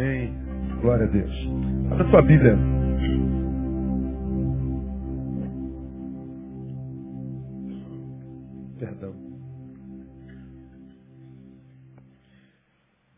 Amém. 0.00 0.32
Glória 0.80 1.04
a 1.04 1.10
Deus. 1.10 1.30
Abra 1.92 2.06
a 2.06 2.10
tua 2.10 2.22
Bíblia. 2.22 2.56
Perdão. 8.78 9.12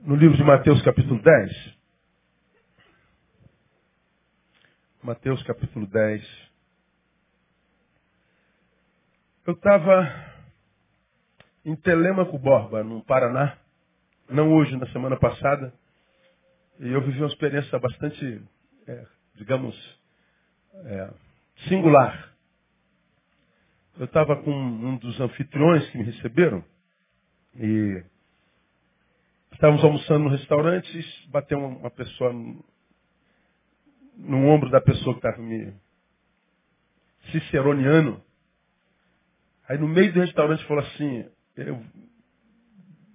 No 0.00 0.16
livro 0.16 0.36
de 0.36 0.42
Mateus, 0.42 0.82
capítulo 0.82 1.22
10. 1.22 1.78
Mateus, 5.04 5.40
capítulo 5.44 5.86
10. 5.86 6.50
Eu 9.46 9.54
estava 9.54 10.12
em 11.64 11.76
Telemaco 11.76 12.36
Borba, 12.40 12.82
no 12.82 13.04
Paraná, 13.04 13.56
não 14.28 14.52
hoje, 14.52 14.76
na 14.76 14.88
semana 14.88 15.16
passada, 15.16 15.72
e 16.82 16.88
eu 16.88 17.00
vivi 17.00 17.18
uma 17.20 17.28
experiência 17.28 17.78
bastante, 17.78 18.42
é, 18.88 19.06
digamos, 19.36 20.00
é, 20.74 21.10
singular. 21.68 22.34
Eu 23.96 24.06
estava 24.06 24.34
com 24.42 24.50
um 24.50 24.96
dos 24.96 25.20
anfitriões 25.20 25.88
que 25.90 25.98
me 25.98 26.02
receberam 26.02 26.64
e 27.54 28.02
estávamos 29.52 29.84
almoçando 29.84 30.24
no 30.24 30.30
restaurante 30.30 30.98
e 30.98 31.28
bateu 31.28 31.56
uma, 31.56 31.90
pessoa 31.90 32.32
no, 32.32 32.64
no 34.16 34.48
ombro 34.48 34.68
da 34.68 34.80
pessoa 34.80 35.14
que 35.14 35.24
estava 35.24 35.40
me 35.40 35.72
ciceroneando. 37.30 38.20
Aí 39.68 39.78
no 39.78 39.86
meio 39.86 40.12
do 40.12 40.20
restaurante 40.20 40.64
falou 40.64 40.82
assim, 40.82 41.30
eu 41.56 41.80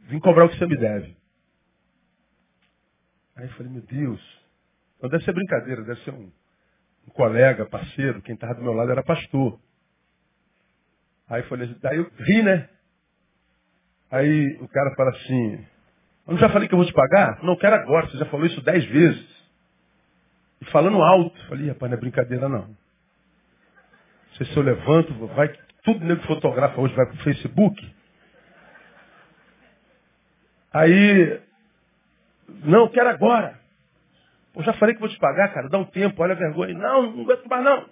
vim 0.03 0.21
cobrar 0.21 0.45
o 0.45 0.49
que 0.49 0.57
você 0.57 0.65
me 0.65 0.77
deve. 0.77 1.16
Aí 3.37 3.45
eu 3.45 3.51
falei, 3.51 3.71
meu 3.71 3.83
Deus, 3.83 4.41
não 5.01 5.09
deve 5.09 5.23
ser 5.23 5.31
brincadeira, 5.31 5.83
deve 5.83 6.01
ser 6.01 6.11
um, 6.11 6.31
um 7.07 7.11
colega, 7.11 7.67
parceiro, 7.67 8.21
quem 8.23 8.33
estava 8.33 8.55
do 8.55 8.63
meu 8.63 8.73
lado 8.73 8.91
era 8.91 9.03
pastor. 9.03 9.59
Aí 11.29 11.41
eu 11.41 11.47
falei, 11.47 11.75
daí 11.79 11.97
eu 11.97 12.11
ri, 12.17 12.41
né? 12.41 12.67
Aí 14.09 14.57
o 14.59 14.67
cara 14.67 14.95
fala 14.95 15.11
assim, 15.11 15.67
eu 16.25 16.33
não 16.33 16.37
já 16.37 16.49
falei 16.49 16.67
que 16.67 16.73
eu 16.73 16.79
vou 16.79 16.87
te 16.87 16.93
pagar? 16.93 17.43
Não, 17.43 17.55
quero 17.57 17.75
agora, 17.75 18.07
você 18.07 18.17
já 18.17 18.25
falou 18.25 18.45
isso 18.47 18.61
dez 18.61 18.83
vezes. 18.85 19.37
E 20.59 20.65
falando 20.71 21.01
alto, 21.01 21.47
falei, 21.47 21.67
rapaz, 21.67 21.91
não 21.91 21.97
é 21.97 22.01
brincadeira 22.01 22.49
não. 22.49 22.67
Não 22.67 22.77
sei 24.35 24.47
se 24.47 24.57
eu 24.57 24.63
levanto, 24.63 25.13
vai, 25.27 25.53
tudo 25.83 26.03
nego 26.03 26.23
fotografa 26.23 26.81
hoje 26.81 26.95
vai 26.95 27.05
pro 27.05 27.23
Facebook. 27.23 27.95
Aí, 30.73 31.46
não, 32.63 32.87
quero 32.89 33.09
agora. 33.09 33.59
Eu 34.55 34.63
já 34.63 34.73
falei 34.73 34.95
que 34.95 35.01
vou 35.01 35.09
te 35.09 35.19
pagar, 35.19 35.53
cara, 35.53 35.69
dá 35.69 35.77
um 35.77 35.85
tempo, 35.85 36.21
olha 36.21 36.33
a 36.33 36.37
vergonha. 36.37 36.73
Não, 36.73 37.11
não 37.11 37.23
aguento 37.23 37.47
mais 37.47 37.63
não. 37.63 37.85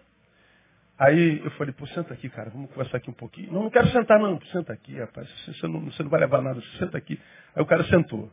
Aí 0.97 1.41
eu 1.43 1.51
falei, 1.51 1.73
pô, 1.73 1.85
senta 1.87 2.13
aqui, 2.13 2.29
cara, 2.29 2.49
vamos 2.49 2.71
conversar 2.71 2.97
aqui 2.97 3.09
um 3.09 3.13
pouquinho. 3.13 3.51
Não, 3.51 3.63
não 3.63 3.69
quero 3.69 3.87
sentar 3.89 4.17
não, 4.17 4.39
senta 4.45 4.71
aqui, 4.71 4.97
rapaz, 4.97 5.29
você 5.45 5.67
não, 5.67 5.81
você 5.81 6.01
não 6.01 6.09
vai 6.09 6.21
levar 6.21 6.41
nada, 6.41 6.61
senta 6.79 6.97
aqui. 6.97 7.19
Aí 7.53 7.61
o 7.61 7.65
cara 7.65 7.83
sentou. 7.83 8.31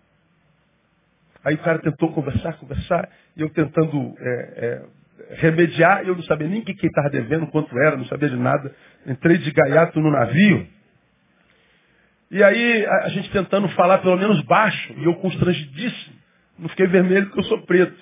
Aí 1.44 1.56
o 1.56 1.58
cara 1.58 1.80
tentou 1.80 2.12
conversar, 2.12 2.56
conversar, 2.58 3.08
e 3.36 3.42
eu 3.42 3.50
tentando 3.50 4.14
é, 4.20 4.30
é, 4.30 5.34
remediar, 5.34 6.06
eu 6.06 6.14
não 6.14 6.22
sabia 6.22 6.46
nem 6.46 6.60
o 6.60 6.64
que 6.64 6.86
estava 6.86 7.10
devendo, 7.10 7.48
quanto 7.48 7.76
era, 7.76 7.96
não 7.96 8.04
sabia 8.06 8.28
de 8.28 8.36
nada. 8.36 8.72
Entrei 9.06 9.38
de 9.38 9.50
gaiato 9.50 9.98
no 10.00 10.10
navio. 10.10 10.66
E 12.32 12.42
aí 12.42 12.86
a, 12.86 13.08
gente 13.10 13.30
tentando 13.30 13.68
falar 13.68 13.98
pelo 13.98 14.16
menos 14.16 14.40
baixo, 14.46 14.94
e 14.96 15.04
eu 15.04 15.14
constrangidíssimo. 15.16 16.16
Não 16.58 16.66
fiquei 16.70 16.86
vermelho 16.86 17.26
porque 17.26 17.40
eu 17.40 17.44
sou 17.44 17.60
preto. 17.66 17.94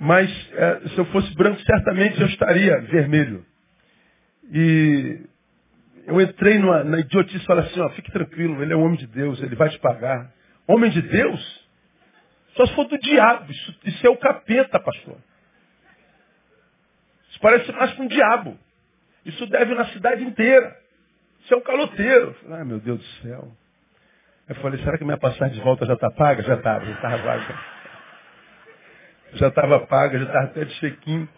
Mas 0.00 0.30
é, 0.54 0.88
se 0.88 0.96
eu 0.96 1.04
fosse 1.06 1.34
branco, 1.34 1.60
certamente 1.60 2.18
eu 2.18 2.26
estaria 2.28 2.80
vermelho. 2.80 3.44
E 4.50 5.20
eu 6.06 6.18
entrei 6.18 6.58
numa, 6.58 6.82
na 6.82 7.00
idiotice 7.00 7.36
e 7.36 7.46
falei 7.46 7.66
assim, 7.66 7.80
ó, 7.80 7.90
fique 7.90 8.10
tranquilo, 8.10 8.62
ele 8.62 8.72
é 8.72 8.76
um 8.76 8.82
homem 8.82 8.96
de 8.96 9.06
Deus, 9.06 9.42
ele 9.42 9.54
vai 9.54 9.68
te 9.68 9.78
pagar. 9.80 10.32
Homem 10.66 10.90
de 10.90 11.02
Deus? 11.02 11.68
Só 12.56 12.64
se 12.64 12.74
for 12.74 12.86
do 12.86 12.98
diabo. 12.98 13.52
Isso, 13.52 13.78
isso 13.84 14.06
é 14.06 14.08
o 14.08 14.16
capeta, 14.16 14.80
pastor. 14.80 15.18
Isso 17.28 17.40
parece 17.40 17.70
mais 17.72 17.92
com 17.92 18.04
um 18.04 18.08
diabo. 18.08 18.58
Isso 19.26 19.46
deve 19.46 19.74
na 19.74 19.84
cidade 19.88 20.24
inteira. 20.24 20.74
Você 21.42 21.54
é 21.54 21.56
um 21.56 21.62
caloteiro. 21.62 22.36
Ah, 22.50 22.64
meu 22.64 22.78
Deus 22.78 22.98
do 22.98 23.22
céu. 23.22 23.52
Eu 24.48 24.54
falei, 24.56 24.82
será 24.82 24.98
que 24.98 25.04
minha 25.04 25.18
passagem 25.18 25.54
de 25.54 25.60
volta 25.60 25.86
já 25.86 25.94
está 25.94 26.10
paga? 26.10 26.42
Já 26.42 26.56
estava, 26.56 26.84
já 26.84 26.92
estava 26.92 27.18
paga. 27.22 27.58
Já 29.34 29.48
estava 29.48 29.86
paga, 29.86 30.18
já 30.18 30.24
estava 30.24 30.44
até 30.46 30.64
de 30.64 30.74
check-in. 30.80 31.28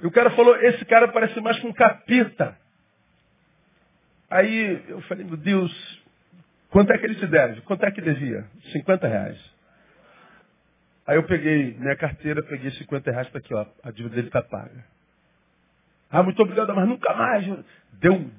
E 0.00 0.06
o 0.06 0.10
cara 0.10 0.30
falou, 0.30 0.56
esse 0.56 0.84
cara 0.86 1.08
parece 1.08 1.40
mais 1.40 1.58
com 1.60 1.68
um 1.68 1.72
capeta. 1.72 2.56
Aí 4.30 4.82
eu 4.88 5.00
falei, 5.02 5.24
meu 5.24 5.36
Deus, 5.36 6.02
quanto 6.70 6.92
é 6.92 6.98
que 6.98 7.04
ele 7.04 7.14
te 7.16 7.26
deve? 7.26 7.60
Quanto 7.62 7.84
é 7.84 7.90
que 7.90 8.00
devia? 8.00 8.44
50 8.72 9.06
reais. 9.06 9.56
Aí 11.06 11.16
eu 11.16 11.22
peguei 11.22 11.74
minha 11.78 11.96
carteira, 11.96 12.42
peguei 12.42 12.70
50 12.72 13.10
reais 13.10 13.28
para 13.28 13.38
aqui, 13.38 13.54
ó, 13.54 13.64
a 13.84 13.90
dívida 13.90 14.16
dele 14.16 14.28
está 14.28 14.42
paga. 14.42 14.84
Ah, 16.10 16.22
muito 16.22 16.40
obrigado, 16.42 16.74
mas 16.74 16.88
nunca 16.88 17.14
mais. 17.14 17.46
Deu, 17.94 18.30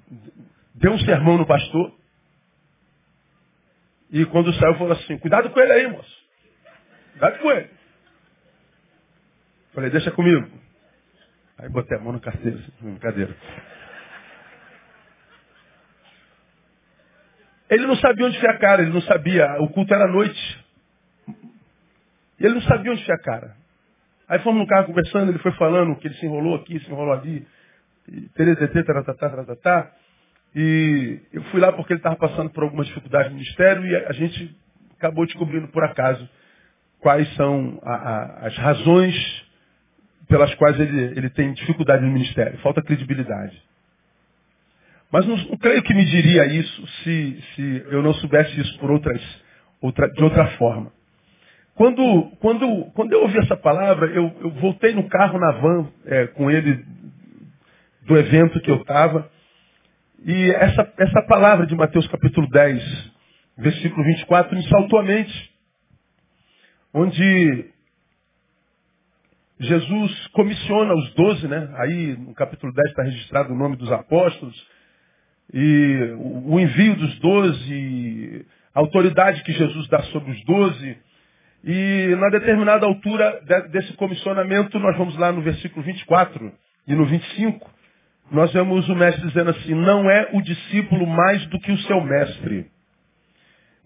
deu 0.77 0.91
um 0.93 0.99
sermão 0.99 1.37
no 1.37 1.45
pastor. 1.45 1.93
E 4.11 4.25
quando 4.25 4.53
saiu, 4.53 4.75
falou 4.75 4.93
assim, 4.93 5.17
cuidado 5.17 5.49
com 5.49 5.59
ele 5.59 5.71
aí, 5.71 5.87
moço. 5.87 6.17
Cuidado 7.11 7.39
com 7.39 7.51
ele. 7.51 7.69
Falei, 9.73 9.89
deixa 9.89 10.11
comigo. 10.11 10.49
Aí 11.57 11.69
botei 11.69 11.97
a 11.97 11.99
mão 11.99 12.13
na 12.13 12.19
carteira, 12.19 12.57
assim, 12.57 12.95
cadeira. 12.97 13.35
Ele 17.69 17.85
não 17.85 17.95
sabia 17.97 18.27
onde 18.27 18.39
foi 18.39 18.49
a 18.49 18.57
cara, 18.57 18.81
ele 18.81 18.93
não 18.93 19.01
sabia, 19.01 19.61
o 19.61 19.69
culto 19.69 19.93
era 19.93 20.05
à 20.05 20.07
noite. 20.07 20.65
E 22.39 22.45
ele 22.45 22.53
não 22.53 22.61
sabia 22.61 22.91
onde 22.91 23.03
foi 23.03 23.13
a 23.13 23.19
cara. 23.19 23.57
Aí 24.29 24.39
fomos 24.39 24.61
no 24.61 24.67
carro 24.67 24.85
conversando, 24.85 25.31
ele 25.31 25.39
foi 25.39 25.51
falando 25.53 25.95
que 25.97 26.07
ele 26.07 26.15
se 26.15 26.25
enrolou 26.25 26.55
aqui, 26.55 26.79
se 26.79 26.89
enrolou 26.89 27.13
ali. 27.13 27.45
E, 28.07 28.29
e 30.55 31.19
eu 31.33 31.43
fui 31.45 31.59
lá 31.59 31.71
porque 31.71 31.93
ele 31.93 31.99
estava 31.99 32.15
passando 32.15 32.49
por 32.49 32.63
algumas 32.63 32.87
dificuldades 32.87 33.29
no 33.29 33.37
ministério 33.37 33.85
e 33.85 33.95
a 33.95 34.11
gente 34.13 34.55
acabou 34.97 35.25
descobrindo 35.25 35.67
por 35.67 35.83
acaso 35.83 36.27
quais 36.99 37.31
são 37.35 37.79
a, 37.83 37.93
a, 37.93 38.47
as 38.47 38.57
razões 38.57 39.45
pelas 40.27 40.53
quais 40.55 40.79
ele, 40.79 41.17
ele 41.17 41.29
tem 41.29 41.53
dificuldade 41.53 42.03
no 42.03 42.11
ministério. 42.11 42.57
Falta 42.59 42.81
credibilidade. 42.81 43.61
Mas 45.11 45.25
não, 45.25 45.37
não, 45.37 45.57
creio 45.57 45.81
que 45.83 45.93
me 45.93 46.05
diria 46.05 46.45
isso 46.45 46.87
se, 47.03 47.43
se 47.55 47.85
eu 47.89 48.01
não 48.01 48.13
soubesse 48.15 48.59
isso 48.59 48.77
por 48.79 48.91
outras, 48.91 49.21
outra, 49.81 50.09
de 50.09 50.23
outra 50.23 50.47
forma. 50.57 50.91
Quando, 51.75 52.31
quando, 52.39 52.85
quando 52.93 53.13
eu 53.13 53.21
ouvi 53.21 53.37
essa 53.37 53.55
palavra, 53.55 54.07
eu, 54.07 54.35
eu 54.41 54.49
voltei 54.51 54.93
no 54.93 55.07
carro 55.07 55.39
na 55.39 55.51
van 55.51 55.87
é, 56.05 56.27
com 56.27 56.49
ele 56.51 56.83
do 58.01 58.17
evento 58.17 58.59
que 58.61 58.71
eu 58.71 58.77
estava. 58.81 59.29
E 60.25 60.51
essa, 60.51 60.93
essa 60.97 61.21
palavra 61.27 61.67
de 61.67 61.75
Mateus 61.75 62.07
capítulo 62.07 62.49
10, 62.49 63.11
versículo 63.57 64.03
24, 64.03 64.55
me 64.55 64.67
saltou 64.67 64.99
à 64.99 65.03
mente. 65.03 65.51
Onde 66.93 67.65
Jesus 69.59 70.27
comissiona 70.27 70.93
os 70.93 71.13
doze, 71.13 71.47
né? 71.47 71.69
Aí 71.77 72.17
no 72.17 72.33
capítulo 72.33 72.73
10 72.73 72.89
está 72.89 73.03
registrado 73.03 73.53
o 73.53 73.57
nome 73.57 73.75
dos 73.75 73.91
apóstolos. 73.91 74.55
E 75.53 76.15
o 76.19 76.59
envio 76.59 76.95
dos 76.95 77.19
doze, 77.19 78.45
a 78.73 78.79
autoridade 78.79 79.43
que 79.43 79.53
Jesus 79.53 79.87
dá 79.87 80.01
sobre 80.03 80.31
os 80.31 80.43
doze. 80.45 80.97
E 81.63 82.15
na 82.19 82.29
determinada 82.29 82.85
altura 82.85 83.41
desse 83.71 83.93
comissionamento, 83.93 84.79
nós 84.79 84.97
vamos 84.97 85.15
lá 85.17 85.31
no 85.31 85.41
versículo 85.41 85.85
24 85.85 86.51
e 86.87 86.95
no 86.95 87.05
25, 87.05 87.76
nós 88.31 88.51
vemos 88.51 88.87
o 88.89 88.95
mestre 88.95 89.25
dizendo 89.27 89.51
assim, 89.51 89.73
não 89.73 90.09
é 90.09 90.29
o 90.33 90.41
discípulo 90.41 91.07
mais 91.07 91.45
do 91.47 91.59
que 91.59 91.71
o 91.71 91.77
seu 91.79 92.01
mestre, 92.01 92.67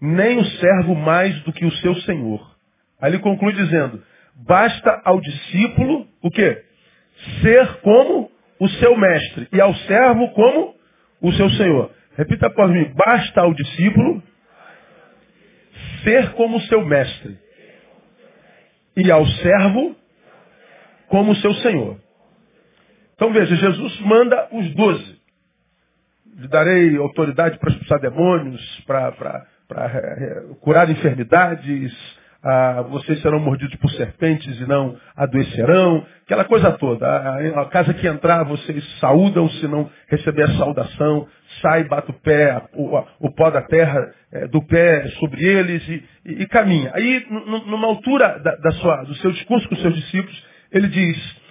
nem 0.00 0.38
o 0.38 0.44
servo 0.44 0.94
mais 0.94 1.40
do 1.42 1.52
que 1.52 1.64
o 1.64 1.72
seu 1.76 1.94
senhor. 2.02 2.56
Aí 3.00 3.10
ele 3.10 3.20
conclui 3.20 3.52
dizendo, 3.52 4.02
basta 4.46 5.00
ao 5.04 5.20
discípulo 5.20 6.06
o 6.20 6.30
quê? 6.30 6.64
Ser 7.40 7.80
como 7.82 8.30
o 8.58 8.68
seu 8.68 8.96
mestre 8.96 9.48
e 9.52 9.60
ao 9.60 9.74
servo 9.74 10.28
como 10.30 10.74
o 11.20 11.32
seu 11.32 11.48
senhor. 11.50 11.90
Repita 12.16 12.48
após 12.48 12.70
mim, 12.70 12.92
basta 12.94 13.40
ao 13.40 13.54
discípulo 13.54 14.22
ser 16.02 16.32
como 16.32 16.56
o 16.56 16.60
seu 16.62 16.84
mestre 16.84 17.38
e 18.96 19.10
ao 19.10 19.24
servo 19.26 19.96
como 21.08 21.32
o 21.32 21.36
seu 21.36 21.54
senhor. 21.54 21.98
Então 23.14 23.32
veja, 23.32 23.54
Jesus 23.54 24.00
manda 24.00 24.48
os 24.52 24.74
doze. 24.74 25.20
Lhe 26.36 26.48
darei 26.48 26.96
autoridade 26.96 27.58
para 27.58 27.70
expulsar 27.70 28.00
demônios, 28.00 28.80
para, 28.86 29.12
para 29.12 29.46
é, 29.86 30.54
curar 30.60 30.88
enfermidades, 30.90 31.92
ah, 32.44 32.82
vocês 32.90 33.22
serão 33.22 33.38
mordidos 33.38 33.76
por 33.76 33.88
serpentes 33.92 34.60
e 34.60 34.66
não 34.66 34.96
adoecerão, 35.16 36.04
aquela 36.24 36.44
coisa 36.44 36.72
toda. 36.72 37.06
A, 37.06 37.62
a 37.62 37.64
casa 37.66 37.94
que 37.94 38.06
entrar, 38.06 38.42
vocês 38.42 38.84
saúdam, 38.98 39.48
se 39.48 39.68
não 39.68 39.88
receber 40.08 40.42
a 40.42 40.54
saudação, 40.56 41.28
sai, 41.60 41.84
bate 41.84 42.10
o 42.10 42.14
pé, 42.14 42.60
o, 42.74 42.98
o 43.20 43.30
pó 43.32 43.48
da 43.48 43.62
terra 43.62 44.12
é, 44.32 44.48
do 44.48 44.60
pé 44.62 45.06
sobre 45.20 45.44
eles 45.44 45.86
e, 45.88 46.04
e, 46.26 46.42
e 46.42 46.46
caminha. 46.48 46.90
Aí, 46.94 47.24
numa 47.30 47.86
altura 47.86 48.40
da, 48.40 48.56
da 48.56 48.72
sua, 48.72 49.04
do 49.04 49.14
seu 49.16 49.30
discurso 49.30 49.68
com 49.68 49.76
os 49.76 49.80
seus 49.80 49.94
discípulos, 49.94 50.44
ele 50.72 50.88
diz, 50.88 51.41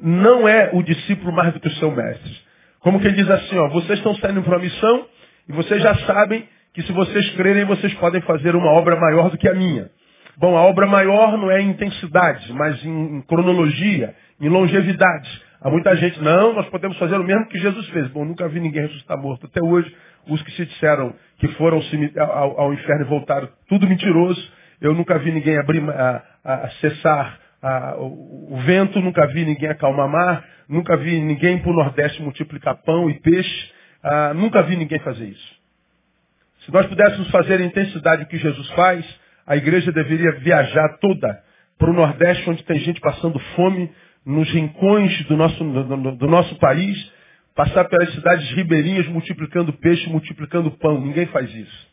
não 0.00 0.46
é 0.48 0.70
o 0.72 0.82
discípulo 0.82 1.32
mais 1.32 1.52
do 1.52 1.60
que 1.60 1.68
o 1.68 1.72
seu 1.72 1.90
mestre. 1.90 2.32
Como 2.80 3.00
quem 3.00 3.12
diz 3.12 3.28
assim, 3.30 3.56
ó, 3.58 3.68
vocês 3.68 3.98
estão 3.98 4.14
saindo 4.16 4.42
para 4.42 4.56
uma 4.56 4.62
missão 4.62 5.06
e 5.48 5.52
vocês 5.52 5.82
já 5.82 5.94
sabem 6.06 6.46
que 6.74 6.82
se 6.82 6.92
vocês 6.92 7.30
crerem, 7.36 7.64
vocês 7.64 7.94
podem 7.94 8.20
fazer 8.22 8.54
uma 8.56 8.70
obra 8.70 8.96
maior 8.96 9.30
do 9.30 9.38
que 9.38 9.48
a 9.48 9.54
minha. 9.54 9.88
Bom, 10.36 10.56
a 10.56 10.62
obra 10.62 10.86
maior 10.86 11.38
não 11.38 11.50
é 11.50 11.60
em 11.60 11.70
intensidade, 11.70 12.52
mas 12.52 12.84
em, 12.84 13.18
em 13.18 13.22
cronologia, 13.22 14.14
em 14.40 14.48
longevidade. 14.48 15.42
Há 15.60 15.70
muita 15.70 15.94
gente, 15.96 16.20
não, 16.20 16.52
nós 16.52 16.68
podemos 16.68 16.98
fazer 16.98 17.14
o 17.16 17.24
mesmo 17.24 17.46
que 17.46 17.58
Jesus 17.58 17.88
fez. 17.90 18.08
Bom, 18.08 18.24
nunca 18.24 18.48
vi 18.48 18.60
ninguém 18.60 18.82
ressuscitar 18.82 19.16
morto. 19.16 19.46
Até 19.46 19.62
hoje, 19.62 19.90
os 20.28 20.42
que 20.42 20.50
se 20.52 20.66
disseram 20.66 21.14
que 21.38 21.48
foram 21.54 21.80
ao, 22.18 22.60
ao 22.60 22.74
inferno 22.74 23.06
e 23.06 23.08
voltaram, 23.08 23.48
tudo 23.68 23.88
mentiroso. 23.88 24.52
Eu 24.80 24.92
nunca 24.92 25.18
vi 25.18 25.30
ninguém 25.30 25.56
abrir, 25.56 25.82
a, 25.88 26.22
a 26.44 26.68
cessar 26.80 27.38
a, 27.64 27.96
o, 27.96 28.54
o, 28.54 28.56
vento, 28.58 29.00
nunca 29.00 29.26
vi 29.28 29.42
ninguém 29.42 29.70
acalmar 29.70 30.06
mar, 30.06 30.44
nunca 30.68 30.98
vi 30.98 31.18
ninguém 31.18 31.58
para 31.58 31.70
o 31.70 31.74
Nordeste 31.74 32.22
multiplicar 32.22 32.76
pão 32.84 33.08
e 33.08 33.18
peixe, 33.20 33.72
ah, 34.02 34.34
nunca 34.34 34.62
vi 34.62 34.76
ninguém 34.76 34.98
fazer 34.98 35.24
isso. 35.24 35.54
Se 36.60 36.72
nós 36.72 36.86
pudéssemos 36.86 37.30
fazer 37.30 37.54
a 37.54 37.64
intensidade 37.64 38.26
que 38.26 38.36
Jesus 38.36 38.68
faz, 38.72 39.04
a 39.46 39.56
igreja 39.56 39.90
deveria 39.92 40.32
viajar 40.32 40.98
toda 41.00 41.42
para 41.78 41.90
o 41.90 41.94
Nordeste, 41.94 42.48
onde 42.50 42.62
tem 42.64 42.78
gente 42.80 43.00
passando 43.00 43.38
fome, 43.56 43.90
nos 44.26 44.50
rincões 44.50 45.24
do 45.26 45.36
nosso, 45.36 45.64
do, 45.64 46.16
do 46.16 46.26
nosso 46.26 46.54
país, 46.56 47.12
passar 47.54 47.84
pelas 47.84 48.12
cidades 48.14 48.50
ribeirinhas 48.52 49.06
multiplicando 49.08 49.72
peixe, 49.72 50.08
multiplicando 50.10 50.70
pão. 50.72 51.00
Ninguém 51.00 51.26
faz 51.26 51.54
isso. 51.54 51.88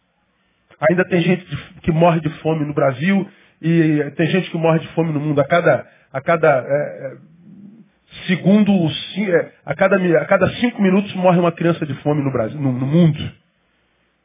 Ainda 0.89 1.06
tem 1.06 1.21
gente 1.21 1.45
que 1.83 1.91
morre 1.91 2.19
de 2.19 2.29
fome 2.39 2.65
no 2.65 2.73
Brasil 2.73 3.29
e 3.62 4.12
tem 4.16 4.28
gente 4.28 4.50
que 4.50 4.58
morre 4.58 4.80
de 4.80 4.88
fome 4.90 5.13
no 5.13 5.19
mundo. 5.19 5.40
A 5.40 5.46
cada, 5.46 5.88
a 6.12 6.22
cada 6.22 6.48
é, 6.48 7.06
é 7.06 7.18
segundo, 8.28 8.72
é, 9.18 9.52
a 9.66 9.75
cada, 9.75 9.96
a 9.96 10.25
cada 10.25 10.50
cinco 10.56 10.81
minutos 10.81 11.13
morre 11.13 11.40
uma 11.40 11.52
criança 11.52 11.86
de 11.86 11.94
fome 12.02 12.24
no 12.24 12.31
Brasil, 12.31 12.60
no, 12.60 12.72
no 12.72 12.88
mundo. 12.88 13.31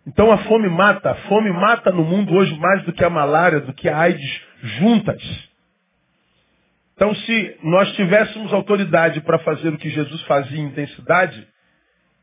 Então 0.06 0.32
a 0.32 0.38
fome 0.38 0.68
mata. 0.68 1.10
A 1.10 1.14
fome 1.28 1.52
mata 1.52 1.90
no 1.90 2.04
mundo 2.04 2.34
hoje 2.34 2.58
mais 2.58 2.82
do 2.84 2.92
que 2.92 3.04
a 3.04 3.10
malária, 3.10 3.60
do 3.60 3.74
que 3.74 3.88
a 3.88 3.98
AIDS 3.98 4.40
juntas. 4.78 5.22
Então 6.94 7.14
se 7.14 7.56
nós 7.62 7.92
tivéssemos 7.92 8.52
autoridade 8.52 9.20
para 9.20 9.38
fazer 9.40 9.68
o 9.68 9.76
que 9.76 9.90
Jesus 9.90 10.22
fazia 10.22 10.58
em 10.58 10.66
intensidade, 10.66 11.46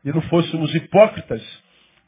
e 0.04 0.12
não 0.12 0.20
fôssemos 0.22 0.74
hipócritas, 0.74 1.42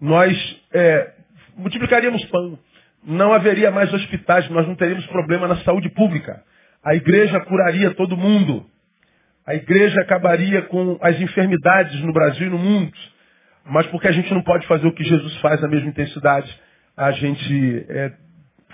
nós 0.00 0.62
é, 0.72 1.12
multiplicaríamos 1.56 2.24
pão. 2.26 2.58
Não 3.06 3.32
haveria 3.32 3.70
mais 3.70 3.92
hospitais, 3.94 4.50
nós 4.50 4.66
não 4.66 4.74
teríamos 4.74 5.06
problema 5.06 5.46
na 5.46 5.56
saúde 5.58 5.88
pública. 5.90 6.42
A 6.84 6.94
igreja 6.96 7.38
curaria 7.40 7.94
todo 7.94 8.16
mundo. 8.16 8.66
A 9.46 9.54
igreja 9.54 10.00
acabaria 10.00 10.62
com 10.62 10.98
as 11.00 11.20
enfermidades 11.20 12.00
no 12.00 12.12
Brasil 12.12 12.48
e 12.48 12.50
no 12.50 12.58
mundo. 12.58 12.92
Mas 13.64 13.86
porque 13.86 14.08
a 14.08 14.12
gente 14.12 14.32
não 14.34 14.42
pode 14.42 14.66
fazer 14.66 14.88
o 14.88 14.92
que 14.92 15.04
Jesus 15.04 15.36
faz 15.36 15.60
na 15.60 15.68
mesma 15.68 15.88
intensidade, 15.88 16.52
a 16.96 17.12
gente 17.12 17.86
é, 17.88 18.12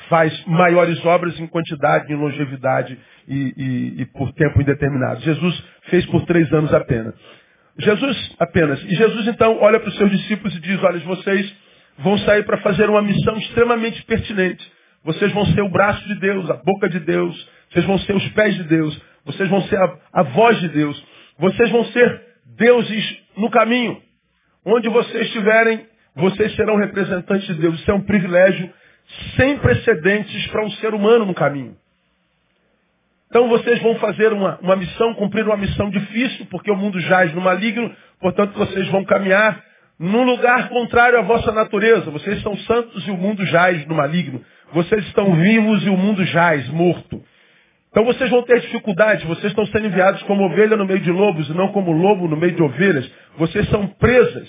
faz 0.09 0.47
maiores 0.47 1.05
obras 1.05 1.39
em 1.39 1.47
quantidade, 1.47 2.11
em 2.11 2.17
longevidade 2.17 2.99
e, 3.29 3.55
e, 3.57 4.03
e, 4.03 4.07
por 4.07 4.33
tempo 4.33 4.63
indeterminado. 4.63 5.21
Jesus 5.21 5.65
fez 5.91 6.07
por 6.07 6.25
três 6.25 6.51
anos 6.53 6.73
apenas. 6.73 7.15
Jesus 7.79 8.35
apenas. 8.39 8.83
E 8.85 8.95
Jesus 8.95 9.27
então 9.29 9.59
olha 9.61 9.79
para 9.79 9.89
os 9.89 9.97
seus 9.97 10.11
discípulos 10.11 10.57
e 10.57 10.61
diz, 10.61 10.83
olha, 10.83 11.01
vocês 11.01 11.55
vão 11.99 12.19
sair 12.19 12.45
para 12.45 12.59
fazer 12.59 12.89
uma 12.89 13.03
missão 13.03 13.37
extremamente 13.39 14.03
pertinente. 14.05 14.71
Vocês 15.05 15.33
vão 15.33 15.45
ser 15.47 15.63
o 15.63 15.69
braço 15.69 16.07
de 16.07 16.15
Deus, 16.21 16.49
a 16.51 16.55
boca 16.55 16.89
de 16.89 17.01
Deus, 17.01 17.49
vocês 17.71 17.85
vão 17.85 17.99
ser 17.99 18.15
os 18.15 18.29
pés 18.31 18.55
de 18.55 18.65
Deus, 18.65 19.01
vocês 19.25 19.49
vão 19.49 19.63
ser 19.63 19.79
a, 19.79 19.99
a 20.13 20.23
voz 20.23 20.61
de 20.61 20.69
Deus, 20.69 21.05
vocês 21.39 21.71
vão 21.71 21.85
ser 21.87 22.23
deuses 22.57 23.19
no 23.37 23.51
caminho. 23.51 24.01
Onde 24.65 24.89
vocês 24.89 25.27
estiverem, 25.27 25.87
vocês 26.15 26.55
serão 26.55 26.77
representantes 26.77 27.47
de 27.47 27.55
Deus. 27.55 27.81
Isso 27.81 27.91
é 27.91 27.95
um 27.95 28.03
privilégio 28.03 28.73
sem 29.37 29.59
precedentes 29.59 30.47
para 30.49 30.65
um 30.65 30.71
ser 30.73 30.95
humano 30.95 31.27
no 31.27 31.35
caminho. 31.35 31.77
Então 33.29 33.49
vocês 33.49 33.81
vão 33.81 33.95
fazer 33.97 34.33
uma, 34.33 34.59
uma 34.61 34.77
missão, 34.77 35.15
cumprir 35.15 35.45
uma 35.47 35.57
missão 35.57 35.89
difícil, 35.89 36.47
porque 36.51 36.71
o 36.71 36.77
mundo 36.77 37.01
jaz 37.01 37.33
no 37.35 37.41
maligno, 37.41 37.91
portanto 38.21 38.53
vocês 38.53 38.87
vão 38.89 39.05
caminhar 39.05 39.65
num 40.03 40.25
lugar 40.25 40.69
contrário 40.69 41.17
à 41.17 41.23
vossa 41.23 41.53
natureza. 41.53 42.11
Vocês 42.11 42.43
são 42.43 42.57
santos 42.59 43.07
e 43.07 43.11
o 43.13 43.17
mundo 43.17 43.47
jaz 43.47 43.87
no 43.87 43.95
maligno. 43.95 44.45
Vocês 44.73 45.07
estão 45.07 45.33
vivos 45.37 45.87
e 45.87 45.89
o 45.89 45.97
mundo 45.97 46.25
jaz, 46.25 46.69
morto. 46.71 47.23
Então 47.89 48.05
vocês 48.05 48.29
vão 48.29 48.43
ter 48.43 48.61
dificuldades, 48.63 49.25
vocês 49.25 49.53
estão 49.53 49.65
sendo 49.67 49.87
enviados 49.87 50.21
como 50.25 50.45
ovelha 50.45 50.77
no 50.77 50.87
meio 50.87 50.99
de 50.99 51.13
lobos 51.13 51.49
e 51.49 51.53
não 51.53 51.69
como 51.69 51.93
lobo 51.93 52.27
no 52.27 52.37
meio 52.37 52.53
de 52.53 52.63
ovelhas. 52.63 53.09
Vocês 53.37 53.69
são 53.69 53.87
presas 53.87 54.49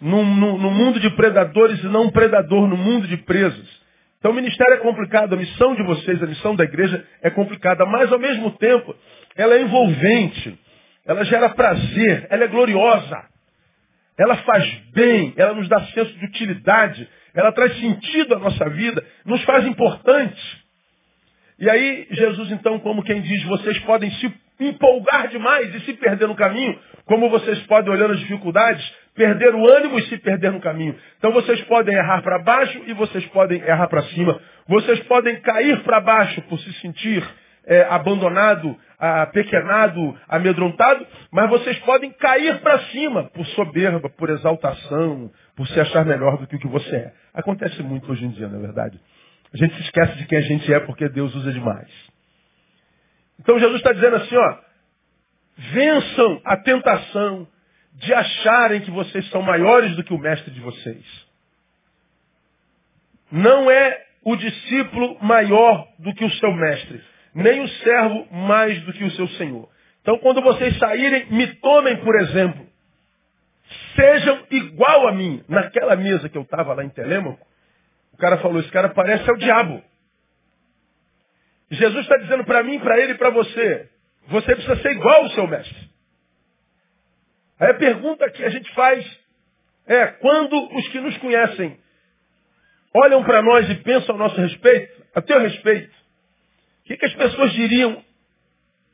no, 0.00 0.24
no, 0.24 0.58
no 0.58 0.70
mundo 0.72 0.98
de 0.98 1.10
predadores 1.10 1.78
e 1.84 1.86
não 1.86 2.04
um 2.04 2.10
predador 2.10 2.66
no 2.66 2.76
mundo 2.76 3.06
de 3.06 3.18
presas. 3.18 3.82
Então 4.18 4.32
o 4.32 4.34
ministério 4.34 4.74
é 4.74 4.78
complicado, 4.78 5.34
a 5.34 5.36
missão 5.36 5.76
de 5.76 5.82
vocês, 5.84 6.20
a 6.20 6.26
missão 6.26 6.56
da 6.56 6.64
igreja 6.64 7.04
é 7.22 7.30
complicada, 7.30 7.86
mas 7.86 8.10
ao 8.10 8.18
mesmo 8.18 8.50
tempo 8.52 8.96
ela 9.36 9.54
é 9.54 9.62
envolvente, 9.62 10.58
ela 11.06 11.24
gera 11.24 11.50
prazer, 11.50 12.26
ela 12.30 12.44
é 12.44 12.48
gloriosa, 12.48 13.31
ela 14.18 14.36
faz 14.38 14.64
bem, 14.92 15.34
ela 15.36 15.54
nos 15.54 15.68
dá 15.68 15.80
senso 15.86 16.12
de 16.18 16.24
utilidade, 16.26 17.08
ela 17.34 17.52
traz 17.52 17.78
sentido 17.78 18.34
à 18.34 18.38
nossa 18.38 18.68
vida, 18.70 19.04
nos 19.24 19.42
faz 19.44 19.66
importantes. 19.66 20.62
E 21.58 21.70
aí, 21.70 22.06
Jesus, 22.10 22.50
então, 22.50 22.78
como 22.80 23.02
quem 23.02 23.20
diz, 23.22 23.42
vocês 23.44 23.78
podem 23.80 24.10
se 24.12 24.32
empolgar 24.60 25.28
demais 25.28 25.74
e 25.74 25.80
se 25.80 25.94
perder 25.94 26.28
no 26.28 26.34
caminho, 26.34 26.78
como 27.04 27.30
vocês 27.30 27.58
podem, 27.66 27.92
olhando 27.92 28.12
as 28.14 28.20
dificuldades, 28.20 28.84
perder 29.14 29.54
o 29.54 29.68
ânimo 29.68 29.98
e 29.98 30.06
se 30.06 30.16
perder 30.18 30.52
no 30.52 30.60
caminho. 30.60 30.96
Então 31.18 31.32
vocês 31.32 31.60
podem 31.62 31.94
errar 31.94 32.22
para 32.22 32.38
baixo 32.38 32.80
e 32.86 32.92
vocês 32.94 33.24
podem 33.26 33.60
errar 33.60 33.88
para 33.88 34.02
cima. 34.04 34.40
Vocês 34.66 35.00
podem 35.00 35.40
cair 35.40 35.82
para 35.82 36.00
baixo 36.00 36.40
por 36.42 36.58
se 36.58 36.72
sentir 36.80 37.22
é, 37.66 37.82
abandonado, 37.82 38.76
apequenado, 39.02 40.16
amedrontado, 40.28 41.04
mas 41.32 41.50
vocês 41.50 41.76
podem 41.80 42.12
cair 42.12 42.60
para 42.60 42.78
cima 42.86 43.24
por 43.30 43.44
soberba, 43.48 44.08
por 44.08 44.30
exaltação, 44.30 45.28
por 45.56 45.66
se 45.66 45.80
achar 45.80 46.04
melhor 46.04 46.38
do 46.38 46.46
que 46.46 46.54
o 46.54 46.58
que 46.60 46.68
você 46.68 46.94
é. 46.94 47.12
Acontece 47.34 47.82
muito 47.82 48.12
hoje 48.12 48.24
em 48.24 48.30
dia, 48.30 48.46
não 48.46 48.60
é 48.60 48.62
verdade? 48.62 49.00
A 49.52 49.56
gente 49.56 49.74
se 49.74 49.82
esquece 49.82 50.16
de 50.18 50.26
quem 50.26 50.38
a 50.38 50.42
gente 50.42 50.72
é 50.72 50.78
porque 50.78 51.08
Deus 51.08 51.34
usa 51.34 51.52
demais. 51.52 51.90
Então 53.40 53.58
Jesus 53.58 53.78
está 53.78 53.92
dizendo 53.92 54.16
assim, 54.16 54.36
ó, 54.36 54.58
vençam 55.56 56.40
a 56.44 56.56
tentação 56.58 57.48
de 57.94 58.14
acharem 58.14 58.82
que 58.82 58.90
vocês 58.92 59.28
são 59.30 59.42
maiores 59.42 59.96
do 59.96 60.04
que 60.04 60.14
o 60.14 60.18
mestre 60.18 60.52
de 60.52 60.60
vocês. 60.60 61.26
Não 63.32 63.68
é 63.68 64.00
o 64.24 64.36
discípulo 64.36 65.18
maior 65.20 65.88
do 65.98 66.14
que 66.14 66.24
o 66.24 66.30
seu 66.30 66.52
mestre, 66.52 67.02
nem 67.34 67.62
o 67.62 67.68
servo 67.68 68.26
mais 68.30 68.80
do 68.82 68.92
que 68.92 69.04
o 69.04 69.10
seu 69.12 69.28
senhor. 69.30 69.68
Então, 70.00 70.18
quando 70.18 70.42
vocês 70.42 70.78
saírem, 70.78 71.26
me 71.30 71.46
tomem 71.56 71.96
por 71.98 72.14
exemplo. 72.20 72.66
Sejam 73.96 74.46
igual 74.50 75.08
a 75.08 75.12
mim. 75.12 75.44
Naquela 75.48 75.96
mesa 75.96 76.28
que 76.28 76.36
eu 76.36 76.42
estava 76.42 76.74
lá 76.74 76.84
em 76.84 76.90
Telêmaco, 76.90 77.46
o 78.12 78.16
cara 78.16 78.38
falou, 78.38 78.60
esse 78.60 78.70
cara 78.70 78.88
parece 78.90 79.28
é 79.28 79.32
o 79.32 79.38
diabo. 79.38 79.82
Jesus 81.70 82.02
está 82.02 82.16
dizendo 82.18 82.44
para 82.44 82.62
mim, 82.62 82.78
para 82.80 83.00
ele 83.00 83.12
e 83.12 83.18
para 83.18 83.30
você, 83.30 83.88
você 84.28 84.54
precisa 84.54 84.76
ser 84.76 84.92
igual 84.92 85.22
ao 85.22 85.30
seu 85.30 85.46
mestre. 85.46 85.90
Aí 87.58 87.70
a 87.70 87.74
pergunta 87.74 88.28
que 88.30 88.44
a 88.44 88.50
gente 88.50 88.70
faz 88.74 89.22
é, 89.86 90.06
quando 90.06 90.54
os 90.76 90.88
que 90.88 91.00
nos 91.00 91.16
conhecem 91.18 91.78
olham 92.94 93.24
para 93.24 93.40
nós 93.42 93.68
e 93.70 93.74
pensam 93.76 94.14
a 94.14 94.18
nosso 94.18 94.40
respeito, 94.40 95.02
a 95.14 95.22
teu 95.22 95.40
respeito, 95.40 95.94
o 96.82 96.84
que, 96.84 96.96
que 96.96 97.06
as 97.06 97.14
pessoas 97.14 97.52
diriam 97.52 98.04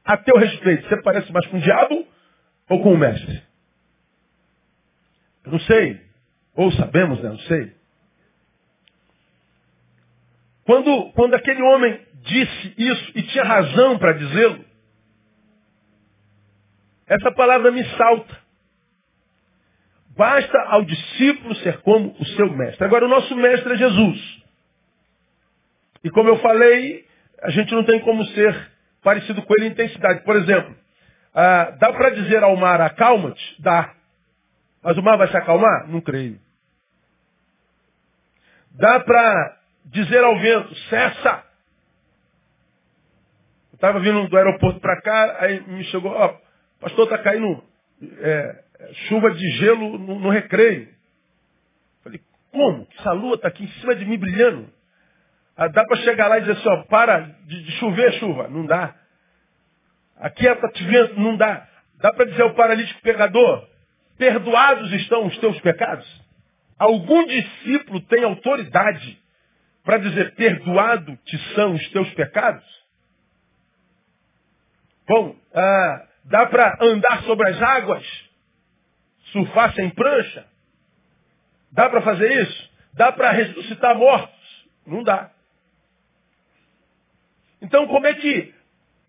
a 0.04 0.16
teu 0.16 0.37
respeito? 0.37 0.88
Você 0.88 1.02
parece 1.02 1.33
mais 1.33 1.47
com 1.47 1.57
o 1.57 1.61
diabo 1.61 2.07
ou 2.68 2.83
com 2.83 2.92
o 2.92 2.99
mestre? 2.99 3.42
Eu 5.45 5.52
não 5.52 5.61
sei. 5.61 6.00
Ou 6.54 6.71
sabemos, 6.73 7.23
né? 7.23 7.30
Não 7.30 7.38
sei. 7.38 7.75
Quando, 10.64 11.12
quando 11.12 11.35
aquele 11.35 11.62
homem 11.62 11.99
disse 12.25 12.75
isso 12.76 13.12
e 13.14 13.23
tinha 13.23 13.45
razão 13.45 13.99
para 13.99 14.12
dizê-lo, 14.12 14.62
essa 17.07 17.33
palavra 17.33 17.71
me 17.71 17.83
salta. 17.97 18.38
Basta 20.14 20.59
ao 20.66 20.85
discípulo 20.85 21.54
ser 21.57 21.80
como 21.80 22.14
o 22.18 22.25
seu 22.26 22.52
mestre. 22.52 22.85
Agora, 22.85 23.07
o 23.07 23.09
nosso 23.09 23.35
mestre 23.35 23.73
é 23.73 23.76
Jesus. 23.78 24.42
E 26.04 26.11
como 26.11 26.28
eu 26.28 26.38
falei, 26.40 27.08
a 27.42 27.50
gente 27.50 27.73
não 27.75 27.85
tem 27.85 28.00
como 28.00 28.25
ser 28.26 28.71
parecido 29.02 29.42
com 29.42 29.54
ele 29.59 29.68
em 29.68 29.71
intensidade. 29.71 30.25
Por 30.25 30.37
exemplo, 30.37 30.75
ah, 31.35 31.76
dá 31.78 31.92
para 31.92 32.11
dizer 32.11 32.42
ao 32.42 32.57
mar, 32.57 32.80
acalma-te? 32.80 33.62
Dá. 33.62 33.95
Mas 34.83 34.97
o 34.97 35.02
mar 35.02 35.16
vai 35.16 35.28
se 35.28 35.37
acalmar? 35.37 35.88
Não 35.88 36.00
creio. 36.00 36.40
Dá 38.73 39.00
para 39.00 39.59
dizer 39.87 40.23
ao 40.23 40.38
vento, 40.38 40.75
cessa. 40.88 41.45
Eu 43.73 43.76
estava 43.76 44.00
vindo 44.00 44.28
do 44.28 44.37
aeroporto 44.37 44.80
para 44.80 45.00
cá, 45.00 45.37
aí 45.40 45.61
me 45.68 45.85
chegou, 45.85 46.11
ó, 46.11 46.37
pastor, 46.80 47.04
está 47.04 47.18
caindo 47.18 47.62
é, 48.21 48.64
chuva 49.09 49.30
de 49.30 49.50
gelo 49.59 49.99
no, 49.99 50.18
no 50.18 50.30
recreio. 50.30 50.88
Falei, 52.02 52.21
como? 52.50 52.87
Essa 52.99 53.12
lua 53.12 53.35
está 53.35 53.49
aqui 53.49 53.64
em 53.64 53.68
cima 53.80 53.95
de 53.95 54.04
mim 54.04 54.18
brilhando. 54.18 54.77
Ah, 55.61 55.67
dá 55.67 55.85
para 55.85 55.97
chegar 55.97 56.29
lá 56.29 56.38
e 56.38 56.43
dizer 56.43 56.53
assim, 56.53 56.69
ó, 56.69 56.85
para 56.85 57.19
de, 57.19 57.73
chover 57.73 58.12
chuva. 58.21 58.47
Não 58.47 58.65
dá. 58.65 58.95
Aqui 60.17 60.47
está 60.47 60.69
te 60.69 60.85
vendo, 60.85 61.17
não 61.17 61.37
dá. 61.37 61.67
Dá 61.97 62.12
para 62.12 62.27
dizer 62.27 62.43
ao 62.43 62.55
paralítico 62.55 63.03
pegador, 63.03 63.69
perdoados 64.17 64.93
estão 64.93 65.27
os 65.27 65.37
teus 65.38 65.61
pecados? 65.61 66.07
Algum 66.79 67.27
discípulo 67.27 68.00
tem 68.03 68.23
autoridade 68.23 69.21
para 69.83 69.99
dizer, 69.99 70.37
perdoado 70.37 71.17
te 71.25 71.37
são 71.55 71.75
os 71.75 71.88
teus 71.91 72.09
pecados? 72.15 72.65
Bom, 75.09 75.35
ah, 75.53 76.07
dá 76.27 76.47
para 76.47 76.79
andar 76.81 77.25
sobre 77.25 77.49
as 77.49 77.61
águas? 77.61 78.07
Surfar 79.33 79.75
sem 79.75 79.91
prancha? 79.91 80.47
Dá 81.73 81.91
para 81.91 82.03
fazer 82.03 82.31
isso? 82.43 82.71
Dá 82.93 83.11
para 83.11 83.33
ressuscitar 83.33 83.99
mortos? 83.99 84.69
Não 84.87 85.03
dá. 85.03 85.33
Então, 87.61 87.87
como 87.87 88.07
é 88.07 88.15
que 88.15 88.55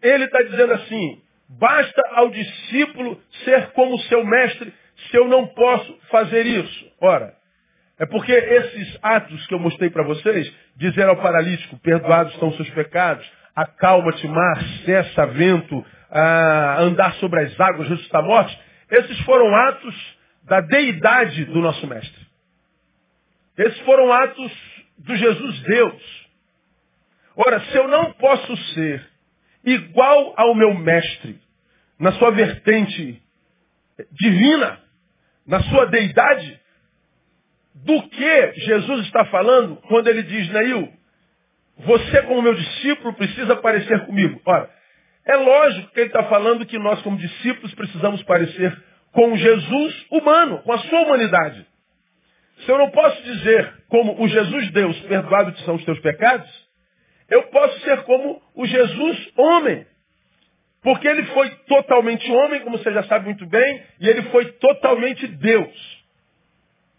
ele 0.01 0.25
está 0.25 0.41
dizendo 0.41 0.73
assim? 0.73 1.21
Basta 1.49 2.01
ao 2.13 2.29
discípulo 2.29 3.21
ser 3.43 3.71
como 3.71 3.97
seu 4.01 4.23
mestre, 4.25 4.73
se 5.09 5.17
eu 5.17 5.27
não 5.27 5.47
posso 5.47 5.97
fazer 6.09 6.45
isso. 6.45 6.91
Ora, 7.01 7.33
é 7.97 8.05
porque 8.05 8.31
esses 8.31 8.97
atos 9.01 9.45
que 9.47 9.53
eu 9.53 9.59
mostrei 9.59 9.89
para 9.89 10.03
vocês, 10.03 10.53
dizer 10.75 11.07
ao 11.07 11.17
paralítico, 11.17 11.77
perdoados 11.79 12.33
estão 12.33 12.53
seus 12.53 12.69
pecados, 12.69 13.29
acalma-te 13.55 14.27
mar, 14.27 14.63
cessa 14.85 15.25
vento, 15.27 15.85
andar 16.79 17.13
sobre 17.15 17.41
as 17.41 17.59
águas, 17.59 17.89
ressuscitar 17.89 18.23
morte, 18.23 18.57
esses 18.89 19.19
foram 19.21 19.53
atos 19.53 20.17
da 20.43 20.61
deidade 20.61 21.45
do 21.45 21.61
nosso 21.61 21.85
mestre. 21.87 22.27
Esses 23.57 23.79
foram 23.81 24.11
atos 24.13 24.51
do 24.97 25.15
Jesus 25.15 25.59
Deus. 25.61 26.28
Ora, 27.41 27.61
se 27.61 27.77
eu 27.77 27.87
não 27.87 28.11
posso 28.11 28.57
ser 28.73 29.01
igual 29.63 30.33
ao 30.35 30.53
meu 30.53 30.73
mestre, 30.73 31.39
na 31.97 32.11
sua 32.11 32.31
vertente 32.31 33.23
divina, 34.11 34.77
na 35.47 35.63
sua 35.63 35.85
deidade, 35.85 36.59
do 37.75 38.09
que 38.09 38.51
Jesus 38.55 39.05
está 39.05 39.23
falando 39.25 39.77
quando 39.87 40.09
ele 40.09 40.23
diz, 40.23 40.49
Neil, 40.49 40.91
você 41.77 42.21
como 42.23 42.41
meu 42.41 42.55
discípulo 42.55 43.13
precisa 43.13 43.55
parecer 43.55 44.05
comigo. 44.05 44.41
Ora, 44.45 44.69
é 45.25 45.37
lógico 45.37 45.93
que 45.93 45.99
ele 46.01 46.07
está 46.07 46.23
falando 46.25 46.65
que 46.65 46.77
nós 46.77 47.01
como 47.03 47.15
discípulos 47.15 47.73
precisamos 47.73 48.21
parecer 48.23 48.77
com 49.13 49.37
Jesus 49.37 50.05
humano, 50.11 50.61
com 50.63 50.73
a 50.73 50.79
sua 50.79 51.03
humanidade. 51.03 51.65
Se 52.65 52.69
eu 52.69 52.77
não 52.77 52.91
posso 52.91 53.23
dizer 53.23 53.85
como 53.87 54.21
o 54.21 54.27
Jesus 54.27 54.71
Deus, 54.71 54.99
perdoado 55.03 55.57
são 55.59 55.75
os 55.75 55.85
teus 55.85 55.99
pecados, 55.99 56.68
eu 57.29 57.43
posso 57.43 57.79
ser 57.81 58.01
como 58.03 58.41
o 58.55 58.65
Jesus 58.65 59.31
homem. 59.37 59.85
Porque 60.81 61.07
ele 61.07 61.25
foi 61.27 61.49
totalmente 61.67 62.31
homem, 62.31 62.61
como 62.61 62.77
você 62.77 62.91
já 62.91 63.03
sabe 63.03 63.25
muito 63.25 63.45
bem, 63.45 63.83
e 63.99 64.07
ele 64.07 64.23
foi 64.23 64.45
totalmente 64.53 65.27
Deus. 65.27 65.99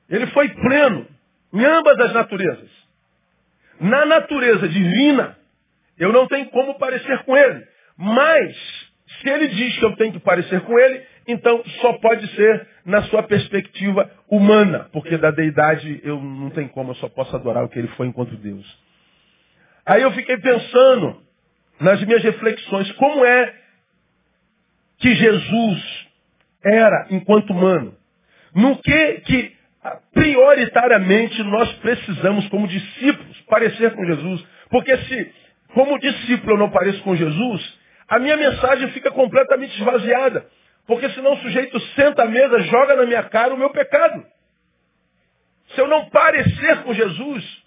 Ele 0.08 0.26
foi 0.28 0.48
pleno 0.50 1.06
em 1.52 1.64
ambas 1.64 1.98
as 2.00 2.12
naturezas. 2.12 2.70
Na 3.80 4.04
natureza 4.04 4.68
divina, 4.68 5.38
eu 5.98 6.12
não 6.12 6.26
tenho 6.26 6.46
como 6.50 6.78
parecer 6.78 7.24
com 7.24 7.36
ele. 7.36 7.66
Mas, 7.96 8.56
se 9.20 9.28
ele 9.28 9.48
diz 9.48 9.78
que 9.78 9.84
eu 9.84 9.96
tenho 9.96 10.12
que 10.12 10.20
parecer 10.20 10.60
com 10.62 10.78
ele, 10.78 11.02
então 11.26 11.62
só 11.80 11.94
pode 11.94 12.26
ser 12.34 12.68
na 12.84 13.02
sua 13.04 13.22
perspectiva 13.22 14.10
humana. 14.28 14.88
Porque 14.92 15.16
da 15.16 15.30
deidade 15.30 16.00
eu 16.04 16.20
não 16.20 16.50
tenho 16.50 16.68
como, 16.68 16.90
eu 16.90 16.96
só 16.96 17.08
posso 17.08 17.34
adorar 17.34 17.64
o 17.64 17.68
que 17.68 17.78
ele 17.78 17.88
foi 17.88 18.06
enquanto 18.06 18.36
Deus. 18.36 18.89
Aí 19.86 20.02
eu 20.02 20.12
fiquei 20.12 20.36
pensando 20.38 21.22
nas 21.80 22.02
minhas 22.04 22.22
reflexões, 22.22 22.90
como 22.92 23.24
é 23.24 23.54
que 24.98 25.14
Jesus 25.14 26.08
era 26.62 27.06
enquanto 27.10 27.50
humano? 27.50 27.96
No 28.54 28.76
que 28.76 29.12
que 29.20 29.60
prioritariamente 30.12 31.42
nós 31.44 31.72
precisamos 31.74 32.46
como 32.48 32.68
discípulos 32.68 33.40
parecer 33.42 33.94
com 33.94 34.04
Jesus? 34.04 34.44
Porque 34.68 34.96
se 34.98 35.32
como 35.74 35.98
discípulo 35.98 36.52
eu 36.54 36.58
não 36.58 36.70
pareço 36.70 37.02
com 37.02 37.16
Jesus, 37.16 37.78
a 38.08 38.18
minha 38.18 38.36
mensagem 38.36 38.90
fica 38.90 39.10
completamente 39.10 39.72
esvaziada. 39.78 40.46
Porque 40.86 41.08
senão 41.10 41.34
o 41.34 41.38
sujeito 41.38 41.78
senta 41.94 42.24
à 42.24 42.26
mesa, 42.26 42.60
joga 42.62 42.96
na 42.96 43.06
minha 43.06 43.22
cara 43.22 43.54
o 43.54 43.56
meu 43.56 43.70
pecado. 43.70 44.26
Se 45.68 45.80
eu 45.80 45.86
não 45.86 46.10
parecer 46.10 46.82
com 46.82 46.92
Jesus, 46.92 47.62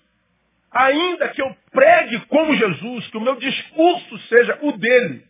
ainda 0.73 1.29
que 1.29 1.41
eu 1.41 1.55
pregue 1.71 2.19
como 2.27 2.55
Jesus, 2.55 3.07
que 3.07 3.17
o 3.17 3.21
meu 3.21 3.35
discurso 3.35 4.17
seja 4.29 4.57
o 4.61 4.71
dele, 4.73 5.23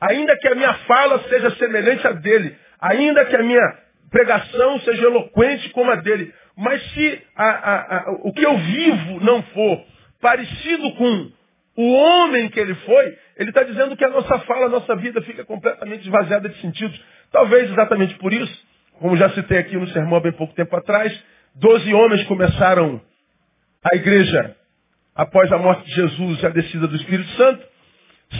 ainda 0.00 0.36
que 0.38 0.48
a 0.48 0.54
minha 0.54 0.74
fala 0.86 1.22
seja 1.28 1.50
semelhante 1.56 2.06
à 2.06 2.12
dele, 2.12 2.56
ainda 2.80 3.24
que 3.26 3.36
a 3.36 3.42
minha 3.42 3.78
pregação 4.10 4.80
seja 4.80 5.02
eloquente 5.02 5.68
como 5.70 5.90
a 5.90 5.96
dele, 5.96 6.32
mas 6.56 6.82
se 6.92 7.22
a, 7.36 7.48
a, 7.48 7.98
a, 7.98 8.10
o 8.22 8.32
que 8.32 8.44
eu 8.44 8.56
vivo 8.56 9.20
não 9.24 9.42
for 9.42 9.84
parecido 10.20 10.92
com 10.94 11.30
o 11.76 11.92
homem 11.92 12.48
que 12.48 12.58
ele 12.58 12.74
foi, 12.74 13.18
ele 13.36 13.50
está 13.50 13.62
dizendo 13.62 13.94
que 13.96 14.04
a 14.04 14.08
nossa 14.08 14.38
fala, 14.40 14.66
a 14.66 14.70
nossa 14.70 14.96
vida 14.96 15.20
fica 15.22 15.44
completamente 15.44 16.04
esvaziada 16.04 16.48
de 16.48 16.58
sentidos. 16.60 16.98
Talvez 17.30 17.70
exatamente 17.70 18.14
por 18.14 18.32
isso, 18.32 18.66
como 18.98 19.16
já 19.16 19.28
citei 19.30 19.58
aqui 19.58 19.76
no 19.76 19.86
sermão 19.88 20.16
há 20.16 20.20
bem 20.20 20.32
pouco 20.32 20.54
tempo 20.54 20.74
atrás, 20.74 21.12
doze 21.54 21.92
homens 21.92 22.24
começaram 22.24 23.02
a 23.92 23.96
igreja, 23.96 24.56
após 25.14 25.50
a 25.52 25.58
morte 25.58 25.84
de 25.86 25.94
Jesus 25.94 26.42
e 26.42 26.46
a 26.46 26.50
descida 26.50 26.86
do 26.86 26.96
Espírito 26.96 27.30
Santo, 27.36 27.64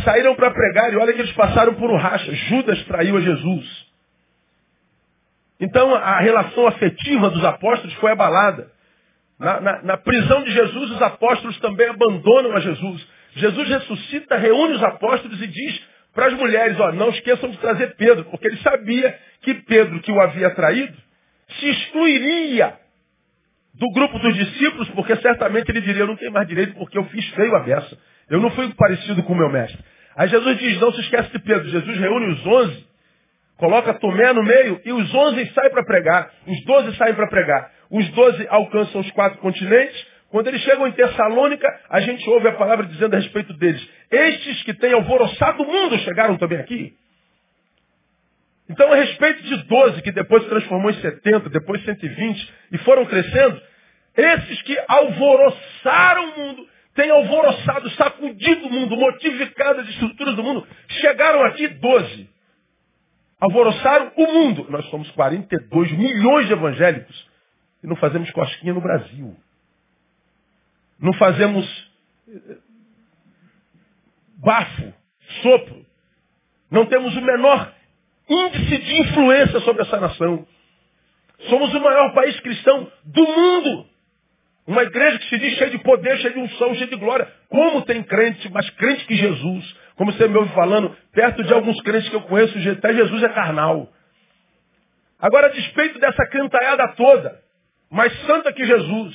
saíram 0.05 0.35
para 0.35 0.51
pregar 0.51 0.93
e 0.93 0.97
olha 0.97 1.13
que 1.13 1.21
eles 1.21 1.33
passaram 1.33 1.75
por 1.75 1.91
um 1.91 1.97
racha. 1.97 2.35
Judas 2.35 2.83
traiu 2.85 3.17
a 3.17 3.21
Jesus. 3.21 3.87
Então 5.61 5.95
a 5.95 6.19
relação 6.21 6.67
afetiva 6.67 7.31
dos 7.31 7.45
apóstolos 7.45 7.95
foi 7.95 8.13
abalada. 8.13 8.71
Na, 9.39 9.61
na, 9.61 9.83
na, 9.83 9.97
prisão 9.99 10.43
de 10.45 10.51
Jesus, 10.51 10.93
os 10.93 11.03
apóstolos 11.03 11.59
também 11.61 11.89
abandonam 11.89 12.57
a 12.57 12.61
Jesus. 12.61 13.07
Jesus 13.35 13.69
ressuscita, 13.69 14.37
reúne 14.37 14.75
os 14.75 14.83
apóstolos 14.83 15.41
e 15.41 15.47
diz 15.47 15.83
para 16.15 16.27
as 16.27 16.33
mulheres, 16.33 16.81
ó, 16.81 16.93
não 16.93 17.11
esqueçam 17.11 17.51
de 17.51 17.59
trazer 17.59 17.95
Pedro, 17.97 18.25
porque 18.25 18.47
ele 18.47 18.57
sabia 18.59 19.19
que 19.43 19.53
Pedro, 19.53 20.01
que 20.01 20.11
o 20.11 20.21
havia 20.21 20.49
traído, 20.55 20.97
se 21.61 21.69
excluiria 21.69 22.75
do 23.79 23.91
grupo 23.93 24.19
dos 24.19 24.35
discípulos, 24.35 24.89
porque 24.91 25.17
certamente 25.17 25.71
ele 25.71 25.81
diria, 25.81 26.03
eu 26.03 26.07
não 26.07 26.17
tenho 26.17 26.33
mais 26.33 26.49
direito 26.49 26.75
porque 26.75 26.97
eu 26.97 27.05
fiz 27.07 27.29
feio 27.31 27.55
a 27.55 27.61
beça. 27.61 27.97
Eu 28.29 28.41
não 28.41 28.51
fui 28.51 28.73
parecido 28.75 29.23
com 29.23 29.33
o 29.33 29.37
meu 29.37 29.51
mestre. 29.51 29.79
Aí 30.17 30.29
Jesus 30.29 30.59
diz, 30.59 30.81
não 30.81 30.93
se 30.93 31.01
esquece 31.03 31.31
de 31.31 31.39
Pedro. 31.41 31.69
Jesus 31.69 31.99
reúne 31.99 32.33
os 32.33 32.47
onze, 32.47 32.87
coloca 33.59 33.93
Tomé 33.95 34.33
no 34.33 34.43
meio 34.43 34.81
e 34.85 34.93
os 34.93 35.15
onze 35.15 35.47
saem 35.53 35.71
para 35.71 35.85
pregar. 35.85 36.31
Os 36.47 36.65
doze 36.65 36.97
saem 36.97 37.15
para 37.15 37.27
pregar. 37.27 37.71
Os 37.91 38.09
doze 38.11 38.47
alcançam 38.49 39.01
os 39.01 39.11
quatro 39.11 39.39
continentes. 39.39 40.07
Quando 40.31 40.49
eles 40.49 40.63
chegam 40.63 40.87
em 40.89 40.93
Tessalônica, 40.93 41.69
a 41.91 42.01
gente 42.01 42.29
ouve 42.31 42.49
a 42.49 42.53
palavra 42.53 42.87
dizendo 42.87 43.15
a 43.15 43.19
respeito 43.19 43.53
deles. 43.55 43.87
Estes 44.11 44.63
que 44.63 44.75
têm 44.75 44.93
alvoroçado 44.93 45.63
o 45.63 45.67
mundo 45.67 45.99
chegaram 45.99 46.37
também 46.37 46.59
aqui. 46.59 46.95
Então, 48.69 48.93
a 48.93 48.97
respeito 48.97 49.43
de 49.43 49.57
12, 49.65 50.03
que 50.03 50.11
depois 50.11 50.43
se 50.43 50.49
transformou 50.49 50.91
em 50.91 51.01
70, 51.01 51.51
depois 51.51 51.85
120, 51.85 52.55
e 52.73 52.79
foram 52.79 53.05
crescendo, 53.07 53.61
esses 54.17 54.63
que 54.63 54.77
alvoroçaram 54.89 56.31
o 56.31 56.39
mundo, 56.39 56.69
têm 56.95 57.11
alvoroçado, 57.11 57.91
sacudido 57.91 58.67
o 58.67 58.73
mundo, 58.73 58.97
modificado 58.97 59.83
as 59.83 59.89
estruturas 59.91 60.35
do 60.35 60.43
mundo, 60.43 60.67
chegaram 60.89 61.45
aqui 61.45 61.69
12. 61.69 62.29
Alvoroçaram 63.39 64.13
o 64.17 64.27
mundo. 64.33 64.67
Nós 64.71 64.87
somos 64.87 65.09
42 65.11 65.93
milhões 65.93 66.47
de 66.47 66.55
evangélicos 66.55 67.31
e 67.85 67.87
não 67.87 67.97
fazemos 67.97 68.31
cosquinha 68.31 68.73
no 68.73 68.81
Brasil. 68.81 69.37
Não 70.99 71.13
fazemos 71.13 71.93
eh, 72.29 72.57
bafo, 74.39 74.95
sopro. 75.43 75.85
Não 76.71 76.87
temos 76.87 77.15
o 77.15 77.21
menor 77.21 77.76
índice 78.29 78.79
de 78.79 79.01
influência 79.03 79.61
sobre 79.61 79.83
essa 79.83 79.99
nação. 79.99 80.47
Somos 81.49 81.73
o 81.75 81.81
maior 81.81 82.13
país 82.15 82.39
cristão 82.41 82.91
do 83.05 83.27
mundo. 83.27 83.87
Uma 84.67 84.83
igreja 84.83 85.19
que 85.19 85.29
se 85.29 85.39
diz 85.39 85.57
cheia 85.57 85.71
de 85.71 85.79
poder, 85.79 86.19
cheia 86.19 86.35
de 86.35 86.41
unção, 86.41 86.75
cheia 86.75 86.89
de 86.89 86.97
glória. 86.97 87.29
Como 87.49 87.83
tem 87.83 88.03
crente, 88.03 88.51
mas 88.51 88.69
crente 88.71 89.05
que 89.07 89.15
Jesus. 89.15 89.77
Como 89.95 90.13
você 90.13 90.27
me 90.27 90.37
ouve 90.37 90.53
falando, 90.55 90.95
perto 91.13 91.43
de 91.45 91.53
alguns 91.53 91.81
crentes 91.83 92.09
que 92.09 92.17
eu 92.17 92.23
conheço, 92.23 92.59
até 92.71 92.93
Jesus 92.93 93.23
é 93.23 93.29
carnal. 93.29 93.89
Agora, 95.21 95.47
a 95.47 95.51
despeito 95.51 95.99
dessa 95.99 96.27
cantaiada 96.27 96.89
toda, 96.89 97.41
mais 97.91 98.13
santa 98.27 98.53
que 98.53 98.67
Jesus, 98.67 99.15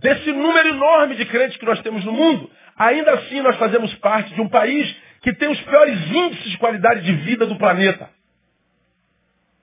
desse 0.00 0.32
número 0.32 0.68
enorme 0.68 1.14
de 1.14 1.24
crentes 1.24 1.56
que 1.56 1.64
nós 1.64 1.80
temos 1.80 2.04
no 2.04 2.12
mundo, 2.12 2.50
ainda 2.76 3.12
assim 3.12 3.40
nós 3.40 3.56
fazemos 3.56 3.94
parte 3.96 4.34
de 4.34 4.40
um 4.40 4.48
país 4.48 4.94
que 5.22 5.32
tem 5.32 5.48
os 5.48 5.60
piores 5.62 6.10
índices 6.10 6.50
de 6.50 6.58
qualidade 6.58 7.02
de 7.02 7.12
vida 7.12 7.46
do 7.46 7.56
planeta. 7.56 8.10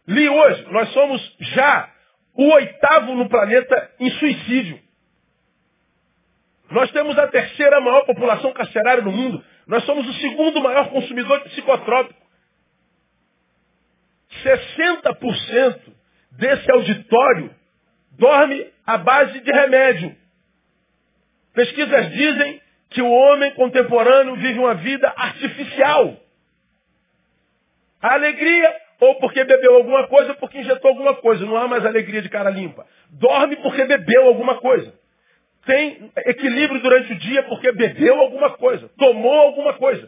Li 0.07 0.27
hoje, 0.27 0.67
nós 0.71 0.89
somos 0.93 1.35
já 1.39 1.89
o 2.33 2.49
oitavo 2.53 3.13
no 3.15 3.29
planeta 3.29 3.91
em 3.99 4.09
suicídio. 4.11 4.79
Nós 6.69 6.89
temos 6.91 7.17
a 7.17 7.27
terceira 7.27 7.81
maior 7.81 8.05
população 8.05 8.53
carcerária 8.53 9.03
no 9.03 9.11
mundo. 9.11 9.43
Nós 9.67 9.83
somos 9.83 10.07
o 10.07 10.13
segundo 10.13 10.61
maior 10.61 10.89
consumidor 10.89 11.43
de 11.43 11.49
psicotrópico. 11.49 12.19
60% 14.43 15.93
desse 16.31 16.71
auditório 16.71 17.53
dorme 18.11 18.71
à 18.85 18.97
base 18.97 19.39
de 19.41 19.51
remédio. 19.51 20.15
Pesquisas 21.53 22.09
dizem 22.11 22.61
que 22.89 23.01
o 23.01 23.11
homem 23.11 23.53
contemporâneo 23.55 24.35
vive 24.35 24.59
uma 24.59 24.75
vida 24.75 25.13
artificial. 25.15 26.17
A 28.01 28.13
alegria, 28.13 28.80
ou 29.01 29.15
porque 29.15 29.43
bebeu 29.43 29.77
alguma 29.77 30.07
coisa, 30.07 30.29
ou 30.29 30.37
porque 30.37 30.59
injetou 30.59 30.91
alguma 30.91 31.15
coisa. 31.15 31.43
Não 31.43 31.57
há 31.57 31.67
mais 31.67 31.83
alegria 31.83 32.21
de 32.21 32.29
cara 32.29 32.51
limpa. 32.51 32.85
Dorme 33.09 33.55
porque 33.55 33.83
bebeu 33.83 34.27
alguma 34.27 34.61
coisa. 34.61 34.93
Tem 35.65 36.11
equilíbrio 36.17 36.79
durante 36.79 37.11
o 37.11 37.17
dia 37.17 37.41
porque 37.43 37.71
bebeu 37.71 38.19
alguma 38.19 38.51
coisa, 38.57 38.89
tomou 38.97 39.33
alguma 39.33 39.73
coisa. 39.73 40.07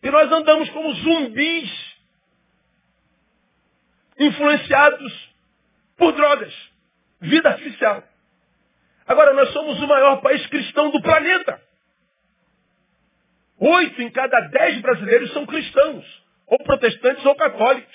E 0.00 0.10
nós 0.10 0.30
andamos 0.30 0.70
como 0.70 0.92
zumbis, 0.92 1.96
influenciados 4.18 5.34
por 5.96 6.12
drogas. 6.12 6.54
Vida 7.20 7.48
artificial. 7.48 8.04
Agora, 9.08 9.32
nós 9.34 9.50
somos 9.52 9.80
o 9.82 9.88
maior 9.88 10.20
país 10.20 10.46
cristão 10.46 10.90
do 10.90 11.02
planeta. 11.02 11.60
Oito 13.58 14.02
em 14.02 14.10
cada 14.10 14.40
dez 14.40 14.80
brasileiros 14.80 15.32
são 15.32 15.46
cristãos, 15.46 16.23
ou 16.46 16.58
protestantes 16.64 17.24
ou 17.24 17.34
católicos. 17.34 17.94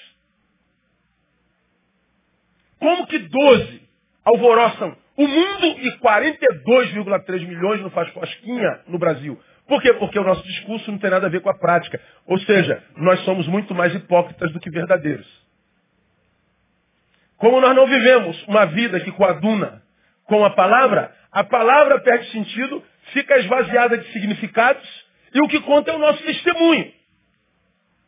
Como 2.80 3.08
que 3.08 3.20
doze 3.20 3.82
alvoroçam 4.24 4.96
o 5.18 5.28
mundo 5.28 5.66
e 5.82 5.98
42,3 6.00 7.46
milhões 7.46 7.82
não 7.82 7.90
faz 7.90 8.10
cosquinha 8.12 8.82
no 8.88 8.98
Brasil? 8.98 9.40
Por 9.68 9.82
quê? 9.82 9.94
Porque 9.94 10.18
o 10.18 10.24
nosso 10.24 10.42
discurso 10.44 10.92
não 10.92 10.98
tem 10.98 11.12
nada 11.12 11.28
a 11.28 11.30
ver 11.30 11.42
com 11.42 11.50
a 11.50 11.58
prática. 11.58 12.02
Ou 12.26 12.40
seja, 12.40 12.84
nós 12.98 13.20
somos 13.22 13.48
muito 13.48 13.76
mais 13.76 13.94
hipócritas 13.94 14.52
do 14.52 14.60
que 14.60 14.70
verdadeiros. 14.70 15.28
Como 17.38 17.62
nós 17.62 17.76
não 17.76 17.86
vivemos 17.86 18.44
uma 18.48 18.66
vida 18.66 19.00
que 19.00 19.12
coaduna 19.12 19.82
com 20.26 20.44
a 20.44 20.50
palavra, 20.50 21.16
a 21.32 21.44
palavra 21.44 22.00
perde 22.02 22.32
sentido, 22.32 22.84
fica 23.14 23.38
esvaziada 23.38 23.98
de 23.98 24.12
significados 24.12 24.88
e 25.34 25.42
o 25.42 25.48
que 25.48 25.62
conta 25.62 25.92
é 25.92 25.96
o 25.96 26.00
nosso 26.00 26.24
testemunho. 26.24 26.92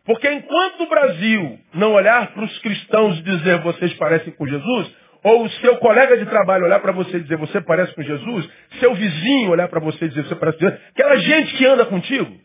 Porque 0.05 0.31
enquanto 0.31 0.81
o 0.81 0.89
Brasil 0.89 1.59
não 1.73 1.93
olhar 1.93 2.33
para 2.33 2.43
os 2.43 2.59
cristãos 2.59 3.19
e 3.19 3.23
dizer 3.23 3.59
vocês 3.61 3.93
parecem 3.95 4.33
com 4.33 4.47
Jesus, 4.47 4.91
ou 5.23 5.43
o 5.43 5.49
seu 5.51 5.77
colega 5.77 6.17
de 6.17 6.25
trabalho 6.25 6.65
olhar 6.65 6.79
para 6.79 6.91
você 6.91 7.17
e 7.17 7.21
dizer 7.21 7.37
você 7.37 7.61
parece 7.61 7.93
com 7.93 8.01
Jesus, 8.01 8.49
seu 8.79 8.95
vizinho 8.95 9.51
olhar 9.51 9.67
para 9.67 9.79
você 9.79 10.05
e 10.05 10.09
dizer 10.09 10.23
você 10.25 10.35
parece 10.35 10.57
com 10.57 10.65
Jesus, 10.65 10.81
aquela 10.89 11.17
gente 11.17 11.55
que 11.55 11.65
anda 11.65 11.85
contigo, 11.85 12.35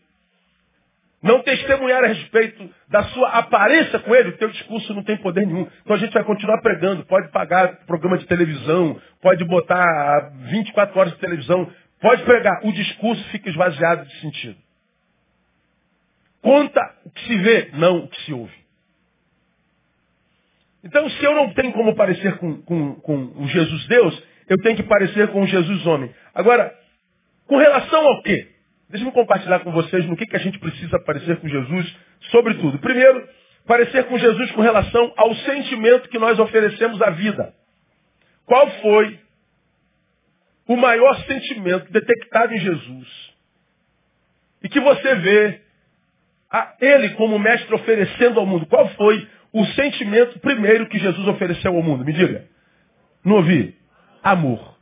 não 1.21 1.41
testemunhar 1.41 2.03
a 2.03 2.07
respeito 2.07 2.69
da 2.87 3.03
sua 3.05 3.29
aparência 3.29 3.97
com 3.99 4.15
ele, 4.15 4.29
o 4.29 4.37
teu 4.37 4.49
discurso 4.49 4.93
não 4.93 5.03
tem 5.03 5.17
poder 5.17 5.47
nenhum. 5.47 5.67
Então 5.81 5.95
a 5.95 5.99
gente 5.99 6.13
vai 6.13 6.23
continuar 6.23 6.61
pregando, 6.61 7.05
pode 7.05 7.31
pagar 7.31 7.85
programa 7.87 8.19
de 8.19 8.27
televisão, 8.27 9.01
pode 9.19 9.43
botar 9.45 10.31
24 10.51 10.99
horas 10.99 11.13
de 11.13 11.19
televisão, 11.19 11.67
pode 11.99 12.21
pregar, 12.21 12.59
o 12.63 12.71
discurso 12.71 13.23
fica 13.29 13.49
esvaziado 13.49 14.05
de 14.05 14.21
sentido. 14.21 14.66
Conta 16.47 16.95
o 17.03 17.09
que 17.09 17.25
se 17.25 17.37
vê, 17.39 17.71
não 17.73 18.05
o 18.05 18.07
que 18.07 18.21
se 18.21 18.31
ouve. 18.31 18.55
Então, 20.81 21.09
se 21.09 21.21
eu 21.21 21.35
não 21.35 21.53
tenho 21.53 21.73
como 21.73 21.93
parecer 21.93 22.37
com, 22.37 22.61
com, 22.61 22.95
com 23.01 23.43
o 23.43 23.47
Jesus 23.49 23.85
Deus, 23.87 24.23
eu 24.47 24.57
tenho 24.59 24.77
que 24.77 24.83
parecer 24.83 25.27
com 25.27 25.41
o 25.41 25.45
Jesus 25.45 25.85
homem. 25.85 26.09
Agora, 26.33 26.73
com 27.47 27.57
relação 27.57 27.99
ao 27.99 28.23
quê? 28.23 28.49
Deixa 28.89 29.05
eu 29.05 29.11
compartilhar 29.11 29.59
com 29.59 29.73
vocês 29.73 30.05
no 30.05 30.15
que, 30.15 30.25
que 30.25 30.37
a 30.37 30.39
gente 30.39 30.57
precisa 30.59 30.97
parecer 31.03 31.35
com 31.41 31.49
Jesus, 31.49 31.97
sobretudo. 32.31 32.79
Primeiro, 32.79 33.27
parecer 33.65 34.05
com 34.05 34.17
Jesus 34.17 34.49
com 34.53 34.61
relação 34.61 35.13
ao 35.17 35.35
sentimento 35.35 36.07
que 36.07 36.17
nós 36.17 36.39
oferecemos 36.39 37.01
à 37.01 37.09
vida. 37.09 37.53
Qual 38.45 38.69
foi 38.79 39.19
o 40.65 40.77
maior 40.77 41.13
sentimento 41.25 41.91
detectado 41.91 42.53
em 42.53 42.59
Jesus? 42.59 43.33
E 44.63 44.69
que 44.69 44.79
você 44.79 45.15
vê 45.15 45.66
a 46.51 46.75
ele 46.79 47.09
como 47.11 47.37
mestre 47.37 47.73
oferecendo 47.75 48.39
ao 48.39 48.45
mundo. 48.45 48.65
Qual 48.67 48.87
foi 48.89 49.27
o 49.53 49.65
sentimento 49.67 50.39
primeiro 50.39 50.87
que 50.87 50.99
Jesus 50.99 51.27
ofereceu 51.27 51.75
ao 51.75 51.83
mundo? 51.83 52.05
Me 52.05 52.13
diga. 52.13 52.45
Não 53.23 53.37
ouvi? 53.37 53.75
Amor. 54.23 54.77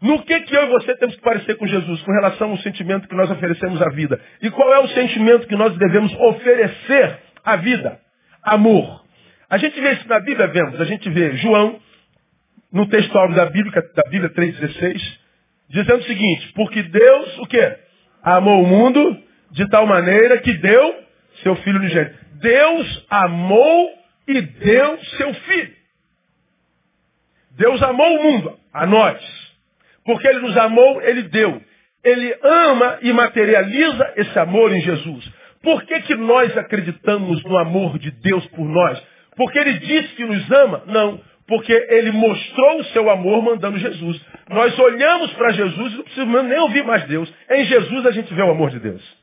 No 0.00 0.20
que, 0.24 0.40
que 0.40 0.56
eu 0.56 0.64
e 0.64 0.70
você 0.70 0.96
temos 0.96 1.14
que 1.14 1.22
parecer 1.22 1.56
com 1.56 1.66
Jesus 1.66 2.02
com 2.02 2.12
relação 2.12 2.50
ao 2.50 2.58
sentimento 2.58 3.06
que 3.06 3.14
nós 3.14 3.30
oferecemos 3.30 3.80
à 3.80 3.88
vida? 3.90 4.20
E 4.40 4.50
qual 4.50 4.72
é 4.74 4.80
o 4.80 4.88
sentimento 4.88 5.46
que 5.46 5.54
nós 5.54 5.76
devemos 5.76 6.12
oferecer 6.14 7.18
à 7.44 7.56
vida? 7.56 8.00
Amor. 8.42 9.04
A 9.48 9.58
gente 9.58 9.80
vê 9.80 9.92
isso 9.92 10.08
na 10.08 10.18
Bíblia, 10.18 10.48
vemos. 10.48 10.80
A 10.80 10.84
gente 10.84 11.08
vê 11.08 11.36
João, 11.36 11.78
no 12.72 12.86
texto 12.88 13.12
da 13.12 13.46
Bíblia, 13.46 13.82
da 13.94 14.10
Bíblia 14.10 14.30
3,16, 14.30 15.18
dizendo 15.68 16.00
o 16.00 16.04
seguinte, 16.04 16.52
porque 16.54 16.82
Deus, 16.82 17.38
o 17.38 17.46
quê? 17.46 17.76
Amou 18.24 18.62
o 18.62 18.66
mundo 18.66 19.22
de 19.52 19.68
tal 19.68 19.86
maneira 19.86 20.38
que 20.38 20.52
deu 20.54 21.04
seu 21.42 21.54
filho 21.56 21.78
unigênito. 21.78 22.16
Deus 22.40 23.06
amou 23.08 23.90
e 24.26 24.40
deu 24.40 24.98
seu 25.16 25.34
filho. 25.34 25.72
Deus 27.52 27.82
amou 27.82 28.18
o 28.18 28.22
mundo, 28.22 28.58
a 28.72 28.86
nós. 28.86 29.20
Porque 30.04 30.26
ele 30.26 30.40
nos 30.40 30.56
amou, 30.56 31.02
ele 31.02 31.22
deu. 31.22 31.62
Ele 32.02 32.34
ama 32.42 32.98
e 33.02 33.12
materializa 33.12 34.12
esse 34.16 34.38
amor 34.38 34.72
em 34.72 34.80
Jesus. 34.80 35.30
Por 35.62 35.84
que, 35.84 36.00
que 36.00 36.14
nós 36.16 36.56
acreditamos 36.56 37.44
no 37.44 37.56
amor 37.56 37.98
de 37.98 38.10
Deus 38.10 38.44
por 38.48 38.64
nós? 38.66 39.00
Porque 39.36 39.58
ele 39.58 39.78
disse 39.78 40.14
que 40.16 40.24
nos 40.24 40.50
ama? 40.50 40.82
Não. 40.86 41.20
Porque 41.46 41.72
ele 41.72 42.10
mostrou 42.10 42.80
o 42.80 42.84
seu 42.86 43.08
amor 43.10 43.42
mandando 43.42 43.78
Jesus. 43.78 44.20
Nós 44.48 44.76
olhamos 44.78 45.32
para 45.34 45.52
Jesus 45.52 45.92
e 45.92 45.96
não 45.96 46.04
precisamos 46.04 46.44
nem 46.44 46.58
ouvir 46.58 46.84
mais 46.84 47.04
Deus. 47.04 47.32
Em 47.50 47.64
Jesus 47.64 48.06
a 48.06 48.10
gente 48.10 48.32
vê 48.34 48.42
o 48.42 48.50
amor 48.50 48.70
de 48.70 48.80
Deus. 48.80 49.21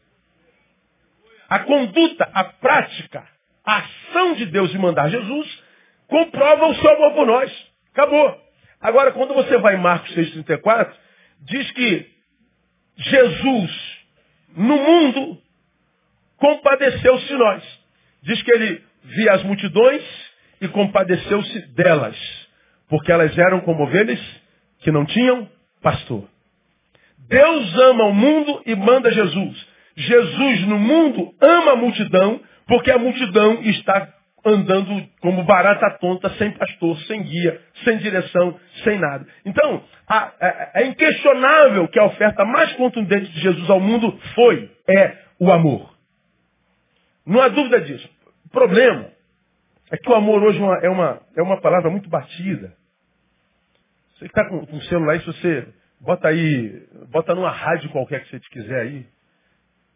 A 1.49 1.59
conduta, 1.59 2.29
a 2.33 2.43
prática, 2.43 3.27
a 3.65 3.77
ação 3.77 4.35
de 4.35 4.45
Deus 4.45 4.69
de 4.71 4.77
mandar 4.77 5.09
Jesus 5.09 5.63
comprova 6.07 6.67
o 6.67 6.75
seu 6.75 6.91
amor 6.91 7.13
por 7.13 7.25
nós. 7.25 7.51
Acabou. 7.91 8.49
Agora, 8.79 9.11
quando 9.11 9.33
você 9.33 9.57
vai 9.57 9.75
em 9.75 9.79
Marcos 9.79 10.13
6,34, 10.15 10.93
diz 11.41 11.71
que 11.71 12.07
Jesus, 12.97 13.97
no 14.55 14.77
mundo, 14.77 15.41
compadeceu-se 16.37 17.27
de 17.27 17.35
nós. 17.35 17.79
Diz 18.21 18.41
que 18.43 18.51
ele 18.51 18.83
via 19.03 19.33
as 19.33 19.43
multidões 19.43 20.03
e 20.61 20.67
compadeceu-se 20.67 21.59
delas, 21.73 22.17
porque 22.89 23.11
elas 23.11 23.37
eram 23.37 23.61
como 23.61 23.83
ovelhas 23.83 24.19
que 24.79 24.91
não 24.91 25.05
tinham 25.05 25.49
pastor. 25.81 26.27
Deus 27.17 27.75
ama 27.79 28.05
o 28.05 28.13
mundo 28.13 28.61
e 28.65 28.75
manda 28.75 29.11
Jesus. 29.11 29.67
Jesus 29.99 30.65
no 30.65 30.79
mundo 30.79 31.35
ama 31.41 31.73
a 31.73 31.75
multidão, 31.75 32.39
porque 32.65 32.89
a 32.89 32.97
multidão 32.97 33.61
está 33.63 34.13
andando 34.45 35.05
como 35.19 35.43
barata 35.43 35.89
tonta, 35.99 36.29
sem 36.37 36.51
pastor, 36.51 36.97
sem 37.01 37.21
guia, 37.23 37.61
sem 37.83 37.97
direção, 37.97 38.57
sem 38.85 38.97
nada. 38.97 39.27
Então, 39.45 39.83
a, 40.07 40.31
a, 40.39 40.71
é 40.75 40.85
inquestionável 40.87 41.87
que 41.89 41.99
a 41.99 42.05
oferta 42.05 42.45
mais 42.45 42.71
contundente 42.73 43.29
de 43.29 43.41
Jesus 43.41 43.69
ao 43.69 43.81
mundo 43.81 44.17
foi, 44.35 44.71
é 44.87 45.17
o 45.37 45.51
amor. 45.51 45.93
Não 47.25 47.41
há 47.41 47.49
dúvida 47.49 47.81
disso. 47.81 48.09
O 48.45 48.49
problema 48.49 49.11
é 49.91 49.97
que 49.97 50.09
o 50.09 50.15
amor 50.15 50.41
hoje 50.41 50.61
é 50.81 50.89
uma, 50.89 51.21
é 51.35 51.41
uma 51.41 51.59
palavra 51.59 51.89
muito 51.89 52.09
batida. 52.09 52.73
Você 54.13 54.25
que 54.29 54.31
está 54.31 54.47
com, 54.47 54.65
com 54.65 54.77
o 54.77 54.81
celular 54.83 55.13
aí, 55.13 55.19
se 55.19 55.25
você 55.25 55.67
bota 55.99 56.29
aí, 56.29 56.87
bota 57.11 57.35
numa 57.35 57.51
rádio 57.51 57.89
qualquer 57.89 58.23
que 58.23 58.29
você 58.29 58.39
te 58.39 58.49
quiser 58.49 58.81
aí, 58.81 59.05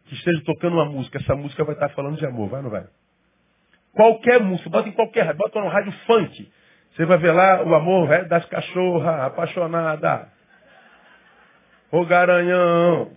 que 0.06 0.14
esteja 0.14 0.42
tocando 0.44 0.74
uma 0.74 0.84
música, 0.84 1.18
essa 1.18 1.34
música 1.34 1.64
vai 1.64 1.74
estar 1.74 1.88
falando 1.90 2.16
de 2.16 2.26
amor, 2.26 2.48
vai 2.48 2.58
ou 2.58 2.64
não 2.64 2.70
vai? 2.70 2.84
Qualquer 3.92 4.40
música, 4.40 4.68
bota 4.68 4.88
em 4.88 4.92
qualquer 4.92 5.22
rádio, 5.22 5.38
bota 5.38 5.60
no 5.60 5.68
rádio 5.68 5.92
funk. 6.06 6.50
Você 6.94 7.04
vai 7.06 7.18
ver 7.18 7.32
lá 7.32 7.62
o 7.62 7.74
amor 7.74 8.28
das 8.28 8.44
cachorras, 8.46 9.20
apaixonada. 9.20 10.28
Ô 11.90 12.04
garanhão. 12.04 13.12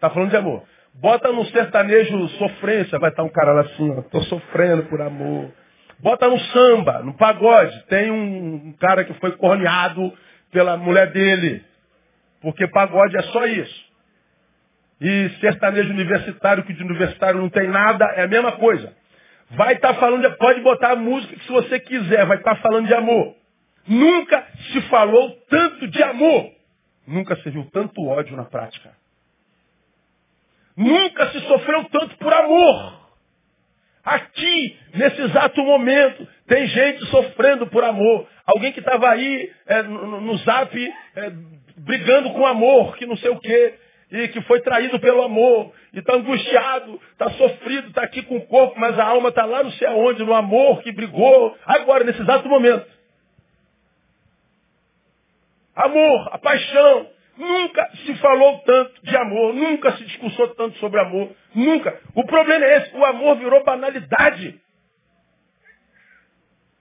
Tá 0.00 0.10
falando 0.10 0.30
de 0.30 0.36
amor. 0.36 0.62
Bota 0.94 1.32
no 1.32 1.44
sertanejo 1.46 2.28
sofrência, 2.30 2.98
vai 2.98 3.10
estar 3.10 3.22
um 3.22 3.28
cara 3.28 3.52
lá 3.52 3.60
assim, 3.62 3.90
ó, 3.90 4.02
tô 4.02 4.20
sofrendo 4.22 4.84
por 4.84 5.00
amor. 5.00 5.50
Bota 5.98 6.28
no 6.28 6.38
samba, 6.38 7.00
no 7.00 7.14
pagode, 7.14 7.84
tem 7.86 8.10
um 8.10 8.72
cara 8.78 9.04
que 9.04 9.14
foi 9.14 9.32
corneado 9.32 10.12
pela 10.52 10.76
mulher 10.76 11.10
dele. 11.12 11.64
Porque 12.40 12.68
pagode 12.68 13.16
é 13.16 13.22
só 13.22 13.46
isso. 13.46 13.84
E 15.00 15.30
sertanejo 15.40 15.90
universitário, 15.90 16.64
que 16.64 16.72
de 16.72 16.82
universitário 16.82 17.40
não 17.40 17.48
tem 17.48 17.68
nada, 17.68 18.04
é 18.16 18.22
a 18.22 18.28
mesma 18.28 18.52
coisa. 18.52 18.94
Vai 19.50 19.74
estar 19.74 19.94
tá 19.94 20.00
falando, 20.00 20.28
de, 20.28 20.36
pode 20.36 20.60
botar 20.60 20.92
a 20.92 20.96
música 20.96 21.34
que 21.34 21.44
se 21.44 21.52
você 21.52 21.78
quiser, 21.80 22.24
vai 22.26 22.38
estar 22.38 22.56
tá 22.56 22.62
falando 22.62 22.86
de 22.86 22.94
amor. 22.94 23.34
Nunca 23.86 24.46
se 24.72 24.80
falou 24.82 25.30
tanto 25.48 25.88
de 25.88 26.02
amor. 26.02 26.50
Nunca 27.06 27.36
se 27.36 27.50
viu 27.50 27.68
tanto 27.72 28.06
ódio 28.06 28.36
na 28.36 28.44
prática. 28.44 28.90
Nunca 30.76 31.30
se 31.30 31.40
sofreu 31.40 31.84
tanto 31.84 32.16
por 32.16 32.32
amor. 32.32 33.04
Aqui, 34.04 34.78
nesse 34.94 35.20
exato 35.22 35.62
momento, 35.62 36.26
tem 36.46 36.66
gente 36.66 37.06
sofrendo 37.06 37.66
por 37.68 37.82
amor. 37.84 38.26
Alguém 38.44 38.72
que 38.72 38.80
estava 38.80 39.08
aí 39.08 39.50
é, 39.66 39.82
no, 39.82 40.20
no, 40.20 40.36
zap 40.38 40.76
é, 41.16 41.32
brigando 41.78 42.30
com 42.32 42.46
amor, 42.46 42.96
que 42.96 43.06
não 43.06 43.16
sei 43.16 43.30
o 43.30 43.40
quê, 43.40 43.74
e 44.14 44.28
que 44.28 44.40
foi 44.42 44.60
traído 44.60 45.00
pelo 45.00 45.22
amor, 45.22 45.72
e 45.92 45.98
está 45.98 46.14
angustiado, 46.14 47.00
está 47.10 47.30
sofrido, 47.30 47.88
está 47.88 48.04
aqui 48.04 48.22
com 48.22 48.36
o 48.36 48.46
corpo, 48.46 48.78
mas 48.78 48.96
a 48.96 49.04
alma 49.04 49.30
está 49.30 49.44
lá 49.44 49.64
não 49.64 49.72
sei 49.72 49.88
aonde, 49.88 50.22
no 50.22 50.32
amor 50.32 50.82
que 50.82 50.92
brigou, 50.92 51.56
agora, 51.66 52.04
nesse 52.04 52.22
exato 52.22 52.48
momento. 52.48 52.86
Amor, 55.74 56.28
a 56.32 56.38
paixão. 56.38 57.10
Nunca 57.36 57.90
se 58.06 58.14
falou 58.18 58.60
tanto 58.60 59.04
de 59.04 59.16
amor, 59.16 59.52
nunca 59.52 59.90
se 59.96 60.04
discursou 60.04 60.54
tanto 60.54 60.78
sobre 60.78 61.00
amor, 61.00 61.32
nunca. 61.52 62.00
O 62.14 62.24
problema 62.24 62.64
é 62.64 62.76
esse, 62.76 62.96
o 62.96 63.04
amor 63.04 63.36
virou 63.38 63.64
banalidade. 63.64 64.60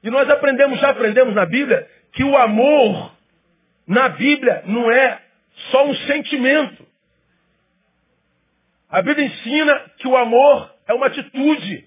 E 0.03 0.11
nós 0.11 0.29
aprendemos, 0.29 0.79
já 0.79 0.91
aprendemos 0.91 1.33
na 1.33 1.47
Bíblia, 1.47 1.89
que 2.11 2.23
o 2.23 2.37
amor 2.37 3.11
na 3.87 4.09
Bíblia 4.09 4.61
não 4.67 4.91
é 4.91 5.19
só 5.71 5.87
um 5.87 5.95
sentimento. 5.95 6.82
A 8.93 9.01
Bíblia 9.01 9.25
ensina 9.25 9.89
que 9.97 10.07
o 10.07 10.15
amor 10.15 10.71
é 10.87 10.93
uma 10.93 11.07
atitude. 11.07 11.83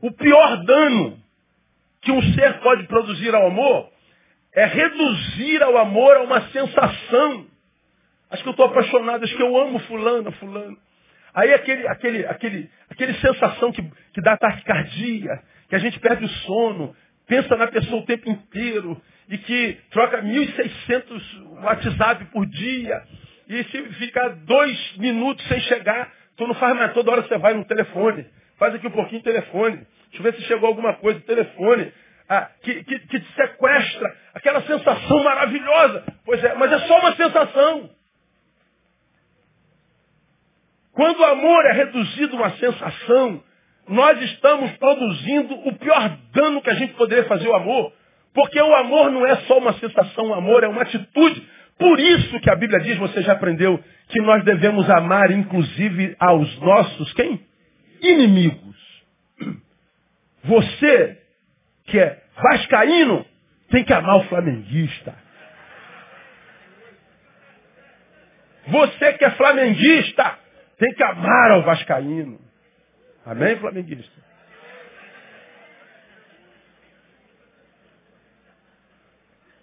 O 0.00 0.10
pior 0.10 0.64
dano 0.64 1.22
que 2.00 2.10
um 2.10 2.20
ser 2.34 2.58
pode 2.58 2.88
produzir 2.88 3.32
ao 3.32 3.46
amor 3.46 3.92
é 4.52 4.64
reduzir 4.64 5.62
ao 5.62 5.78
amor 5.78 6.16
a 6.16 6.22
uma 6.22 6.40
sensação. 6.50 7.46
Acho 8.28 8.42
que 8.42 8.48
eu 8.48 8.50
estou 8.50 8.66
apaixonado, 8.66 9.22
acho 9.22 9.36
que 9.36 9.42
eu 9.42 9.56
amo 9.56 9.78
fulano, 9.78 10.32
fulano. 10.32 10.76
Aí 11.32 11.54
aquele, 11.54 11.86
aquele, 11.86 12.26
aquele, 12.26 12.70
aquele 12.90 13.14
sensação 13.20 13.70
que, 13.70 13.88
que 14.12 14.20
dá 14.20 14.36
taquicardia, 14.36 15.40
que 15.68 15.76
a 15.76 15.78
gente 15.78 16.00
perde 16.00 16.24
o 16.24 16.28
sono, 16.28 16.96
pensa 17.28 17.56
na 17.56 17.68
pessoa 17.68 18.02
o 18.02 18.04
tempo 18.04 18.28
inteiro, 18.28 19.00
e 19.28 19.38
que 19.38 19.78
troca 19.92 20.20
1.600 20.22 21.62
WhatsApp 21.62 22.24
por 22.32 22.44
dia, 22.46 23.00
e 23.60 23.64
se 23.64 23.82
ficar 23.94 24.28
dois 24.30 24.96
minutos 24.96 25.46
sem 25.48 25.60
chegar, 25.60 26.12
tu 26.36 26.46
não 26.46 26.54
faz 26.54 26.76
mais, 26.76 26.92
toda 26.92 27.10
hora 27.10 27.22
você 27.22 27.38
vai 27.38 27.54
no 27.54 27.64
telefone. 27.64 28.26
Faz 28.58 28.74
aqui 28.74 28.86
um 28.86 28.92
pouquinho 28.92 29.22
telefone. 29.22 29.76
Deixa 30.10 30.18
eu 30.18 30.22
ver 30.22 30.34
se 30.34 30.42
chegou 30.42 30.68
alguma 30.68 30.94
coisa, 30.94 31.20
telefone 31.20 31.92
ah, 32.28 32.48
que, 32.62 32.84
que, 32.84 32.98
que 32.98 33.20
te 33.20 33.32
sequestra, 33.34 34.16
aquela 34.32 34.62
sensação 34.62 35.22
maravilhosa. 35.22 36.04
Pois 36.24 36.42
é, 36.42 36.54
mas 36.54 36.72
é 36.72 36.78
só 36.80 36.98
uma 36.98 37.14
sensação. 37.14 37.90
Quando 40.92 41.20
o 41.20 41.24
amor 41.24 41.66
é 41.66 41.72
reduzido 41.72 42.36
a 42.36 42.40
uma 42.40 42.50
sensação, 42.56 43.42
nós 43.88 44.20
estamos 44.22 44.70
produzindo 44.78 45.54
o 45.68 45.74
pior 45.74 46.16
dano 46.32 46.62
que 46.62 46.70
a 46.70 46.74
gente 46.74 46.94
poderia 46.94 47.24
fazer 47.24 47.48
ao 47.48 47.56
amor. 47.56 47.92
Porque 48.32 48.60
o 48.60 48.74
amor 48.76 49.10
não 49.10 49.26
é 49.26 49.36
só 49.42 49.58
uma 49.58 49.74
sensação, 49.74 50.28
o 50.28 50.34
amor 50.34 50.64
é 50.64 50.68
uma 50.68 50.82
atitude. 50.82 51.46
Por 51.78 51.98
isso 51.98 52.40
que 52.40 52.50
a 52.50 52.56
Bíblia 52.56 52.80
diz, 52.80 52.96
você 52.98 53.22
já 53.22 53.32
aprendeu, 53.32 53.82
que 54.08 54.20
nós 54.20 54.44
devemos 54.44 54.88
amar 54.90 55.30
inclusive 55.30 56.14
aos 56.18 56.60
nossos, 56.60 57.12
quem? 57.14 57.44
Inimigos. 58.00 58.76
Você 60.44 61.22
que 61.84 61.98
é 61.98 62.22
vascaíno 62.36 63.24
tem 63.70 63.84
que 63.84 63.92
amar 63.92 64.18
o 64.18 64.24
flamenguista. 64.24 65.14
Você 68.66 69.12
que 69.14 69.24
é 69.24 69.30
flamenguista 69.32 70.38
tem 70.78 70.92
que 70.94 71.02
amar 71.02 71.52
ao 71.52 71.62
vascaíno. 71.62 72.40
Amém, 73.24 73.56
flamenguista? 73.56 74.20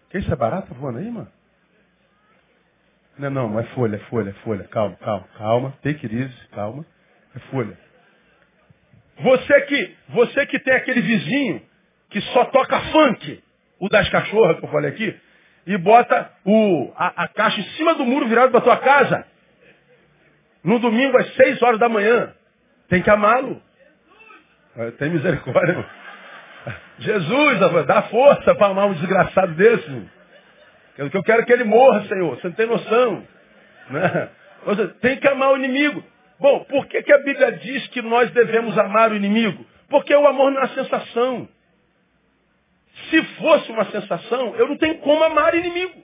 Que 0.10 0.18
isso 0.18 0.32
é 0.32 0.36
barata 0.36 0.74
voando 0.74 1.00
aí, 1.00 1.12
mano? 1.12 1.39
Não, 3.20 3.30
não, 3.30 3.60
é 3.60 3.64
folha, 3.76 3.98
é 3.98 4.00
folha, 4.10 4.30
é 4.30 4.34
folha. 4.46 4.64
Calma, 4.70 4.96
calma, 4.96 5.28
calma. 5.38 5.74
Take 5.84 6.06
it 6.06 6.16
easy, 6.16 6.48
calma. 6.54 6.86
É 7.36 7.40
folha. 7.52 7.78
Você 9.20 9.62
que, 9.62 9.96
você 10.10 10.46
que 10.46 10.58
tem 10.60 10.74
aquele 10.74 11.02
vizinho 11.02 11.62
que 12.10 12.22
só 12.22 12.46
toca 12.46 12.80
funk, 12.80 13.44
o 13.78 13.90
das 13.90 14.08
cachorras 14.08 14.58
que 14.58 14.66
eu 14.66 14.72
falei 14.72 14.90
aqui, 14.90 15.20
e 15.68 15.78
bota 15.78 16.32
o, 16.46 16.94
a, 16.96 17.26
a 17.26 17.28
caixa 17.28 17.60
em 17.60 17.64
cima 17.76 17.94
do 17.96 18.06
muro 18.06 18.28
virado 18.28 18.52
para 18.52 18.62
tua 18.62 18.78
casa. 18.78 19.26
No 20.64 20.80
domingo 20.80 21.18
às 21.18 21.36
seis 21.36 21.62
horas 21.62 21.80
da 21.80 21.90
manhã. 21.90 22.34
Tem 22.88 23.02
que 23.02 23.10
amá-lo. 23.10 23.62
É, 24.78 24.92
tem 24.92 25.10
misericórdia, 25.10 25.74
irmão. 25.74 25.86
Jesus, 27.00 27.86
dá 27.86 28.04
força 28.04 28.56
para 28.56 28.68
amar 28.68 28.88
um 28.88 28.94
desgraçado 28.94 29.54
desse. 29.56 29.86
Que 29.86 30.10
eu 31.08 31.24
quero 31.24 31.46
que 31.46 31.54
ele 31.54 31.64
morra, 31.64 32.06
Senhor. 32.08 32.36
Você 32.36 32.48
não 32.48 32.56
tem 32.56 32.66
noção. 32.66 33.28
Né? 33.90 34.30
Tem 35.02 35.18
que 35.18 35.28
amar 35.28 35.54
o 35.54 35.58
inimigo. 35.58 36.04
Bom, 36.40 36.64
por 36.66 36.88
que, 36.88 37.02
que 37.04 37.14
a 37.14 37.18
Bíblia 37.20 37.52
diz 37.54 37.88
que 37.88 38.02
nós 38.02 38.30
devemos 38.32 38.78
amar 38.78 39.12
o 39.12 39.16
inimigo? 39.16 39.66
Porque 39.90 40.14
o 40.14 40.28
amor 40.28 40.52
não 40.52 40.62
é 40.62 40.68
sensação. 40.70 41.48
Se 43.10 43.24
fosse 43.36 43.72
uma 43.72 43.86
sensação, 43.86 44.56
eu 44.56 44.68
não 44.68 44.78
tenho 44.78 45.00
como 45.00 45.24
amar 45.24 45.56
inimigo. 45.56 46.04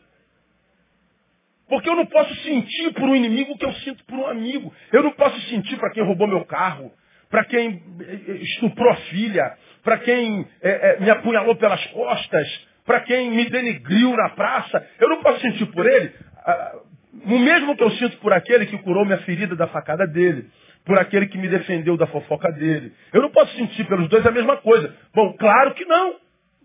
Porque 1.68 1.90
eu 1.90 1.96
não 1.96 2.06
posso 2.06 2.34
sentir 2.36 2.94
por 2.94 3.04
um 3.04 3.16
inimigo 3.16 3.54
o 3.54 3.58
que 3.58 3.66
eu 3.66 3.74
sinto 3.74 4.04
por 4.06 4.18
um 4.18 4.28
amigo. 4.28 4.74
Eu 4.92 5.04
não 5.04 5.12
posso 5.12 5.40
sentir 5.50 5.78
para 5.78 5.92
quem 5.92 6.04
roubou 6.04 6.28
meu 6.28 6.46
carro, 6.46 6.92
para 7.30 7.44
quem 7.46 7.84
eh, 8.02 8.20
eh, 8.28 8.32
estuprou 8.34 8.90
a 8.92 8.96
filha, 8.96 9.58
para 9.84 9.98
quem 10.00 10.48
é, 10.62 10.70
é, 10.70 11.00
me 11.00 11.10
apunhalou 11.10 11.56
pelas 11.56 11.84
costas, 11.88 12.68
para 12.86 13.02
quem 13.02 13.32
me 13.32 13.50
denigriu 13.50 14.16
na 14.16 14.30
praça. 14.30 14.88
Eu 15.00 15.10
não 15.10 15.22
posso 15.22 15.42
sentir 15.42 15.66
por 15.68 15.86
ele 15.86 16.14
ah, 16.46 16.76
o 17.26 17.40
mesmo 17.40 17.76
que 17.76 17.84
eu 17.84 17.92
sinto 17.92 18.18
por 18.18 18.32
aquele 18.32 18.66
que 18.68 18.78
curou 18.80 19.06
minha 19.06 19.18
ferida 19.20 19.56
da 19.56 19.68
facada 19.68 20.06
dele, 20.06 20.50
por 20.86 21.00
aquele 21.00 21.28
que 21.28 21.38
me 21.38 21.48
defendeu 21.48 21.98
da 21.98 22.06
fofoca 22.08 22.52
dele. 22.52 22.94
Eu 23.12 23.22
não 23.22 23.32
posso 23.32 23.56
sentir 23.56 23.86
pelos 23.86 24.08
dois 24.10 24.26
a 24.26 24.32
mesma 24.32 24.58
coisa. 24.58 24.96
Bom, 25.14 25.34
claro 25.34 25.74
que 25.74 25.86
não. 25.86 26.16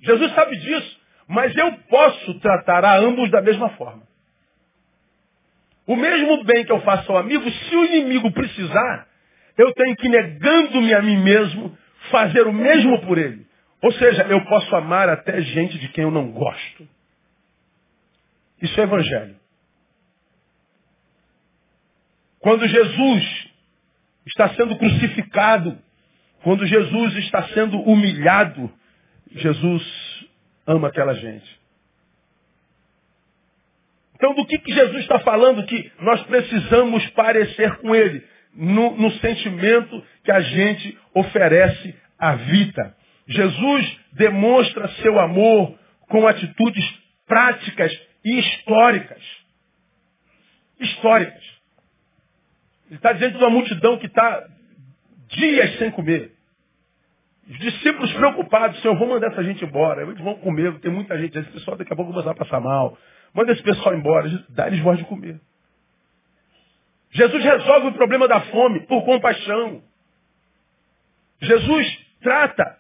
Jesus 0.02 0.33
sabe 0.35 0.56
disso. 0.59 1.00
Mas 1.26 1.56
eu 1.56 1.72
posso 1.88 2.40
tratar 2.40 2.85
a 2.85 2.96
ambos 2.98 3.30
da 3.30 3.40
mesma 3.40 3.70
forma. 3.70 4.02
O 5.87 5.96
mesmo 5.96 6.44
bem 6.44 6.64
que 6.64 6.72
eu 6.72 6.80
faço 6.80 7.11
ao 7.11 7.18
amigo, 7.18 7.48
se 7.50 7.76
o 7.76 7.85
inimigo 7.85 8.30
precisar, 8.33 9.06
eu 9.56 9.72
tenho 9.72 9.96
que, 9.96 10.09
negando-me 10.09 10.92
a 10.92 11.02
mim 11.02 11.16
mesmo, 11.22 11.76
fazer 12.11 12.46
o 12.46 12.52
mesmo 12.52 13.00
por 13.02 13.16
ele. 13.16 13.46
Ou 13.82 13.92
seja, 13.92 14.24
eu 14.24 14.44
posso 14.44 14.74
amar 14.76 15.08
até 15.08 15.40
gente 15.40 15.78
de 15.78 15.88
quem 15.88 16.04
eu 16.04 16.10
não 16.10 16.30
gosto. 16.32 16.88
Isso 18.60 18.78
é 18.78 18.82
evangelho. 18.82 19.36
Quando 22.40 22.66
Jesus 22.66 23.48
está 24.26 24.50
sendo 24.54 24.76
crucificado, 24.76 25.78
quando 26.42 26.66
Jesus 26.66 27.16
está 27.18 27.48
sendo 27.48 27.80
humilhado, 27.80 28.70
Jesus 29.32 30.26
ama 30.66 30.88
aquela 30.88 31.14
gente. 31.14 31.60
Então, 34.14 34.34
do 34.34 34.44
que, 34.44 34.58
que 34.58 34.72
Jesus 34.72 35.00
está 35.00 35.18
falando 35.20 35.64
que 35.64 35.90
nós 36.00 36.22
precisamos 36.24 37.08
parecer 37.10 37.76
com 37.78 37.94
Ele? 37.94 38.22
No, 38.54 38.96
no 38.96 39.10
sentimento 39.12 40.04
que 40.24 40.30
a 40.30 40.40
gente 40.40 40.98
oferece 41.14 41.94
à 42.18 42.34
vida. 42.34 42.94
Jesus 43.26 44.00
demonstra 44.12 44.88
seu 45.02 45.18
amor 45.20 45.78
com 46.09 46.26
atitudes 46.26 46.85
práticas 47.26 47.92
e 48.24 48.38
históricas. 48.38 49.22
Históricas. 50.78 51.61
Ele 52.88 52.96
está 52.96 53.12
diante 53.12 53.38
de 53.38 53.44
uma 53.44 53.50
multidão 53.50 53.98
que 53.98 54.06
está 54.06 54.48
dias 55.28 55.78
sem 55.78 55.90
comer. 55.92 56.33
Os 57.48 57.59
discípulos 57.59 58.12
preocupados, 58.12 58.80
Senhor, 58.80 58.96
vou 58.96 59.09
mandar 59.09 59.28
essa 59.33 59.42
gente 59.42 59.64
embora. 59.64 60.02
Eles 60.02 60.20
vão 60.20 60.35
comer, 60.37 60.78
tem 60.80 60.90
muita 60.90 61.18
gente. 61.18 61.38
Esse 61.38 61.50
pessoal 61.50 61.76
daqui 61.76 61.92
a 61.92 61.96
pouco 61.96 62.12
vai 62.12 62.35
passar 62.35 62.61
mal. 62.61 62.96
Manda 63.33 63.52
esse 63.52 63.62
pessoal 63.62 63.94
embora, 63.94 64.28
dá-lhes 64.50 64.80
voz 64.80 64.98
de 64.98 65.04
comer. 65.04 65.40
Jesus 67.12 67.42
resolve 67.42 67.88
o 67.88 67.92
problema 67.92 68.28
da 68.28 68.40
fome 68.40 68.87
por 68.87 69.04
compaixão. 69.04 69.83
Jesus 71.40 72.06
trata 72.20 72.79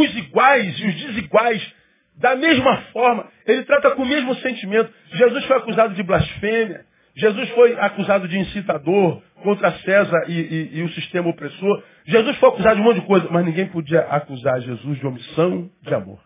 os 0.00 0.16
iguais 0.16 0.78
e 0.78 0.86
os 0.86 0.94
desiguais 0.94 1.74
da 2.16 2.36
mesma 2.36 2.76
forma. 2.92 3.28
Ele 3.46 3.64
trata 3.64 3.92
com 3.92 4.02
o 4.02 4.06
mesmo 4.06 4.34
sentimento. 4.36 4.92
Jesus 5.12 5.44
foi 5.44 5.56
acusado 5.56 5.94
de 5.94 6.02
blasfêmia. 6.02 6.84
Jesus 7.16 7.48
foi 7.50 7.78
acusado 7.78 8.26
de 8.26 8.38
incitador 8.38 9.22
contra 9.42 9.70
César 9.78 10.24
e, 10.26 10.32
e, 10.32 10.78
e, 10.78 10.82
o 10.82 10.88
sistema 10.90 11.28
opressor. 11.28 11.82
Jesus 12.06 12.36
foi 12.38 12.48
acusado 12.48 12.76
de 12.76 12.80
um 12.80 12.84
monte 12.84 13.00
de 13.00 13.06
coisa, 13.06 13.28
mas 13.30 13.44
ninguém 13.44 13.66
podia 13.68 14.00
acusar 14.00 14.60
Jesus 14.60 14.98
de 14.98 15.06
omissão 15.06 15.70
de 15.82 15.94
amor. 15.94 16.20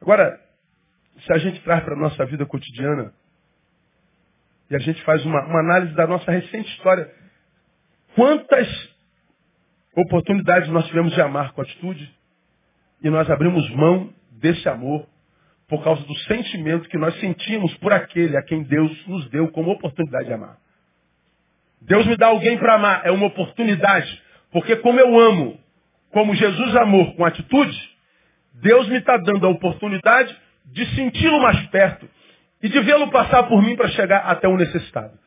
Agora, 0.00 0.38
se 1.24 1.32
a 1.32 1.38
gente 1.38 1.60
traz 1.62 1.82
para 1.82 1.94
a 1.94 1.98
nossa 1.98 2.24
vida 2.26 2.46
cotidiana 2.46 3.12
e 4.70 4.76
a 4.76 4.78
gente 4.78 5.02
faz 5.02 5.24
uma, 5.24 5.44
uma 5.46 5.60
análise 5.60 5.94
da 5.94 6.06
nossa 6.06 6.30
recente 6.30 6.70
história, 6.76 7.10
quantas 8.14 8.68
oportunidades 9.96 10.68
nós 10.68 10.86
tivemos 10.86 11.12
de 11.12 11.20
amar 11.20 11.52
com 11.52 11.62
atitude 11.62 12.15
e 13.02 13.10
nós 13.10 13.28
abrimos 13.30 13.68
mão 13.70 14.12
desse 14.32 14.68
amor 14.68 15.06
por 15.68 15.82
causa 15.82 16.02
do 16.04 16.14
sentimento 16.20 16.88
que 16.88 16.98
nós 16.98 17.18
sentimos 17.18 17.74
por 17.78 17.92
aquele 17.92 18.36
a 18.36 18.42
quem 18.42 18.62
Deus 18.62 19.06
nos 19.06 19.28
deu 19.30 19.48
como 19.48 19.72
oportunidade 19.72 20.26
de 20.26 20.32
amar. 20.32 20.58
Deus 21.80 22.06
me 22.06 22.16
dá 22.16 22.28
alguém 22.28 22.56
para 22.58 22.74
amar, 22.74 23.02
é 23.04 23.10
uma 23.10 23.26
oportunidade. 23.26 24.22
Porque 24.50 24.76
como 24.76 24.98
eu 24.98 25.18
amo, 25.18 25.58
como 26.10 26.34
Jesus 26.34 26.76
amou 26.76 27.14
com 27.14 27.24
atitude, 27.24 27.96
Deus 28.54 28.88
me 28.88 28.98
está 28.98 29.16
dando 29.18 29.46
a 29.46 29.50
oportunidade 29.50 30.36
de 30.66 30.86
senti-lo 30.94 31.40
mais 31.40 31.66
perto 31.68 32.08
e 32.62 32.68
de 32.68 32.80
vê-lo 32.80 33.10
passar 33.10 33.44
por 33.44 33.62
mim 33.62 33.76
para 33.76 33.88
chegar 33.88 34.18
até 34.20 34.48
o 34.48 34.56
necessitado. 34.56 35.18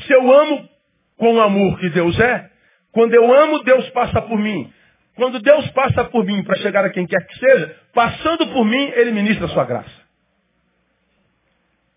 Se 0.00 0.12
eu 0.12 0.32
amo 0.32 0.68
com 1.16 1.34
o 1.34 1.40
amor 1.40 1.78
que 1.80 1.90
Deus 1.90 2.18
é, 2.20 2.50
quando 2.92 3.12
eu 3.14 3.32
amo, 3.32 3.62
Deus 3.64 3.88
passa 3.90 4.22
por 4.22 4.38
mim. 4.38 4.72
Quando 5.18 5.40
Deus 5.40 5.68
passa 5.72 6.04
por 6.04 6.24
mim 6.24 6.44
para 6.44 6.54
chegar 6.58 6.84
a 6.84 6.90
quem 6.90 7.04
quer 7.04 7.26
que 7.26 7.38
seja, 7.40 7.76
passando 7.92 8.46
por 8.52 8.64
mim, 8.64 8.92
Ele 8.94 9.10
ministra 9.10 9.46
a 9.46 9.48
sua 9.48 9.64
graça. 9.64 9.90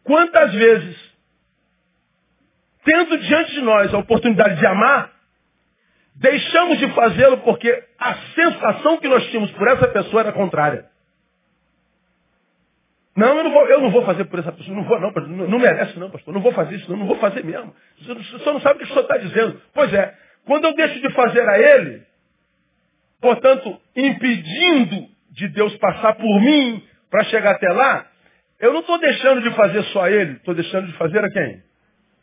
Quantas 0.04 0.52
vezes, 0.52 0.98
tendo 2.84 3.16
diante 3.20 3.52
de 3.52 3.62
nós 3.62 3.94
a 3.94 4.00
oportunidade 4.00 4.56
de 4.60 4.66
amar, 4.66 5.12
deixamos 6.16 6.80
de 6.80 6.92
fazê-lo 6.94 7.38
porque 7.42 7.84
a 8.00 8.16
sensação 8.34 8.98
que 8.98 9.08
nós 9.08 9.24
tínhamos 9.28 9.52
por 9.52 9.68
essa 9.68 9.88
pessoa 9.90 10.22
era 10.22 10.32
contrária. 10.32 10.90
Não, 13.16 13.38
eu 13.38 13.44
não 13.44 13.52
vou, 13.52 13.68
eu 13.68 13.82
não 13.82 13.92
vou 13.92 14.04
fazer 14.04 14.26
por 14.26 14.40
essa 14.40 14.52
pessoa. 14.52 14.76
Não 14.76 14.84
vou, 14.84 15.00
não, 15.00 15.14
pastor. 15.14 15.32
Não, 15.32 15.48
não 15.48 15.60
merece, 15.60 16.00
não, 16.00 16.10
pastor. 16.10 16.34
Não 16.34 16.42
vou 16.42 16.54
fazer 16.54 16.76
isso, 16.76 16.90
não. 16.90 16.98
Não 16.98 17.06
vou 17.06 17.20
fazer 17.20 17.44
mesmo. 17.44 17.72
Você, 18.00 18.16
você 18.16 18.52
não 18.52 18.62
sabe 18.62 18.78
o 18.78 18.78
que 18.80 18.86
o 18.86 18.88
senhor 18.88 19.02
está 19.02 19.18
dizendo. 19.18 19.62
Pois 19.76 19.94
é. 19.94 20.18
Quando 20.44 20.66
eu 20.66 20.74
deixo 20.74 21.00
de 21.00 21.14
fazer 21.14 21.48
a 21.48 21.60
ele, 21.60 22.10
portanto, 23.22 23.80
impedindo 23.96 25.08
de 25.30 25.48
Deus 25.50 25.76
passar 25.78 26.16
por 26.16 26.42
mim 26.42 26.84
para 27.10 27.24
chegar 27.26 27.52
até 27.52 27.70
lá, 27.70 28.08
eu 28.60 28.74
não 28.74 28.82
estou 28.82 29.00
deixando 29.00 29.42
de 29.42 29.56
fazer 29.56 29.84
só 29.86 30.04
a 30.04 30.12
ele, 30.12 30.34
estou 30.34 30.54
deixando 30.54 30.88
de 30.88 30.94
fazer 30.94 31.24
a 31.24 31.30
quem? 31.30 31.64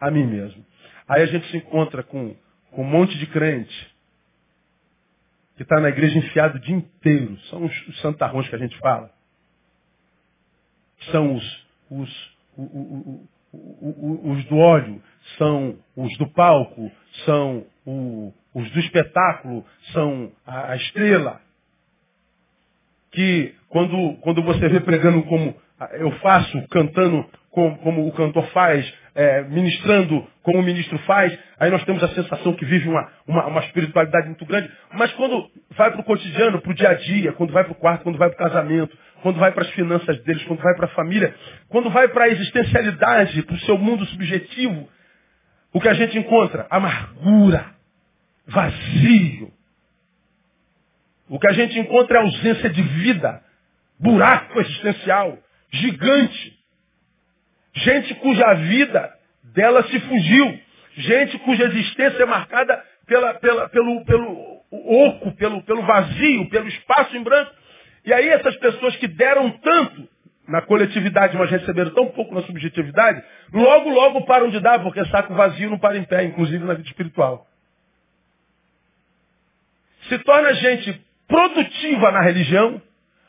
A 0.01 0.11
mim 0.11 0.27
mesmo. 0.27 0.65
Aí 1.09 1.23
a 1.23 1.27
gente 1.27 1.51
se 1.51 1.57
encontra 1.57 2.03
com, 2.03 2.37
com 2.71 2.83
um 2.83 2.89
monte 2.89 3.17
de 3.19 3.27
crente 3.27 3.97
que 5.57 5.65
está 5.65 5.81
na 5.81 5.89
igreja 5.89 6.19
enfiado 6.19 6.57
o 6.57 6.61
dia 6.61 6.77
inteiro. 6.77 7.37
São 7.51 7.65
os, 7.65 7.89
os 7.89 8.01
santarrões 8.01 8.49
que 8.49 8.55
a 8.55 8.59
gente 8.59 8.79
fala. 8.79 9.11
São 11.11 11.35
os, 11.35 11.67
os, 11.91 12.31
os 13.53 14.45
do 14.45 14.57
óleo, 14.57 15.03
são 15.37 15.77
os 15.97 16.17
do 16.19 16.29
palco, 16.29 16.91
são 17.25 17.67
os 18.55 18.71
do 18.71 18.81
espetáculo, 18.81 19.65
são 19.93 20.33
a, 20.47 20.73
a 20.73 20.77
estrela. 20.77 21.41
Que 23.11 23.55
quando, 23.69 24.17
quando 24.21 24.43
você 24.43 24.69
vê 24.69 24.81
pregando 24.81 25.23
como 25.25 25.55
eu 25.93 26.11
faço, 26.19 26.67
cantando 26.69 27.25
como, 27.51 27.79
como 27.79 28.07
o 28.07 28.13
cantor 28.13 28.47
faz, 28.49 28.93
é, 29.15 29.43
ministrando 29.43 30.27
como 30.43 30.59
o 30.59 30.63
ministro 30.63 30.99
faz, 31.01 31.37
aí 31.59 31.71
nós 31.71 31.85
temos 31.85 32.03
a 32.03 32.09
sensação 32.09 32.55
que 32.55 32.65
vive 32.65 32.89
uma, 32.89 33.09
uma, 33.27 33.47
uma 33.47 33.61
espiritualidade 33.61 34.27
muito 34.27 34.45
grande. 34.45 34.71
Mas 34.93 35.13
quando 35.13 35.49
vai 35.71 35.91
para 35.91 36.01
o 36.01 36.05
cotidiano, 36.05 36.61
para 36.61 36.71
o 36.71 36.75
dia 36.75 36.91
a 36.91 36.95
dia, 36.95 37.33
quando 37.33 37.53
vai 37.53 37.65
para 37.65 37.73
o 37.73 37.77
quarto, 37.77 38.03
quando 38.03 38.19
vai 38.19 38.29
para 38.31 38.47
o 38.47 38.49
casamento, 38.51 38.97
quando 39.23 39.39
vai 39.39 39.53
para 39.53 39.63
as 39.63 39.71
finanças 39.71 40.23
deles, 40.23 40.45
quando 40.45 40.61
vai 40.61 40.75
para 40.75 40.87
a 40.87 40.91
família, 40.91 41.35
quando 41.69 41.91
vai 41.91 42.09
para 42.09 42.25
a 42.25 42.29
existencialidade, 42.29 43.43
para 43.43 43.55
o 43.55 43.61
seu 43.61 43.79
mundo 43.79 44.05
subjetivo, 44.07 44.89
o 45.73 45.81
que 45.81 45.89
a 45.89 45.95
gente 45.95 46.19
encontra? 46.19 46.67
Amargura, 46.71 47.67
vazio. 48.49 49.53
O 51.29 51.39
que 51.39 51.47
a 51.47 51.53
gente 51.53 51.79
encontra 51.79 52.19
é 52.19 52.23
ausência 52.23 52.71
de 52.71 52.83
vida, 52.83 53.43
buraco 54.01 54.59
existencial, 54.61 55.39
gigante. 55.71 56.59
Gente 57.75 58.15
cuja 58.17 58.55
vida 58.55 59.15
dela 59.45 59.83
se 59.85 60.01
fugiu. 60.01 60.61
Gente 60.97 61.39
cuja 61.41 61.65
existência 61.65 62.23
é 62.23 62.27
marcada 62.27 62.83
pela, 63.07 63.35
pela, 63.35 63.69
pelo, 63.69 64.05
pelo 64.05 64.63
oco, 64.71 65.33
pelo, 65.37 65.63
pelo 65.63 65.83
vazio, 65.83 66.49
pelo 66.49 66.67
espaço 66.67 67.17
em 67.17 67.23
branco. 67.23 67.53
E 68.05 68.13
aí 68.13 68.29
essas 68.29 68.57
pessoas 68.57 68.97
que 68.97 69.07
deram 69.07 69.51
tanto 69.51 70.09
na 70.49 70.63
coletividade, 70.63 71.37
mas 71.37 71.51
receberam 71.51 71.91
tão 71.91 72.07
pouco 72.07 72.35
na 72.35 72.41
subjetividade, 72.43 73.23
logo, 73.53 73.91
logo 73.91 74.25
param 74.25 74.49
de 74.49 74.59
dar, 74.61 74.83
porque 74.83 75.05
saco 75.07 75.35
vazio 75.35 75.69
não 75.69 75.79
para 75.79 75.99
em 75.99 76.05
pé, 76.05 76.25
inclusive 76.25 76.65
na 76.65 76.73
vida 76.73 76.89
espiritual. 76.89 77.47
Se 80.09 80.19
torna 80.21 80.53
gente 80.55 81.05
produtiva 81.27 82.11
na 82.11 82.23
religião, 82.23 82.81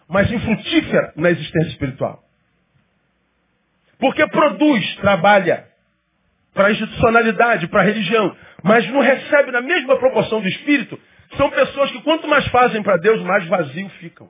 mas 0.07 0.31
infrutífera 0.31 1.13
na 1.15 1.29
existência 1.29 1.69
espiritual. 1.69 2.23
Porque 3.99 4.25
produz, 4.27 4.95
trabalha 4.97 5.67
para 6.53 6.67
a 6.67 6.71
institucionalidade, 6.71 7.67
para 7.67 7.81
a 7.81 7.85
religião, 7.85 8.35
mas 8.63 8.89
não 8.91 9.01
recebe 9.01 9.51
na 9.51 9.61
mesma 9.61 9.97
proporção 9.97 10.41
do 10.41 10.47
espírito, 10.47 10.99
são 11.37 11.49
pessoas 11.51 11.91
que 11.91 12.01
quanto 12.01 12.27
mais 12.27 12.47
fazem 12.47 12.81
para 12.81 12.97
Deus, 12.97 13.21
mais 13.21 13.45
vazio 13.45 13.89
ficam. 13.99 14.29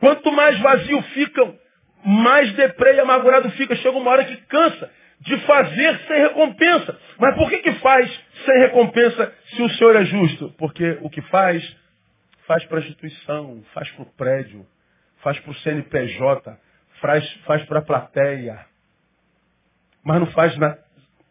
Quanto 0.00 0.32
mais 0.32 0.58
vazio 0.58 1.00
ficam, 1.14 1.56
mais 2.04 2.52
deprê 2.54 2.94
e 2.96 3.00
amargurado 3.00 3.50
fica. 3.50 3.76
Chega 3.76 3.96
uma 3.96 4.10
hora 4.10 4.24
que 4.24 4.36
cansa 4.48 4.90
de 5.22 5.38
fazer 5.46 5.98
sem 6.06 6.18
recompensa. 6.20 6.98
Mas 7.18 7.34
por 7.36 7.48
que, 7.48 7.58
que 7.58 7.72
faz 7.74 8.10
sem 8.44 8.58
recompensa 8.58 9.32
se 9.54 9.62
o 9.62 9.68
Senhor 9.70 9.96
é 9.96 10.04
justo? 10.04 10.52
Porque 10.58 10.98
o 11.00 11.08
que 11.08 11.22
faz, 11.22 11.76
faz 12.46 12.64
para 12.66 12.78
a 12.78 12.80
instituição, 12.80 13.62
faz 13.72 13.88
para 13.92 14.02
o 14.02 14.12
prédio, 14.14 14.66
faz 15.22 15.38
para 15.38 15.50
o 15.50 15.54
CNPJ, 15.54 16.58
faz, 17.00 17.32
faz 17.44 17.64
para 17.66 17.78
a 17.78 17.82
plateia. 17.82 18.66
Mas 20.04 20.18
não 20.18 20.26
faz 20.28 20.56
na 20.58 20.76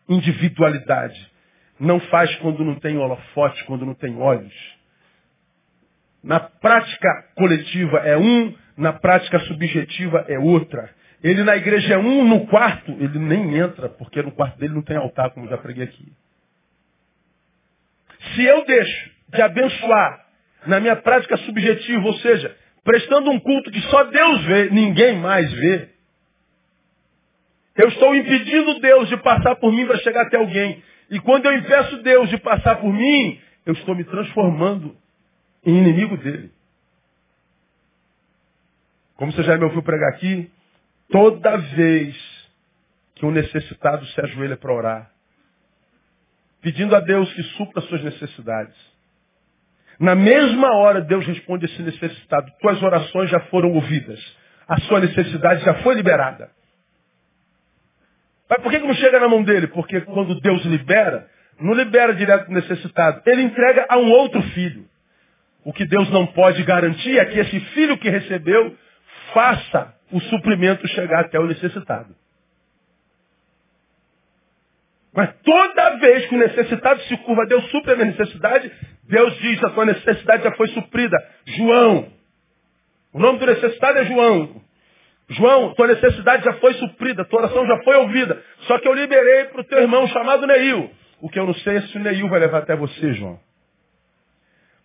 individualidade. 0.08 1.30
Não 1.78 2.00
faz 2.00 2.34
quando 2.38 2.64
não 2.64 2.76
tem 2.76 2.98
holofote, 2.98 3.64
quando 3.66 3.86
não 3.86 3.94
tem 3.94 4.18
olhos. 4.18 4.54
Na 6.24 6.40
prática 6.40 7.10
coletiva 7.36 7.98
é 8.00 8.16
um, 8.16 8.56
na 8.78 8.94
prática 8.94 9.40
subjetiva 9.40 10.24
é 10.30 10.40
outra. 10.40 10.90
Ele 11.24 11.44
na 11.44 11.56
igreja 11.56 11.94
é 11.94 11.98
um, 11.98 12.28
no 12.28 12.48
quarto 12.48 12.92
ele 12.92 13.20
nem 13.20 13.58
entra, 13.58 13.90
porque 13.90 14.22
no 14.22 14.32
quarto 14.32 14.58
dele 14.58 14.74
não 14.74 14.82
tem 14.82 14.98
altar, 14.98 15.32
como 15.32 15.48
já 15.48 15.58
preguei 15.58 15.84
aqui. 15.84 16.12
Se 18.34 18.44
eu 18.44 18.66
deixo 18.66 19.12
de 19.30 19.42
abençoar 19.42 20.26
na 20.66 20.80
minha 20.80 20.96
prática 20.96 21.38
subjetiva, 21.38 22.06
ou 22.06 22.14
seja, 22.16 22.56
prestando 22.84 23.30
um 23.30 23.40
culto 23.40 23.72
que 23.72 23.82
só 23.82 24.04
Deus 24.06 24.46
vê, 24.46 24.70
ninguém 24.72 25.18
mais 25.18 25.52
vê, 25.54 25.90
eu 27.76 27.88
estou 27.88 28.16
impedindo 28.16 28.80
Deus 28.80 29.10
de 29.10 29.18
passar 29.18 29.56
por 29.56 29.72
mim 29.72 29.86
para 29.86 29.98
chegar 30.00 30.24
até 30.24 30.38
alguém. 30.38 30.84
E 31.10 31.20
quando 31.20 31.46
eu 31.46 31.54
impeço 31.54 32.02
Deus 32.04 32.30
de 32.30 32.38
passar 32.38 32.76
por 32.76 32.92
mim, 32.92 33.40
eu 33.66 33.74
estou 33.74 33.96
me 33.96 34.04
transformando 34.04 34.96
em 35.66 35.78
inimigo 35.78 36.18
dele. 36.18 36.52
Como 39.16 39.32
você 39.32 39.44
já 39.44 39.58
me 39.58 39.64
ouviu 39.64 39.84
pregar 39.84 40.10
aqui, 40.10 40.52
toda 41.12 41.58
vez 41.58 42.16
que 43.16 43.26
um 43.26 43.32
necessitado 43.32 44.06
se 44.08 44.22
ajoelha 44.22 44.58
para 44.58 44.74
orar, 44.74 45.12
pedindo 46.62 46.96
a 46.96 47.00
Deus 47.00 47.32
que 47.34 47.44
supra 47.44 47.82
suas 47.82 48.04
necessidades, 48.04 48.76
na 50.00 50.16
mesma 50.16 50.76
hora 50.78 51.02
Deus 51.02 51.26
responde 51.28 51.66
esse 51.66 51.82
necessitado, 51.82 52.52
tuas 52.60 52.82
orações 52.82 53.30
já 53.30 53.40
foram 53.42 53.72
ouvidas, 53.74 54.20
a 54.68 54.80
sua 54.82 55.00
necessidade 55.00 55.64
já 55.64 55.76
foi 55.84 55.94
liberada. 55.96 56.50
Mas 58.50 58.64
por 58.64 58.72
que, 58.72 58.80
que 58.80 58.88
não 58.88 58.96
chega 58.96 59.20
na 59.20 59.30
mão 59.30 59.44
dele? 59.44 59.68
Porque 59.68 60.02
quando 60.02 60.40
Deus 60.42 60.66
libera, 60.66 61.30
não 61.60 61.74
libera 61.74 62.14
direto 62.16 62.46
para 62.46 62.52
o 62.52 62.56
necessitado, 62.56 63.22
ele 63.26 63.44
entrega 63.44 63.86
a 63.90 63.98
um 63.98 64.12
outro 64.12 64.42
filho. 64.42 64.86
O 65.64 65.72
que 65.72 65.86
Deus 65.86 66.10
não 66.10 66.26
pode 66.28 66.64
garantir 66.64 67.20
é 67.20 67.26
que 67.26 67.40
esse 67.40 67.60
filho 67.60 67.98
que 67.98 68.10
recebeu 68.10 68.76
faça 69.34 69.94
o 70.12 70.20
suprimento 70.20 70.88
chegar 70.90 71.22
até 71.22 71.40
o 71.40 71.48
necessitado. 71.48 72.16
Mas 75.14 75.34
toda 75.44 75.98
vez 75.98 76.26
que 76.28 76.36
o 76.36 76.40
necessitado 76.40 77.02
se 77.02 77.18
curva, 77.18 77.46
Deus 77.46 77.70
supre 77.70 77.92
a 77.92 77.96
minha 77.96 78.12
necessidade, 78.12 78.72
Deus 79.04 79.38
diz, 79.40 79.64
a 79.64 79.70
tua 79.70 79.86
necessidade 79.86 80.44
já 80.44 80.52
foi 80.54 80.68
suprida. 80.70 81.18
João. 81.46 82.08
O 83.14 83.20
nome 83.20 83.40
do 83.40 83.46
necessitado 83.46 84.00
é 84.00 84.06
João. 84.06 84.62
João, 85.30 85.74
tua 85.76 85.88
necessidade 85.88 86.44
já 86.44 86.54
foi 86.54 86.74
suprida, 86.76 87.26
tua 87.26 87.42
oração 87.42 87.66
já 87.66 87.78
foi 87.84 87.96
ouvida. 87.98 88.42
Só 88.62 88.80
que 88.80 88.88
eu 88.88 88.94
liberei 88.94 89.46
para 89.46 89.62
o 89.62 89.64
teu 89.64 89.80
irmão 89.80 90.08
chamado 90.08 90.48
Neil. 90.48 90.90
O 91.22 91.30
que 91.30 91.40
eu 91.40 91.46
não 91.46 91.54
sei 91.56 91.78
é 91.78 91.82
se 91.82 91.98
o 91.98 92.02
Neil 92.02 92.28
vai 92.30 92.40
levar 92.40 92.60
até 92.60 92.76
você, 92.76 93.14
João. 93.14 93.40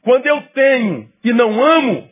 Quando 0.03 0.27
eu 0.27 0.41
tenho 0.55 1.09
e 1.25 1.33
não 1.33 1.62
amo, 1.65 2.09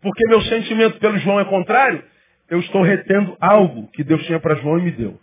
porque 0.00 0.28
meu 0.28 0.40
sentimento 0.42 0.98
pelo 0.98 1.18
João 1.18 1.40
é 1.40 1.44
contrário, 1.44 2.04
eu 2.52 2.60
estou 2.60 2.82
retendo 2.82 3.34
algo 3.40 3.88
que 3.92 4.04
Deus 4.04 4.22
tinha 4.26 4.38
para 4.38 4.56
João 4.56 4.78
e 4.78 4.82
me 4.82 4.90
deu. 4.90 5.18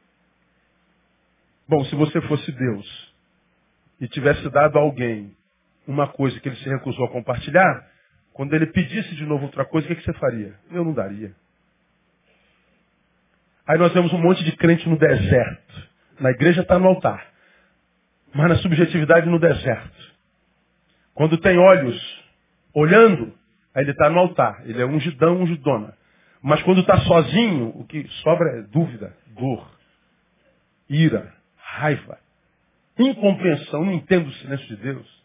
Bom, 1.68 1.86
se 1.86 1.94
você 1.94 2.20
fosse 2.22 2.52
Deus 2.52 3.14
e 4.02 4.08
tivesse 4.08 4.50
dado 4.50 4.80
a 4.80 4.82
alguém 4.82 5.38
uma 5.88 6.08
coisa 6.08 6.40
que 6.40 6.50
ele 6.50 6.56
se 6.56 6.68
recusou 6.68 7.06
a 7.06 7.12
compartilhar, 7.12 7.88
quando 8.34 8.56
ele 8.56 8.66
pedisse 8.66 9.14
de 9.14 9.28
novo 9.28 9.46
outra 9.46 9.64
coisa, 9.64 9.86
o 9.86 9.96
que, 9.96 10.02
você 10.02 10.14
faria? 10.14 10.56
Eu 10.72 10.84
não 10.84 10.92
daria. 10.92 11.32
Aí 13.68 13.78
nós 13.78 13.94
vemos 13.94 14.12
um 14.12 14.18
monte 14.18 14.44
de 14.44 14.54
crente 14.54 14.90
no 14.90 14.98
deserto. 14.98 15.88
Na 16.20 16.32
igreja 16.32 16.62
está 16.62 16.80
no 16.80 16.88
altar. 16.88 17.28
Mas 18.34 18.50
na 18.50 18.56
subjetividade 18.56 19.30
no 19.30 19.38
deserto. 19.38 20.16
Quando 21.14 21.38
tem 21.38 21.60
olhos 21.60 22.26
olhando, 22.74 23.32
aí 23.76 23.84
ele 23.84 23.92
está 23.92 24.10
no 24.10 24.18
altar. 24.18 24.64
Ele 24.66 24.82
é 24.82 24.86
ungidão, 24.86 25.42
ungidona. 25.44 25.99
Mas 26.42 26.62
quando 26.64 26.82
está 26.82 26.98
sozinho, 27.02 27.70
o 27.76 27.86
que 27.86 28.08
sobra 28.24 28.60
é 28.60 28.62
dúvida, 28.64 29.14
dor, 29.38 29.70
ira, 30.90 31.34
raiva, 31.58 32.18
incompreensão, 32.98 33.86
não 33.86 33.94
entendo 33.94 34.28
o 34.28 34.34
silêncio 34.34 34.68
de 34.68 34.78
Deus. 34.78 35.20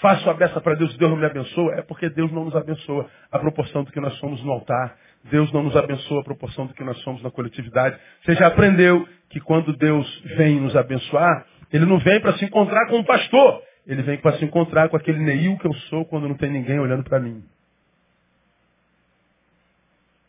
Faço 0.00 0.28
a 0.30 0.34
beça 0.34 0.60
para 0.60 0.74
Deus 0.76 0.94
e 0.94 0.98
Deus 0.98 1.10
não 1.10 1.18
me 1.18 1.26
abençoa, 1.26 1.74
é 1.74 1.82
porque 1.82 2.08
Deus 2.08 2.32
não 2.32 2.46
nos 2.46 2.56
abençoa 2.56 3.08
a 3.30 3.38
proporção 3.38 3.84
do 3.84 3.92
que 3.92 4.00
nós 4.00 4.14
somos 4.14 4.42
no 4.42 4.50
altar. 4.52 4.96
Deus 5.24 5.52
não 5.52 5.62
nos 5.62 5.76
abençoa 5.76 6.20
a 6.22 6.24
proporção 6.24 6.66
do 6.66 6.72
que 6.72 6.82
nós 6.82 6.98
somos 7.02 7.22
na 7.22 7.30
coletividade. 7.30 7.98
Você 8.24 8.34
já 8.34 8.46
aprendeu 8.46 9.06
que 9.28 9.40
quando 9.40 9.76
Deus 9.76 10.22
vem 10.36 10.58
nos 10.58 10.74
abençoar, 10.74 11.44
Ele 11.70 11.84
não 11.84 11.98
vem 11.98 12.18
para 12.20 12.32
se 12.34 12.44
encontrar 12.46 12.86
com 12.88 12.98
um 12.98 13.04
pastor. 13.04 13.62
Ele 13.86 14.02
vem 14.02 14.18
para 14.18 14.38
se 14.38 14.44
encontrar 14.44 14.88
com 14.88 14.96
aquele 14.96 15.18
Neil 15.18 15.58
que 15.58 15.66
eu 15.66 15.74
sou 15.90 16.06
quando 16.06 16.28
não 16.28 16.36
tem 16.36 16.50
ninguém 16.50 16.78
olhando 16.78 17.04
para 17.04 17.20
mim. 17.20 17.42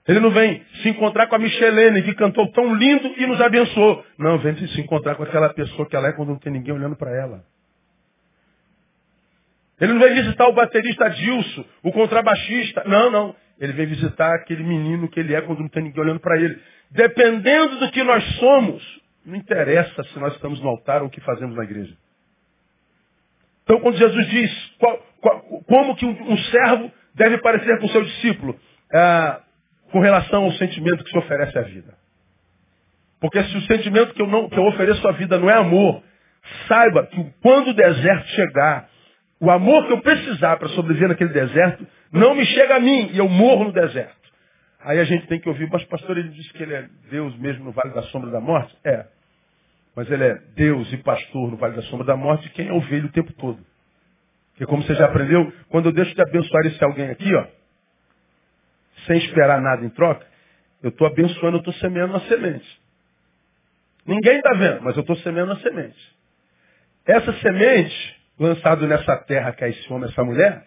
Ele 0.08 0.20
não 0.20 0.32
vem 0.32 0.64
se 0.82 0.90
encontrar 0.90 1.28
com 1.28 1.36
a 1.36 1.40
Michelene, 1.40 2.02
que 2.02 2.16
cantou 2.16 2.52
tão 2.52 2.74
lindo 2.74 3.14
e 3.18 3.28
nos 3.28 3.40
abençoou. 3.40 4.04
Não, 4.18 4.40
vem 4.40 4.56
se 4.56 4.82
encontrar 4.82 5.16
com 5.16 5.24
aquela 5.24 5.54
pessoa 5.54 5.88
que 5.88 5.96
ela 5.96 6.08
é 6.08 6.14
quando 6.14 6.30
não 6.30 6.40
tem 6.40 6.52
ninguém 6.52 6.74
olhando 6.74 6.96
para 6.96 7.12
ela. 7.16 7.44
Ele 9.80 9.94
não 9.94 10.00
vem 10.00 10.14
visitar 10.14 10.48
o 10.48 10.54
baterista 10.54 11.10
Dilson, 11.10 11.66
o 11.84 11.92
contrabaixista. 11.92 12.84
Não, 12.86 13.10
não. 13.10 13.36
Ele 13.60 13.74
vem 13.74 13.88
visitar 13.88 14.36
aquele 14.36 14.64
menino 14.64 15.08
que 15.08 15.20
ele 15.20 15.36
é 15.36 15.42
quando 15.42 15.60
não 15.60 15.70
tem 15.70 15.84
ninguém 15.84 16.04
olhando 16.04 16.20
para 16.20 16.40
ele. 16.40 16.60
Dependendo 16.90 17.80
do 17.80 17.92
que 17.92 18.04
nós 18.04 18.24
somos, 18.36 19.02
não 19.26 19.36
interessa 19.36 20.04
se 20.04 20.20
nós 20.20 20.34
estamos 20.34 20.60
no 20.62 20.70
altar 20.70 21.02
ou 21.02 21.08
o 21.08 21.12
que 21.12 21.22
fazemos 21.22 21.56
na 21.56 21.64
igreja. 21.64 21.96
Então, 23.64 23.80
quando 23.80 23.98
Jesus 23.98 24.28
diz 24.28 24.76
qual, 24.80 25.00
qual, 25.20 25.42
como 25.68 25.96
que 25.96 26.06
um, 26.06 26.32
um, 26.32 26.38
servo 26.38 26.92
deve 27.16 27.38
parecer 27.38 27.80
com 27.80 27.86
o 27.86 27.90
seu 27.90 28.04
discípulo, 28.04 28.60
ah, 28.94 29.42
com 29.92 30.00
relação 30.00 30.46
ao 30.46 30.52
sentimento 30.54 31.04
que 31.04 31.10
se 31.10 31.18
oferece 31.18 31.58
à 31.58 31.62
vida. 31.62 31.94
Porque 33.20 33.44
se 33.44 33.58
o 33.58 33.62
sentimento 33.62 34.14
que 34.14 34.22
eu, 34.22 34.28
não, 34.28 34.50
que 34.50 34.58
eu 34.58 34.66
ofereço 34.66 35.08
à 35.08 35.12
vida 35.12 35.38
não 35.38 35.50
é 35.50 35.54
amor, 35.54 36.02
saiba 36.68 37.06
que 37.06 37.24
quando 37.42 37.70
o 37.70 37.74
deserto 37.74 38.28
chegar, 38.30 38.90
o 39.40 39.52
amor 39.52 39.86
que 39.86 39.94
eu 39.94 40.02
precisar 40.02 40.58
para 40.58 40.70
sobreviver 40.70 41.10
naquele 41.10 41.32
deserto 41.32 41.86
não 42.12 42.34
me 42.34 42.46
chega 42.46 42.78
a 42.78 42.80
mim 42.80 43.12
e 43.14 43.18
eu 43.18 43.30
morro 43.30 43.66
no 43.66 43.72
deserto. 43.72 44.22
Aí 44.84 45.00
a 45.00 45.04
gente 45.04 45.28
tem 45.28 45.40
que 45.40 45.48
ouvir, 45.48 45.70
mas 45.72 45.84
pastor, 45.86 46.18
ele 46.18 46.30
disse 46.30 46.52
que 46.54 46.64
ele 46.64 46.74
é 46.74 46.88
Deus 47.12 47.38
mesmo 47.38 47.66
no 47.66 47.72
vale 47.72 47.94
da 47.94 48.02
sombra 48.04 48.32
da 48.32 48.40
morte? 48.40 48.76
É. 48.84 49.06
Mas 49.96 50.10
ele 50.10 50.24
é 50.24 50.36
Deus 50.56 50.92
e 50.92 50.98
pastor 50.98 51.52
no 51.52 51.58
vale 51.58 51.76
da 51.76 51.84
sombra 51.84 52.06
da 52.06 52.16
morte, 52.16 52.50
quem 52.50 52.70
é 52.70 52.74
ovelha 52.74 53.06
o 53.06 53.12
tempo 53.12 53.32
todo. 53.34 53.60
Porque 54.52 54.66
como 54.66 54.82
você 54.82 54.96
já 54.96 55.06
aprendeu, 55.06 55.52
quando 55.70 55.88
eu 55.88 55.92
deixo 55.92 56.16
de 56.16 56.22
abençoar 56.22 56.66
esse 56.66 56.84
alguém 56.84 57.10
aqui, 57.10 57.34
ó, 57.36 57.46
sem 59.06 59.18
esperar 59.18 59.62
nada 59.62 59.86
em 59.86 59.90
troca, 59.90 60.26
eu 60.84 60.90
estou 60.90 61.08
abençoando, 61.08 61.58
eu 61.58 61.60
estou 61.60 61.74
semeando 61.76 62.14
uma 62.14 62.22
semente. 62.22 62.82
Ninguém 64.06 64.38
está 64.38 64.54
vendo, 64.54 64.82
mas 64.82 64.96
eu 64.96 65.02
estou 65.02 65.16
semeando 65.18 65.52
uma 65.52 65.60
semente. 65.60 65.98
Essa 67.06 67.34
semente, 67.34 68.22
lançada 68.40 68.88
nessa 68.88 69.16
terra 69.26 69.52
que 69.54 69.64
é 69.64 69.70
esse 69.70 69.94
homem, 69.94 70.10
essa 70.10 70.24
mulher, 70.24 70.66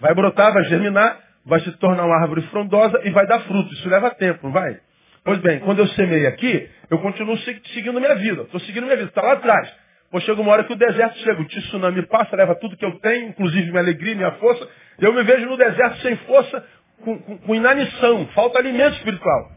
vai 0.00 0.14
brotar, 0.14 0.52
vai 0.52 0.64
germinar, 0.64 1.18
vai 1.44 1.60
se 1.60 1.72
tornar 1.78 2.04
uma 2.04 2.20
árvore 2.20 2.42
frondosa 2.42 3.00
e 3.04 3.10
vai 3.10 3.26
dar 3.26 3.40
fruto. 3.40 3.72
Isso 3.74 3.88
leva 3.88 4.10
tempo, 4.10 4.40
não 4.44 4.52
vai? 4.52 4.80
Pois 5.24 5.38
bem, 5.40 5.58
quando 5.60 5.80
eu 5.80 5.86
semei 5.88 6.26
aqui, 6.26 6.70
eu 6.90 6.98
continuo 6.98 7.36
seguindo 7.38 8.00
minha 8.00 8.14
vida. 8.14 8.42
Estou 8.42 8.60
seguindo 8.60 8.84
minha 8.84 8.96
vida, 8.96 9.08
está 9.08 9.22
lá 9.22 9.32
atrás. 9.32 9.72
Pois 10.10 10.24
chega 10.24 10.40
uma 10.40 10.52
hora 10.52 10.64
que 10.64 10.72
o 10.72 10.76
deserto 10.76 11.18
chega, 11.18 11.40
o 11.40 11.44
tsunami 11.44 12.06
passa, 12.06 12.34
leva 12.34 12.54
tudo 12.54 12.76
que 12.76 12.84
eu 12.84 12.98
tenho, 13.00 13.28
inclusive 13.28 13.68
minha 13.68 13.82
alegria, 13.82 14.14
minha 14.14 14.32
força. 14.32 14.66
Eu 14.98 15.12
me 15.12 15.22
vejo 15.22 15.46
no 15.46 15.56
deserto 15.56 15.98
sem 15.98 16.16
força, 16.16 16.64
com, 17.04 17.18
com, 17.18 17.38
com 17.38 17.54
inanição, 17.54 18.26
falta 18.28 18.58
alimento 18.58 18.96
espiritual. 18.96 19.52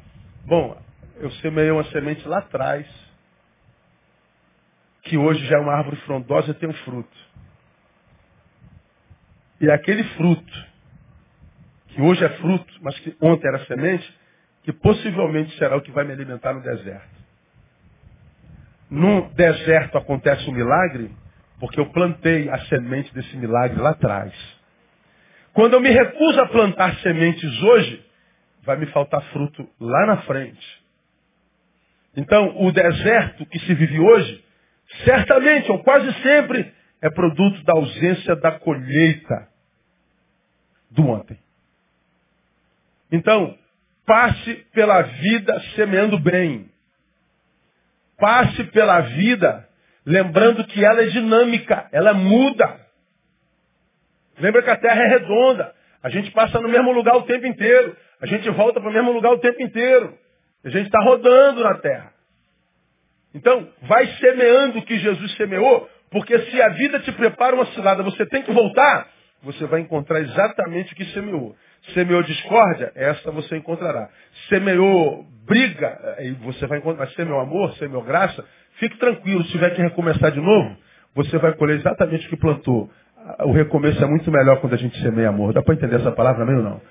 Bom, 0.45 0.81
eu 1.17 1.31
semeei 1.33 1.71
uma 1.71 1.83
semente 1.85 2.27
lá 2.27 2.39
atrás, 2.39 2.87
que 5.03 5.17
hoje 5.17 5.45
já 5.45 5.57
é 5.57 5.59
uma 5.59 5.73
árvore 5.73 5.97
frondosa 5.97 6.51
e 6.51 6.53
tem 6.53 6.69
um 6.69 6.73
fruto. 6.73 7.17
E 9.59 9.69
aquele 9.69 10.03
fruto, 10.15 10.65
que 11.89 12.01
hoje 12.01 12.23
é 12.23 12.29
fruto, 12.37 12.73
mas 12.81 12.97
que 12.99 13.15
ontem 13.21 13.47
era 13.47 13.65
semente, 13.65 14.19
que 14.63 14.73
possivelmente 14.73 15.55
será 15.57 15.77
o 15.77 15.81
que 15.81 15.91
vai 15.91 16.03
me 16.03 16.13
alimentar 16.13 16.53
no 16.53 16.61
deserto. 16.61 17.21
No 18.89 19.29
deserto 19.29 19.97
acontece 19.97 20.49
um 20.49 20.53
milagre, 20.53 21.11
porque 21.59 21.79
eu 21.79 21.89
plantei 21.91 22.49
a 22.49 22.59
semente 22.65 23.13
desse 23.13 23.37
milagre 23.37 23.79
lá 23.79 23.91
atrás. 23.91 24.33
Quando 25.53 25.73
eu 25.73 25.81
me 25.81 25.89
recuso 25.89 26.39
a 26.39 26.47
plantar 26.47 26.95
sementes 26.99 27.61
hoje, 27.61 28.05
vai 28.63 28.77
me 28.77 28.85
faltar 28.87 29.21
fruto 29.31 29.67
lá 29.79 30.05
na 30.05 30.17
frente. 30.23 30.81
Então, 32.15 32.61
o 32.61 32.71
deserto 32.71 33.45
que 33.45 33.59
se 33.59 33.73
vive 33.73 33.99
hoje, 33.99 34.43
certamente 35.05 35.71
ou 35.71 35.83
quase 35.83 36.11
sempre, 36.21 36.73
é 37.01 37.09
produto 37.09 37.63
da 37.63 37.73
ausência 37.73 38.35
da 38.35 38.51
colheita 38.59 39.47
do 40.89 41.07
ontem. 41.07 41.39
Então, 43.11 43.57
passe 44.05 44.53
pela 44.73 45.01
vida 45.01 45.59
semeando 45.75 46.19
bem. 46.19 46.69
Passe 48.17 48.63
pela 48.65 49.01
vida 49.01 49.67
lembrando 50.05 50.65
que 50.65 50.83
ela 50.83 51.03
é 51.03 51.07
dinâmica, 51.07 51.87
ela 51.91 52.13
muda. 52.13 52.80
Lembra 54.41 54.63
que 54.63 54.69
a 54.71 54.75
Terra 54.75 55.03
é 55.03 55.07
redonda. 55.07 55.71
A 56.03 56.09
gente 56.09 56.31
passa 56.31 56.59
no 56.59 56.67
mesmo 56.67 56.91
lugar 56.91 57.15
o 57.15 57.23
tempo 57.23 57.45
inteiro. 57.45 57.95
A 58.19 58.25
gente 58.25 58.49
volta 58.49 58.81
para 58.81 58.89
o 58.89 58.93
mesmo 58.93 59.11
lugar 59.11 59.31
o 59.31 59.37
tempo 59.37 59.61
inteiro. 59.61 60.17
A 60.65 60.69
gente 60.69 60.87
está 60.87 60.99
rodando 61.03 61.63
na 61.63 61.75
Terra. 61.75 62.11
Então, 63.35 63.67
vai 63.83 64.07
semeando 64.17 64.79
o 64.79 64.81
que 64.81 64.97
Jesus 64.97 65.35
semeou, 65.35 65.87
porque 66.09 66.37
se 66.37 66.61
a 66.61 66.69
vida 66.69 66.99
te 66.99 67.11
prepara 67.13 67.55
uma 67.55 67.65
cilada, 67.67 68.03
você 68.03 68.25
tem 68.25 68.41
que 68.41 68.51
voltar, 68.51 69.07
você 69.41 69.65
vai 69.67 69.79
encontrar 69.79 70.19
exatamente 70.19 70.91
o 70.91 70.95
que 70.95 71.05
semeou. 71.05 71.55
Semeou 71.93 72.21
discórdia, 72.23 72.91
essa 72.95 73.31
você 73.31 73.57
encontrará. 73.57 74.09
Semeou 74.49 75.25
briga, 75.45 75.97
você 76.41 76.65
vai 76.67 76.79
encontrar. 76.79 77.07
Semeou 77.11 77.39
amor, 77.39 77.73
semeou 77.75 78.03
graça, 78.03 78.43
fique 78.79 78.97
tranquilo, 78.97 79.43
se 79.45 79.51
tiver 79.51 79.69
que 79.71 79.81
recomeçar 79.81 80.31
de 80.31 80.41
novo, 80.41 80.77
você 81.15 81.37
vai 81.37 81.53
colher 81.53 81.77
exatamente 81.77 82.25
o 82.25 82.29
que 82.29 82.37
plantou 82.37 82.89
o 83.45 83.51
recomeço 83.51 84.03
é 84.03 84.07
muito 84.07 84.31
melhor 84.31 84.59
quando 84.59 84.73
a 84.73 84.77
gente 84.77 84.99
semeia 85.01 85.29
amor. 85.29 85.53
Dá 85.53 85.61
para 85.61 85.75
entender 85.75 85.97
essa 85.97 86.11
palavra 86.11 86.45
mesmo 86.45 86.61
não? 86.61 86.81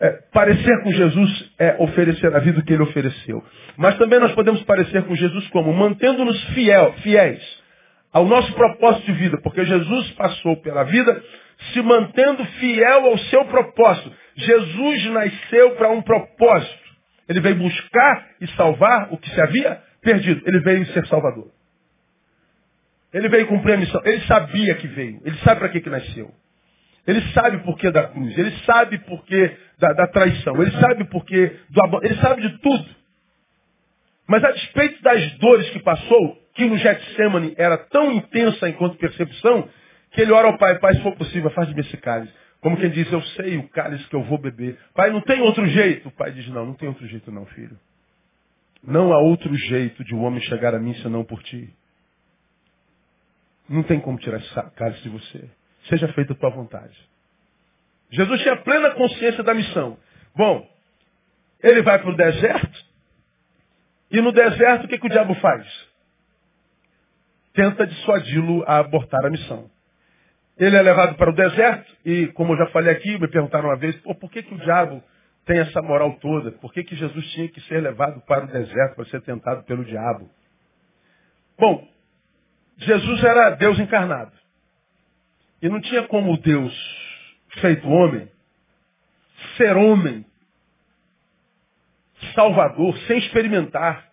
É, 0.00 0.18
parecer 0.32 0.82
com 0.82 0.92
Jesus 0.92 1.52
é 1.58 1.76
oferecer 1.78 2.34
a 2.34 2.40
vida 2.40 2.60
que 2.62 2.72
ele 2.72 2.82
ofereceu. 2.82 3.42
Mas 3.76 3.96
também 3.98 4.18
nós 4.18 4.32
podemos 4.32 4.62
parecer 4.64 5.04
com 5.04 5.14
Jesus 5.14 5.48
como? 5.50 5.72
Mantendo-nos 5.72 6.42
fiéis 7.02 7.62
ao 8.12 8.26
nosso 8.26 8.52
propósito 8.54 9.06
de 9.06 9.12
vida. 9.12 9.38
Porque 9.42 9.64
Jesus 9.64 10.10
passou 10.12 10.56
pela 10.56 10.82
vida 10.84 11.22
se 11.72 11.80
mantendo 11.82 12.44
fiel 12.44 13.06
ao 13.06 13.18
seu 13.18 13.44
propósito. 13.44 14.12
Jesus 14.34 15.04
nasceu 15.06 15.76
para 15.76 15.90
um 15.90 16.02
propósito. 16.02 16.82
Ele 17.28 17.40
veio 17.40 17.56
buscar 17.56 18.26
e 18.40 18.48
salvar 18.48 19.12
o 19.12 19.18
que 19.18 19.30
se 19.30 19.40
havia 19.40 19.80
perdido. 20.02 20.42
Ele 20.46 20.58
veio 20.60 20.84
ser 20.86 21.06
salvador. 21.06 21.48
Ele 23.12 23.28
veio 23.28 23.46
cumprir 23.46 23.74
a 23.74 23.76
missão. 23.76 24.00
Ele 24.04 24.20
sabia 24.22 24.74
que 24.76 24.88
veio. 24.88 25.20
Ele 25.24 25.36
sabe 25.38 25.60
para 25.60 25.68
que, 25.68 25.80
que 25.80 25.90
nasceu. 25.90 26.32
Ele 27.06 27.20
sabe 27.32 27.56
o 27.56 27.62
porquê 27.64 27.90
da 27.90 28.04
cruz. 28.08 28.38
Ele 28.38 28.50
sabe 28.64 28.96
o 28.96 29.00
porquê 29.00 29.56
da, 29.78 29.92
da 29.92 30.06
traição. 30.06 30.60
Ele 30.62 30.70
sabe 30.72 31.02
o 31.02 31.06
porquê 31.06 31.56
do 31.68 31.80
abandono. 31.80 32.06
Ele 32.06 32.20
sabe 32.20 32.42
de 32.42 32.58
tudo. 32.58 32.86
Mas 34.26 34.42
a 34.44 34.52
despeito 34.52 35.02
das 35.02 35.32
dores 35.38 35.68
que 35.70 35.80
passou, 35.80 36.38
que 36.54 36.64
no 36.64 36.78
Getsemane 36.78 37.54
era 37.58 37.76
tão 37.76 38.12
intensa 38.12 38.68
enquanto 38.68 38.96
percepção, 38.96 39.68
que 40.12 40.20
ele 40.20 40.32
ora 40.32 40.48
ao 40.48 40.58
pai, 40.58 40.78
pai, 40.78 40.94
se 40.94 41.02
for 41.02 41.14
possível, 41.16 41.50
faz 41.50 41.68
de 41.68 41.74
mim 41.74 41.80
esse 41.80 41.96
cálice. 41.96 42.32
Como 42.60 42.76
quem 42.76 42.90
diz, 42.90 43.10
eu 43.10 43.20
sei 43.22 43.58
o 43.58 43.68
cálice 43.68 44.06
que 44.08 44.14
eu 44.14 44.22
vou 44.22 44.38
beber. 44.38 44.78
Pai, 44.94 45.10
não 45.10 45.20
tem 45.20 45.40
outro 45.40 45.66
jeito. 45.66 46.08
O 46.08 46.12
pai 46.12 46.30
diz, 46.30 46.46
não, 46.48 46.64
não 46.64 46.74
tem 46.74 46.88
outro 46.88 47.06
jeito 47.08 47.30
não, 47.32 47.44
filho. 47.46 47.76
Não 48.84 49.12
há 49.12 49.18
outro 49.18 49.52
jeito 49.54 50.04
de 50.04 50.14
um 50.14 50.24
homem 50.24 50.40
chegar 50.42 50.74
a 50.74 50.78
mim 50.78 50.94
senão 50.94 51.24
por 51.24 51.42
ti. 51.42 51.68
Não 53.72 53.82
tem 53.82 53.98
como 53.98 54.18
tirar 54.18 54.36
esse 54.36 54.70
cálice 54.76 55.02
de 55.02 55.08
você. 55.08 55.50
Seja 55.88 56.06
feita 56.12 56.34
a 56.34 56.36
tua 56.36 56.50
vontade. 56.50 56.94
Jesus 58.10 58.42
tinha 58.42 58.54
plena 58.58 58.90
consciência 58.90 59.42
da 59.42 59.54
missão. 59.54 59.96
Bom, 60.36 60.68
ele 61.62 61.80
vai 61.80 61.98
para 61.98 62.10
o 62.10 62.16
deserto, 62.16 62.84
e 64.10 64.20
no 64.20 64.30
deserto 64.30 64.84
o 64.84 64.88
que, 64.88 64.98
que 64.98 65.06
o 65.06 65.10
diabo 65.10 65.34
faz? 65.36 65.66
Tenta 67.54 67.86
dissuadi-lo 67.86 68.62
a 68.66 68.78
abortar 68.78 69.24
a 69.24 69.30
missão. 69.30 69.70
Ele 70.58 70.76
é 70.76 70.82
levado 70.82 71.16
para 71.16 71.30
o 71.30 71.34
deserto, 71.34 71.96
e 72.04 72.26
como 72.28 72.52
eu 72.52 72.58
já 72.58 72.66
falei 72.66 72.92
aqui, 72.92 73.18
me 73.18 73.28
perguntaram 73.28 73.70
uma 73.70 73.78
vez, 73.78 73.96
por 73.96 74.30
que, 74.30 74.42
que 74.42 74.54
o 74.54 74.58
diabo 74.58 75.02
tem 75.46 75.60
essa 75.60 75.80
moral 75.80 76.12
toda? 76.20 76.52
Por 76.52 76.74
que, 76.74 76.84
que 76.84 76.94
Jesus 76.94 77.26
tinha 77.32 77.48
que 77.48 77.60
ser 77.62 77.80
levado 77.80 78.20
para 78.26 78.44
o 78.44 78.48
deserto 78.48 78.96
para 78.96 79.06
ser 79.06 79.22
tentado 79.22 79.62
pelo 79.64 79.82
diabo? 79.82 80.28
Bom, 81.58 81.90
Jesus 82.84 83.24
era 83.24 83.50
Deus 83.50 83.78
encarnado. 83.78 84.32
E 85.60 85.68
não 85.68 85.80
tinha 85.80 86.02
como 86.08 86.36
Deus, 86.38 86.74
feito 87.60 87.88
homem, 87.88 88.28
ser 89.56 89.76
homem, 89.76 90.24
salvador, 92.34 92.96
sem 93.06 93.18
experimentar 93.18 94.10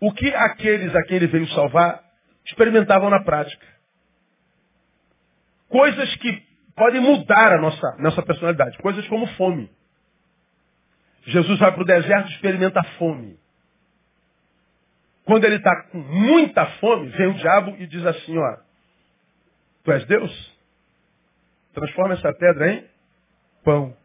o 0.00 0.12
que 0.12 0.32
aqueles 0.34 0.94
a 0.94 1.02
quem 1.04 1.16
ele 1.16 1.26
veio 1.26 1.48
salvar 1.48 2.02
experimentavam 2.44 3.10
na 3.10 3.22
prática. 3.24 3.66
Coisas 5.68 6.14
que 6.16 6.42
podem 6.76 7.00
mudar 7.00 7.52
a 7.52 7.60
nossa, 7.60 7.96
nossa 7.98 8.22
personalidade. 8.22 8.78
Coisas 8.78 9.06
como 9.08 9.26
fome. 9.34 9.70
Jesus 11.26 11.58
vai 11.58 11.72
para 11.72 11.82
o 11.82 11.86
deserto 11.86 12.28
e 12.28 12.34
experimenta 12.34 12.80
a 12.80 12.84
fome. 12.98 13.38
Quando 15.24 15.44
ele 15.44 15.56
está 15.56 15.84
com 15.84 15.98
muita 15.98 16.66
fome, 16.78 17.08
vem 17.08 17.28
o 17.28 17.34
diabo 17.34 17.76
e 17.78 17.86
diz 17.86 18.04
assim, 18.04 18.36
ó, 18.36 18.56
tu 19.82 19.92
és 19.92 20.04
Deus? 20.06 20.54
Transforma 21.72 22.14
essa 22.14 22.32
pedra 22.32 22.72
em 22.72 22.86
pão. 23.64 23.96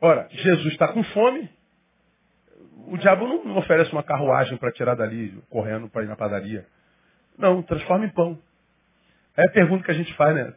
Ora, 0.00 0.28
Jesus 0.30 0.72
está 0.72 0.88
com 0.88 1.04
fome. 1.04 1.48
O 2.88 2.96
diabo 2.96 3.26
não 3.44 3.56
oferece 3.56 3.92
uma 3.92 4.02
carruagem 4.02 4.56
para 4.56 4.72
tirar 4.72 4.96
dali, 4.96 5.40
correndo 5.48 5.88
para 5.88 6.02
ir 6.02 6.08
na 6.08 6.16
padaria. 6.16 6.66
Não, 7.38 7.62
transforma 7.62 8.06
em 8.06 8.10
pão. 8.10 8.38
É 9.36 9.46
a 9.46 9.50
pergunta 9.50 9.84
que 9.84 9.90
a 9.90 9.94
gente 9.94 10.12
faz, 10.14 10.34
né? 10.34 10.52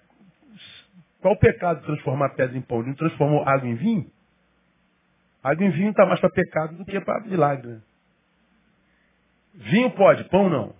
Qual 1.21 1.33
o 1.33 1.39
pecado 1.39 1.81
de 1.81 1.85
transformar 1.85 2.29
pedra 2.29 2.57
em 2.57 2.61
pão? 2.61 2.79
Ele 2.79 2.89
não 2.89 2.95
transformou 2.95 3.47
água 3.47 3.67
em 3.67 3.75
vinho? 3.75 4.11
Água 5.43 5.65
em 5.65 5.71
vinho 5.71 5.91
está 5.91 6.05
mais 6.05 6.19
para 6.19 6.29
pecado 6.29 6.75
do 6.77 6.85
que 6.85 6.99
para 7.01 7.21
milagre. 7.21 7.79
Vinho 9.55 9.91
pode, 9.91 10.23
pão 10.25 10.49
não. 10.49 10.75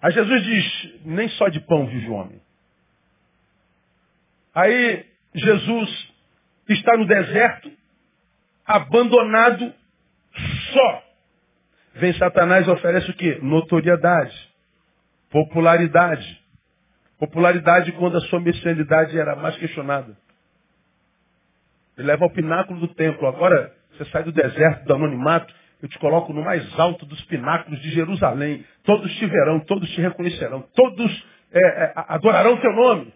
Aí 0.00 0.12
Jesus 0.12 0.44
diz, 0.44 1.00
nem 1.04 1.28
só 1.30 1.48
de 1.48 1.60
pão 1.60 1.86
vive 1.86 2.08
o 2.08 2.12
homem. 2.12 2.40
Aí 4.54 5.06
Jesus 5.34 6.12
está 6.68 6.96
no 6.96 7.06
deserto, 7.06 7.70
abandonado, 8.64 9.74
só. 10.72 11.04
Vem 11.94 12.12
Satanás 12.14 12.66
e 12.66 12.70
oferece 12.70 13.10
o 13.10 13.14
quê? 13.14 13.38
Notoriedade, 13.42 14.36
popularidade. 15.30 16.38
Popularidade 17.18 17.90
quando 17.92 18.16
a 18.16 18.20
sua 18.22 18.38
messianidade 18.38 19.18
era 19.18 19.34
mais 19.34 19.56
questionada. 19.56 20.16
Ele 21.96 22.06
leva 22.06 22.24
ao 22.24 22.30
pináculo 22.30 22.78
do 22.78 22.94
templo. 22.94 23.26
Agora 23.26 23.74
você 23.90 24.04
sai 24.06 24.22
do 24.22 24.30
deserto, 24.30 24.84
do 24.84 24.94
anonimato, 24.94 25.52
eu 25.80 25.88
te 25.88 25.98
coloco 25.98 26.32
no 26.32 26.42
mais 26.42 26.78
alto 26.78 27.06
dos 27.06 27.20
pináculos 27.26 27.80
de 27.80 27.90
Jerusalém. 27.90 28.64
Todos 28.82 29.14
te 29.16 29.26
verão, 29.26 29.60
todos 29.60 29.88
te 29.90 30.00
reconhecerão, 30.00 30.62
todos 30.74 31.26
é, 31.52 31.60
é, 31.60 31.92
adorarão 31.94 32.56
teu 32.56 32.72
nome. 32.72 33.12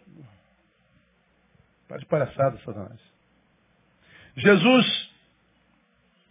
Para 1.88 1.98
de 1.98 2.06
palhaçada, 2.06 2.56
Satanás. 2.58 3.00
Jesus, 4.36 5.10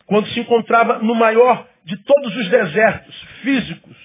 quando 0.05 0.27
se 0.29 0.39
encontrava 0.39 0.99
no 0.99 1.13
maior 1.13 1.67
de 1.83 1.97
todos 1.97 2.35
os 2.35 2.49
desertos 2.49 3.21
físicos, 3.41 3.97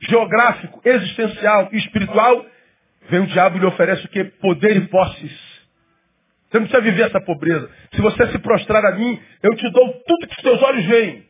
geográfico, 0.00 0.80
existencial 0.84 1.68
e 1.72 1.78
espiritual, 1.78 2.44
vem 3.08 3.20
o 3.20 3.26
diabo 3.26 3.56
e 3.56 3.60
lhe 3.60 3.66
oferece 3.66 4.04
o 4.04 4.08
que? 4.08 4.24
Poder 4.24 4.76
e 4.76 4.88
posses. 4.88 5.56
Você 6.50 6.58
não 6.60 6.66
precisa 6.66 6.82
viver 6.82 7.06
essa 7.06 7.20
pobreza. 7.20 7.68
Se 7.92 8.00
você 8.00 8.28
se 8.28 8.38
prostrar 8.38 8.84
a 8.84 8.92
mim, 8.92 9.20
eu 9.42 9.56
te 9.56 9.68
dou 9.70 9.92
tudo 10.06 10.28
que 10.28 10.36
os 10.36 10.42
teus 10.42 10.62
olhos 10.62 10.84
veem. 10.84 11.26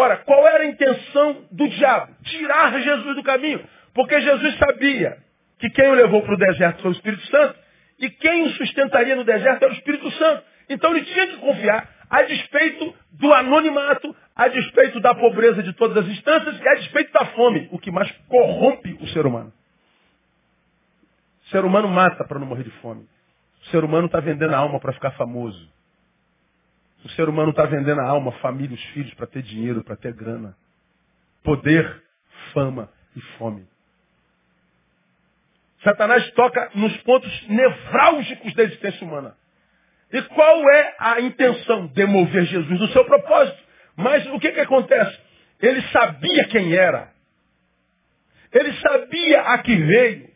Ora, 0.00 0.18
qual 0.18 0.46
era 0.46 0.62
a 0.62 0.66
intenção 0.68 1.44
do 1.50 1.68
diabo? 1.68 2.14
Tirar 2.22 2.80
Jesus 2.80 3.16
do 3.16 3.22
caminho. 3.24 3.68
Porque 3.92 4.20
Jesus 4.20 4.56
sabia 4.56 5.18
que 5.58 5.68
quem 5.70 5.88
o 5.88 5.94
levou 5.94 6.22
para 6.22 6.34
o 6.34 6.38
deserto 6.38 6.82
foi 6.82 6.92
o 6.92 6.94
Espírito 6.94 7.26
Santo 7.26 7.58
e 7.98 8.08
quem 8.08 8.44
o 8.44 8.50
sustentaria 8.50 9.16
no 9.16 9.24
deserto 9.24 9.64
era 9.64 9.72
o 9.72 9.74
Espírito 9.74 10.08
Santo. 10.12 10.44
Então 10.68 10.94
ele 10.94 11.04
tinha 11.04 11.26
que 11.26 11.38
confiar, 11.38 11.90
a 12.08 12.22
despeito 12.22 12.94
do 13.10 13.34
anonimato, 13.34 14.14
a 14.36 14.46
despeito 14.46 15.00
da 15.00 15.16
pobreza 15.16 15.64
de 15.64 15.72
todas 15.72 16.04
as 16.04 16.08
instâncias 16.08 16.60
e 16.60 16.68
a 16.68 16.74
despeito 16.74 17.12
da 17.12 17.26
fome, 17.32 17.68
o 17.72 17.78
que 17.80 17.90
mais 17.90 18.08
corrompe 18.28 18.96
o 19.00 19.08
ser 19.08 19.26
humano. 19.26 19.52
O 21.44 21.50
ser 21.50 21.64
humano 21.64 21.88
mata 21.88 22.22
para 22.22 22.38
não 22.38 22.46
morrer 22.46 22.62
de 22.62 22.70
fome. 22.82 23.04
O 23.62 23.66
ser 23.70 23.82
humano 23.82 24.06
está 24.06 24.20
vendendo 24.20 24.54
a 24.54 24.58
alma 24.58 24.78
para 24.78 24.92
ficar 24.92 25.10
famoso. 25.16 25.68
O 27.04 27.08
ser 27.10 27.28
humano 27.28 27.50
está 27.50 27.64
vendendo 27.64 28.00
a 28.00 28.04
alma, 28.04 28.32
família, 28.32 28.74
os 28.74 28.84
filhos, 28.86 29.14
para 29.14 29.26
ter 29.26 29.42
dinheiro, 29.42 29.84
para 29.84 29.96
ter 29.96 30.12
grana. 30.12 30.56
Poder, 31.42 32.02
fama 32.52 32.90
e 33.14 33.20
fome. 33.38 33.66
Satanás 35.82 36.28
toca 36.32 36.70
nos 36.74 36.96
pontos 36.98 37.48
nevrálgicos 37.48 38.52
da 38.54 38.64
existência 38.64 39.06
humana. 39.06 39.36
E 40.12 40.22
qual 40.22 40.70
é 40.70 40.94
a 40.98 41.20
intenção? 41.20 41.86
Demover 41.88 42.44
Jesus 42.46 42.78
do 42.78 42.88
seu 42.88 43.04
propósito. 43.04 43.58
Mas 43.96 44.26
o 44.28 44.40
que, 44.40 44.52
que 44.52 44.60
acontece? 44.60 45.18
Ele 45.60 45.82
sabia 45.92 46.48
quem 46.48 46.74
era. 46.74 47.12
Ele 48.52 48.72
sabia 48.74 49.42
a 49.42 49.58
que 49.58 49.76
veio. 49.76 50.28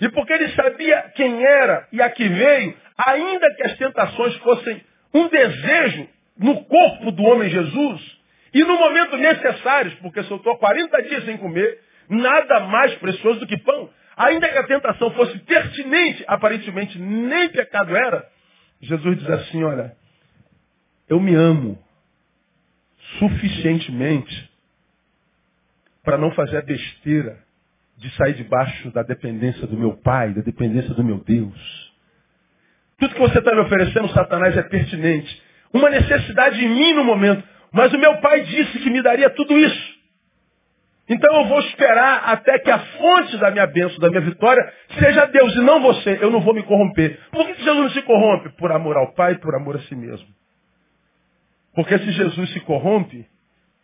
E 0.00 0.08
porque 0.08 0.32
ele 0.32 0.48
sabia 0.54 1.12
quem 1.14 1.44
era 1.44 1.86
e 1.92 2.02
a 2.02 2.10
que 2.10 2.26
veio, 2.26 2.76
ainda 3.06 3.54
que 3.54 3.62
as 3.64 3.76
tentações 3.76 4.36
fossem 4.36 4.82
um 5.14 5.28
desejo 5.28 6.08
no 6.38 6.64
corpo 6.64 7.12
do 7.12 7.22
homem 7.24 7.50
Jesus, 7.50 8.22
e 8.54 8.62
no 8.64 8.76
momento 8.76 9.16
necessário, 9.16 9.96
porque 10.02 10.22
se 10.22 10.30
eu 10.30 10.36
estou 10.36 10.56
40 10.58 11.02
dias 11.02 11.24
sem 11.24 11.38
comer, 11.38 11.80
nada 12.08 12.60
mais 12.60 12.94
precioso 12.96 13.40
do 13.40 13.46
que 13.46 13.56
pão, 13.56 13.88
ainda 14.16 14.48
que 14.48 14.58
a 14.58 14.66
tentação 14.66 15.10
fosse 15.12 15.38
pertinente, 15.40 16.22
aparentemente 16.26 16.98
nem 16.98 17.48
pecado 17.48 17.96
era, 17.96 18.28
Jesus 18.80 19.18
diz 19.18 19.30
assim, 19.30 19.62
olha, 19.64 19.96
eu 21.08 21.18
me 21.18 21.34
amo 21.34 21.82
suficientemente 23.18 24.50
para 26.02 26.18
não 26.18 26.32
fazer 26.32 26.58
a 26.58 26.62
besteira 26.62 27.38
de 27.96 28.10
sair 28.16 28.34
debaixo 28.34 28.90
da 28.90 29.02
dependência 29.02 29.66
do 29.66 29.76
meu 29.76 29.96
Pai, 29.96 30.34
da 30.34 30.42
dependência 30.42 30.92
do 30.94 31.04
meu 31.04 31.18
Deus. 31.18 31.91
Tudo 33.02 33.14
que 33.14 33.20
você 33.20 33.40
está 33.40 33.52
me 33.52 33.62
oferecendo, 33.62 34.08
Satanás, 34.10 34.56
é 34.56 34.62
pertinente. 34.62 35.42
Uma 35.74 35.90
necessidade 35.90 36.64
em 36.64 36.68
mim 36.68 36.92
no 36.92 37.02
momento. 37.02 37.42
Mas 37.72 37.92
o 37.92 37.98
meu 37.98 38.18
pai 38.18 38.42
disse 38.42 38.78
que 38.78 38.88
me 38.90 39.02
daria 39.02 39.28
tudo 39.30 39.58
isso. 39.58 39.92
Então 41.08 41.34
eu 41.40 41.48
vou 41.48 41.58
esperar 41.62 42.22
até 42.26 42.60
que 42.60 42.70
a 42.70 42.78
fonte 42.78 43.36
da 43.38 43.50
minha 43.50 43.66
bênção, 43.66 43.98
da 43.98 44.08
minha 44.08 44.20
vitória, 44.20 44.72
seja 45.00 45.26
Deus 45.26 45.52
e 45.56 45.62
não 45.62 45.82
você. 45.82 46.16
Eu 46.22 46.30
não 46.30 46.42
vou 46.42 46.54
me 46.54 46.62
corromper. 46.62 47.18
Por 47.32 47.44
que 47.44 47.54
Jesus 47.54 47.76
não 47.76 47.90
se 47.90 48.02
corrompe? 48.02 48.50
Por 48.50 48.70
amor 48.70 48.96
ao 48.96 49.12
Pai 49.14 49.34
por 49.34 49.52
amor 49.56 49.74
a 49.74 49.80
si 49.80 49.96
mesmo. 49.96 50.28
Porque 51.74 51.98
se 51.98 52.12
Jesus 52.12 52.52
se 52.52 52.60
corrompe, 52.60 53.26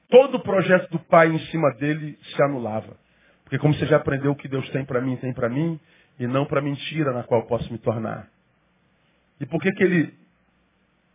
todo 0.09 0.37
o 0.37 0.41
projeto 0.45 0.93
do 0.93 1.01
Pai 1.01 1.27
em 1.27 1.41
cima 1.47 1.73
dele 1.73 2.17
se 2.23 2.41
anulava. 2.41 2.97
Porque 3.43 3.59
como 3.59 3.75
você 3.75 3.87
já 3.87 3.97
aprendeu, 3.97 4.31
o 4.31 4.37
que 4.37 4.47
Deus 4.47 4.69
tem 4.71 4.85
para 4.85 5.01
mim, 5.01 5.17
tem 5.17 5.33
para 5.33 5.49
mim, 5.49 5.81
e 6.21 6.27
não 6.29 6.47
para 6.47 6.61
mentira 6.61 7.13
na 7.13 7.25
qual 7.25 7.43
posso 7.49 7.73
me 7.73 7.79
tornar. 7.79 8.29
E 9.41 9.47
por 9.47 9.61
que, 9.61 9.73
que 9.73 9.85
ele 9.85 10.15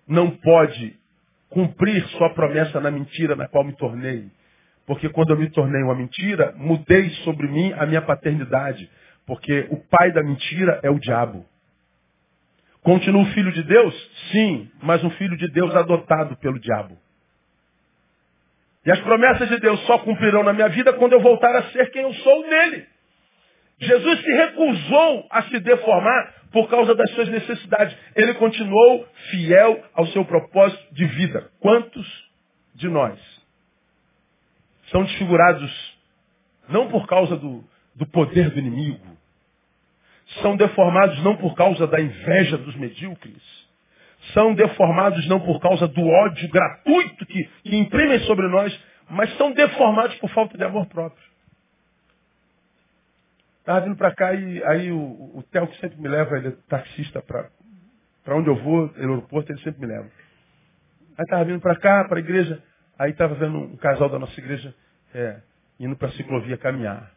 não 0.07 0.31
pode 0.31 0.95
cumprir 1.49 2.05
sua 2.09 2.33
promessa 2.33 2.79
na 2.79 2.89
mentira 2.89 3.35
na 3.35 3.47
qual 3.47 3.63
me 3.63 3.75
tornei? 3.75 4.29
Porque 4.85 5.09
quando 5.09 5.31
eu 5.31 5.37
me 5.37 5.49
tornei 5.49 5.81
uma 5.81 5.95
mentira, 5.95 6.53
mudei 6.57 7.09
sobre 7.23 7.47
mim 7.47 7.73
a 7.73 7.85
minha 7.85 8.01
paternidade. 8.01 8.89
Porque 9.25 9.67
o 9.69 9.77
pai 9.77 10.11
da 10.11 10.21
mentira 10.21 10.79
é 10.83 10.89
o 10.89 10.99
diabo. 10.99 11.45
Continuo 12.81 13.25
filho 13.27 13.51
de 13.53 13.63
Deus? 13.63 14.11
Sim, 14.31 14.69
mas 14.81 15.01
um 15.03 15.09
filho 15.11 15.37
de 15.37 15.47
Deus 15.49 15.73
adotado 15.73 16.35
pelo 16.37 16.59
diabo. 16.59 16.97
E 18.85 18.91
as 18.91 18.99
promessas 18.99 19.47
de 19.47 19.57
Deus 19.59 19.79
só 19.85 19.99
cumprirão 19.99 20.43
na 20.43 20.51
minha 20.51 20.67
vida 20.67 20.91
quando 20.93 21.13
eu 21.13 21.21
voltar 21.21 21.55
a 21.55 21.63
ser 21.71 21.89
quem 21.91 22.01
eu 22.01 22.13
sou 22.13 22.49
nele. 22.49 22.85
Jesus 23.79 24.21
se 24.21 24.31
recusou 24.31 25.27
a 25.29 25.43
se 25.43 25.59
deformar 25.59 26.33
por 26.51 26.69
causa 26.69 26.93
das 26.95 27.09
suas 27.11 27.27
necessidades. 27.29 27.97
Ele 28.15 28.33
continuou 28.35 29.07
fiel 29.31 29.83
ao 29.93 30.05
seu 30.07 30.23
propósito 30.23 30.93
de 30.93 31.05
vida. 31.05 31.49
Quantos 31.59 32.07
de 32.75 32.87
nós 32.87 33.19
são 34.91 35.03
desfigurados 35.03 35.97
não 36.69 36.89
por 36.89 37.07
causa 37.07 37.35
do, 37.35 37.63
do 37.95 38.05
poder 38.07 38.49
do 38.51 38.59
inimigo, 38.59 39.05
são 40.41 40.55
deformados 40.55 41.21
não 41.23 41.35
por 41.35 41.55
causa 41.55 41.85
da 41.87 41.99
inveja 41.99 42.57
dos 42.57 42.75
medíocres, 42.75 43.41
são 44.33 44.53
deformados 44.53 45.27
não 45.27 45.39
por 45.39 45.59
causa 45.59 45.87
do 45.87 46.07
ódio 46.07 46.49
gratuito 46.49 47.25
que, 47.25 47.43
que 47.63 47.75
imprimem 47.75 48.19
sobre 48.19 48.47
nós, 48.47 48.77
mas 49.09 49.35
são 49.37 49.51
deformados 49.51 50.15
por 50.17 50.29
falta 50.29 50.57
de 50.57 50.63
amor 50.63 50.85
próprio. 50.87 51.32
Estava 53.63 53.79
vindo 53.85 53.95
para 53.95 54.13
cá 54.13 54.33
e 54.33 54.61
aí 54.65 54.91
o, 54.91 54.97
o 55.37 55.43
Theo 55.49 55.67
que 55.67 55.79
sempre 55.79 55.97
me 56.01 56.09
leva, 56.09 56.37
ele 56.37 56.49
é 56.49 56.51
taxista 56.67 57.21
para 57.21 58.35
onde 58.35 58.49
eu 58.49 58.61
vou, 58.61 58.87
no 58.87 58.97
aeroporto, 58.97 59.53
ele 59.53 59.61
sempre 59.61 59.79
me 59.79 59.87
leva. 59.87 60.11
Aí 61.17 61.23
estava 61.23 61.45
vindo 61.45 61.61
para 61.61 61.77
cá, 61.77 62.03
para 62.03 62.17
a 62.17 62.19
igreja, 62.19 62.61
aí 62.99 63.11
estava 63.11 63.35
vendo 63.35 63.57
um 63.57 63.77
casal 63.77 64.09
da 64.09 64.19
nossa 64.19 64.37
igreja 64.37 64.75
é, 65.13 65.39
indo 65.79 65.95
para 65.95 66.09
a 66.09 66.11
ciclovia 66.11 66.57
caminhar. 66.57 67.09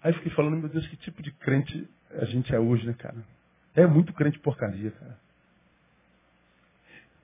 Aí 0.00 0.12
fiquei 0.12 0.30
falando, 0.30 0.56
meu 0.58 0.68
Deus, 0.68 0.86
que 0.86 0.96
tipo 0.96 1.24
de 1.24 1.32
crente 1.32 1.90
a 2.12 2.24
gente 2.26 2.54
é 2.54 2.60
hoje, 2.60 2.86
né, 2.86 2.94
cara? 2.96 3.16
É 3.74 3.84
muito 3.84 4.12
crente 4.12 4.38
porcaria, 4.38 4.92
cara. 4.92 5.18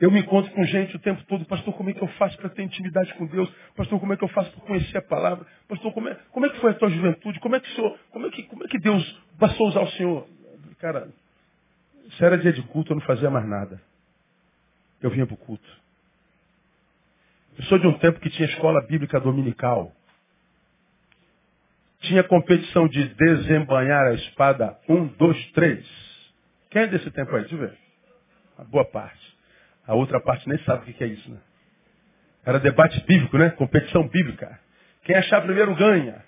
Eu 0.01 0.11
me 0.11 0.21
encontro 0.21 0.51
com 0.53 0.65
gente 0.65 0.97
o 0.97 0.99
tempo 0.99 1.23
todo, 1.25 1.45
pastor, 1.45 1.73
como 1.75 1.89
é 1.89 1.93
que 1.93 2.03
eu 2.03 2.09
faço 2.09 2.37
para 2.39 2.49
ter 2.51 2.63
intimidade 2.63 3.15
com 3.15 3.27
Deus? 3.27 3.49
Pastor, 3.77 4.01
como 4.01 4.13
é 4.13 4.17
que 4.17 4.25
eu 4.25 4.29
faço 4.29 4.51
para 4.51 4.67
conhecer 4.67 4.99
a 4.99 5.03
palavra? 5.03 5.47
Pastor, 5.69 5.93
como 5.93 6.09
é, 6.09 6.15
como 6.33 6.47
é 6.47 6.51
que 6.51 6.61
foi 6.61 6.73
a 6.73 6.75
tua 6.75 6.91
juventude? 6.91 7.39
Como 7.39 7.55
é 7.55 7.61
que, 7.61 7.75
como, 8.11 8.27
é 8.27 8.31
que, 8.31 8.43
como 8.43 8.65
é 8.65 8.69
que 8.69 8.79
Deus 8.79 9.23
passou 9.39 9.67
a 9.67 9.69
usar 9.71 9.81
o 9.83 9.91
Senhor? 9.93 10.29
Cara, 10.81 11.09
se 12.11 12.25
era 12.25 12.37
dia 12.37 12.53
de 12.53 12.63
culto, 12.63 12.93
eu 12.93 12.97
não 12.97 13.05
fazia 13.05 13.31
mais 13.31 13.47
nada. 13.47 13.81
Eu 15.01 15.11
vinha 15.11 15.27
para 15.27 15.35
o 15.35 15.39
culto. 15.39 15.85
Eu 17.57 17.65
sou 17.65 17.79
de 17.79 17.87
um 17.87 17.97
tempo 17.99 18.19
que 18.19 18.31
tinha 18.31 18.49
escola 18.49 18.85
bíblica 18.87 19.21
dominical. 19.21 19.95
Tinha 22.01 22.25
competição 22.25 22.89
de 22.89 23.15
desembanhar 23.15 24.07
a 24.07 24.15
espada. 24.15 24.77
Um, 24.89 25.07
dois, 25.07 25.53
três. 25.53 25.87
Quem 26.71 26.83
é 26.83 26.87
desse 26.89 27.11
tempo 27.13 27.35
aí? 27.35 27.43
Deixa 27.43 27.55
eu 27.55 27.61
ver. 27.61 27.79
A 28.59 28.65
boa 28.65 28.85
parte. 28.85 29.34
A 29.87 29.95
outra 29.95 30.21
parte 30.21 30.49
nem 30.49 30.59
sabe 30.65 30.91
o 30.91 30.95
que 30.95 31.05
é 31.05 31.07
isso, 31.07 31.31
né? 31.31 31.39
Era 32.45 32.59
debate 32.59 33.01
bíblico, 33.07 33.39
né? 33.39 33.51
Competição 33.51 34.07
bíblica. 34.09 34.59
Quem 35.03 35.17
achar 35.17 35.43
primeiro 35.43 35.75
ganha. 35.75 36.25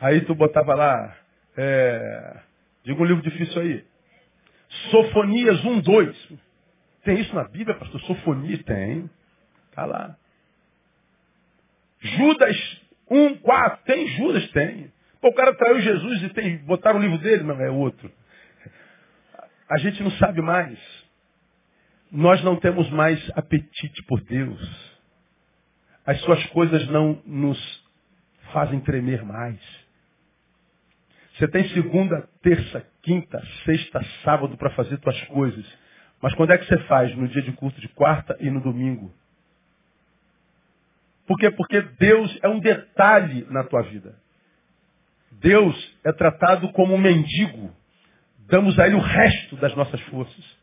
Aí 0.00 0.20
tu 0.22 0.34
botava 0.34 0.74
lá, 0.74 1.16
é... 1.56 2.40
diga 2.84 3.00
um 3.00 3.04
livro 3.04 3.22
difícil 3.22 3.60
aí. 3.60 3.84
Sofonias 4.90 5.64
1, 5.64 5.80
2. 5.80 6.32
Tem 7.04 7.20
isso 7.20 7.34
na 7.34 7.44
Bíblia, 7.44 7.76
pastor? 7.76 8.00
Sofonia 8.02 8.62
tem. 8.64 9.10
Tá 9.74 9.84
lá. 9.84 10.16
Judas 12.00 12.80
1, 13.10 13.36
4. 13.38 13.84
Tem 13.84 14.06
Judas? 14.08 14.50
Tem. 14.50 14.92
Pô, 15.20 15.28
o 15.28 15.34
cara 15.34 15.54
traiu 15.54 15.80
Jesus 15.80 16.22
e 16.24 16.28
tem, 16.30 16.58
botaram 16.58 16.98
o 16.98 17.02
livro 17.02 17.18
dele, 17.18 17.44
não 17.44 17.60
é 17.60 17.70
outro. 17.70 18.10
A 19.70 19.78
gente 19.78 20.02
não 20.02 20.10
sabe 20.12 20.42
mais. 20.42 20.78
Nós 22.12 22.44
não 22.44 22.56
temos 22.56 22.90
mais 22.90 23.18
apetite 23.34 24.02
por 24.02 24.20
Deus. 24.20 24.60
As 26.04 26.20
suas 26.20 26.44
coisas 26.48 26.86
não 26.88 27.22
nos 27.24 27.58
fazem 28.52 28.80
tremer 28.80 29.24
mais. 29.24 29.58
Você 31.34 31.48
tem 31.48 31.66
segunda, 31.70 32.28
terça, 32.42 32.86
quinta, 33.00 33.42
sexta, 33.64 34.04
sábado 34.22 34.58
para 34.58 34.68
fazer 34.70 35.00
suas 35.00 35.18
coisas. 35.22 35.64
Mas 36.20 36.34
quando 36.34 36.50
é 36.50 36.58
que 36.58 36.66
você 36.66 36.78
faz? 36.80 37.16
No 37.16 37.26
dia 37.26 37.40
de 37.40 37.52
culto 37.52 37.80
de 37.80 37.88
quarta 37.88 38.36
e 38.40 38.50
no 38.50 38.60
domingo. 38.60 39.10
Por 41.26 41.38
quê? 41.38 41.50
Porque 41.50 41.80
Deus 41.98 42.38
é 42.42 42.48
um 42.48 42.60
detalhe 42.60 43.46
na 43.48 43.64
tua 43.64 43.82
vida. 43.84 44.14
Deus 45.30 45.98
é 46.04 46.12
tratado 46.12 46.70
como 46.72 46.94
um 46.94 46.98
mendigo. 46.98 47.74
Damos 48.48 48.78
a 48.78 48.86
ele 48.86 48.96
o 48.96 49.00
resto 49.00 49.56
das 49.56 49.74
nossas 49.74 50.00
forças. 50.02 50.61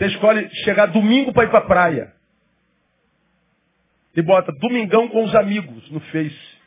Você 0.00 0.06
escolhe 0.06 0.48
chegar 0.64 0.86
domingo 0.86 1.30
para 1.30 1.44
ir 1.44 1.50
para 1.50 1.58
a 1.58 1.66
praia. 1.66 2.14
E 4.16 4.22
bota 4.22 4.50
domingão 4.50 5.06
com 5.08 5.22
os 5.22 5.34
amigos 5.34 5.90
no 5.90 6.00
Face. 6.00 6.58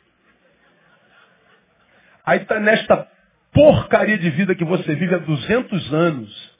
Aí 2.24 2.38
está 2.42 2.60
nesta 2.60 3.08
porcaria 3.52 4.16
de 4.16 4.30
vida 4.30 4.54
que 4.54 4.64
você 4.64 4.94
vive 4.94 5.16
há 5.16 5.18
200 5.18 5.92
anos. 5.92 6.58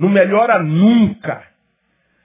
Não 0.00 0.08
melhora 0.08 0.58
nunca. 0.58 1.46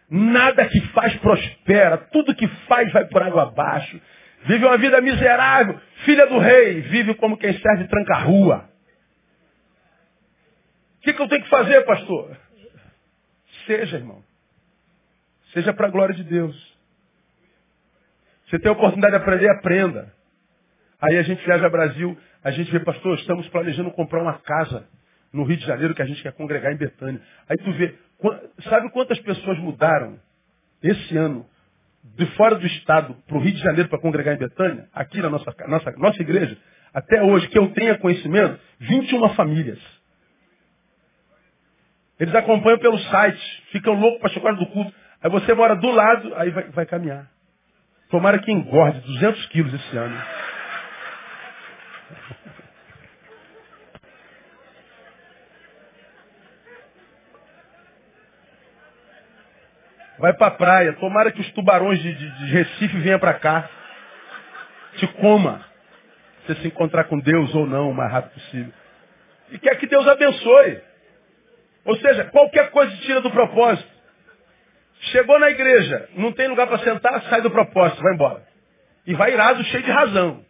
Nada 0.10 0.68
que 0.68 0.82
faz 0.88 1.16
prospera. 1.18 1.97
Tudo 2.12 2.34
que 2.34 2.47
faz 2.68 2.91
vai 2.91 3.06
por 3.06 3.22
água 3.22 3.43
abaixo. 3.43 4.02
Vive 4.45 4.66
uma 4.66 4.80
vida 4.80 4.99
miserável. 4.99 5.80
Filha 6.06 6.26
do 6.26 6.39
rei. 6.39 6.82
Vive 6.82 7.14
como 7.14 7.38
quem 7.38 7.54
serve 7.54 7.88
tranca-rua. 7.88 8.68
O 10.97 11.02
que, 11.04 11.14
que 11.14 11.22
eu 11.22 11.28
tenho 11.28 11.43
que 11.43 11.49
fazer, 11.49 11.86
pastor? 11.86 12.36
Seja, 13.66 13.97
irmão. 13.97 14.24
Seja 15.54 15.74
para 15.74 15.88
a 15.88 15.89
glória 15.91 16.16
de 16.16 16.24
Deus. 16.24 16.56
Você 18.47 18.60
tem 18.60 18.70
a 18.70 18.74
oportunidade 18.74 19.16
de 19.16 19.22
aprender, 19.22 19.49
aprenda. 19.49 20.14
Aí 21.02 21.18
a 21.18 21.24
gente 21.24 21.43
viaja 21.45 21.66
ao 21.66 21.72
Brasil, 21.72 22.18
a 22.43 22.52
gente 22.52 22.72
vê, 22.72 22.80
pastor, 22.80 23.18
estamos 23.18 23.47
planejando 23.49 23.91
comprar 23.91 24.22
uma 24.22 24.38
casa 24.39 24.88
no 25.32 25.43
Rio 25.43 25.58
de 25.58 25.66
Janeiro 25.66 25.95
que 25.95 26.02
a 26.02 26.06
gente 26.06 26.22
quer 26.22 26.34
congregar 26.34 26.72
em 26.74 26.78
Betânia. 26.78 27.22
Aí 27.47 27.58
tu 27.58 27.72
vê, 27.74 27.95
sabe 28.70 28.89
quantas 28.91 29.20
pessoas 29.20 29.58
mudaram 29.60 30.20
esse 30.84 31.18
ano 31.18 31.45
de 32.04 32.26
fora 32.36 32.56
do 32.56 32.66
estado 32.66 33.16
para 33.28 33.38
o 33.38 33.39
Rio 33.39 33.54
de 33.54 33.60
Janeiro 33.60 33.89
para 33.89 33.99
congregar 33.99 34.36
em 34.36 34.39
Betânia? 34.39 34.88
Aqui 34.93 35.22
na 35.22 35.30
nossa, 35.30 35.54
nossa, 35.68 35.91
nossa 35.91 36.22
igreja, 36.22 36.58
até 36.93 37.22
hoje, 37.24 37.47
que 37.47 37.58
eu 37.58 37.72
tenha 37.72 37.97
conhecimento, 37.97 38.60
21 38.80 39.30
famílias. 39.30 39.80
Eles 42.22 42.36
acompanham 42.36 42.78
pelo 42.78 42.99
site, 42.99 43.63
ficam 43.72 43.95
loucos 43.95 44.22
para 44.22 44.30
chegar 44.30 44.53
do 44.53 44.67
culto. 44.67 44.93
Aí 45.24 45.30
você 45.32 45.55
mora 45.55 45.76
do 45.76 45.89
lado, 45.89 46.36
aí 46.36 46.51
vai, 46.51 46.65
vai 46.65 46.86
caminhar. 46.86 47.26
Tomara 48.11 48.38
que 48.38 48.51
engorde 48.51 48.99
200 48.99 49.43
quilos 49.47 49.74
esse 49.74 49.97
ano. 49.97 50.24
Vai 60.19 60.34
para 60.34 60.47
a 60.47 60.51
praia. 60.51 60.93
Tomara 60.93 61.32
que 61.32 61.41
os 61.41 61.51
tubarões 61.53 61.99
de, 62.03 62.13
de, 62.13 62.38
de 62.38 62.45
Recife 62.51 62.99
venham 62.99 63.17
para 63.17 63.34
cá. 63.34 63.67
Te 64.97 65.07
coma. 65.07 65.65
Você 66.45 66.53
se 66.57 66.67
encontrar 66.67 67.05
com 67.05 67.17
Deus 67.17 67.55
ou 67.55 67.65
não 67.65 67.89
o 67.89 67.95
mais 67.95 68.11
rápido 68.11 68.34
possível. 68.34 68.72
E 69.49 69.57
quer 69.57 69.76
que 69.80 69.88
Deus 69.88 70.07
abençoe. 70.07 70.91
Ou 71.86 71.96
seja, 71.98 72.26
qualquer 72.26 72.70
coisa 72.72 72.96
tira 72.98 73.22
do 73.22 73.32
propósito. 73.32 73.90
Chegou 75.12 75.40
na 75.40 75.50
igreja, 75.50 76.10
não 76.16 76.32
tem 76.32 76.48
lugar 76.48 76.68
para 76.68 76.78
sentar, 76.80 77.24
sai 77.24 77.42
do 77.42 77.50
propósito, 77.50 78.02
vai 78.04 78.14
embora. 78.14 78.44
E 79.06 79.16
vai 79.16 79.34
irado, 79.34 79.64
cheio 79.64 79.84
de 79.84 79.92
razão. 79.92 80.46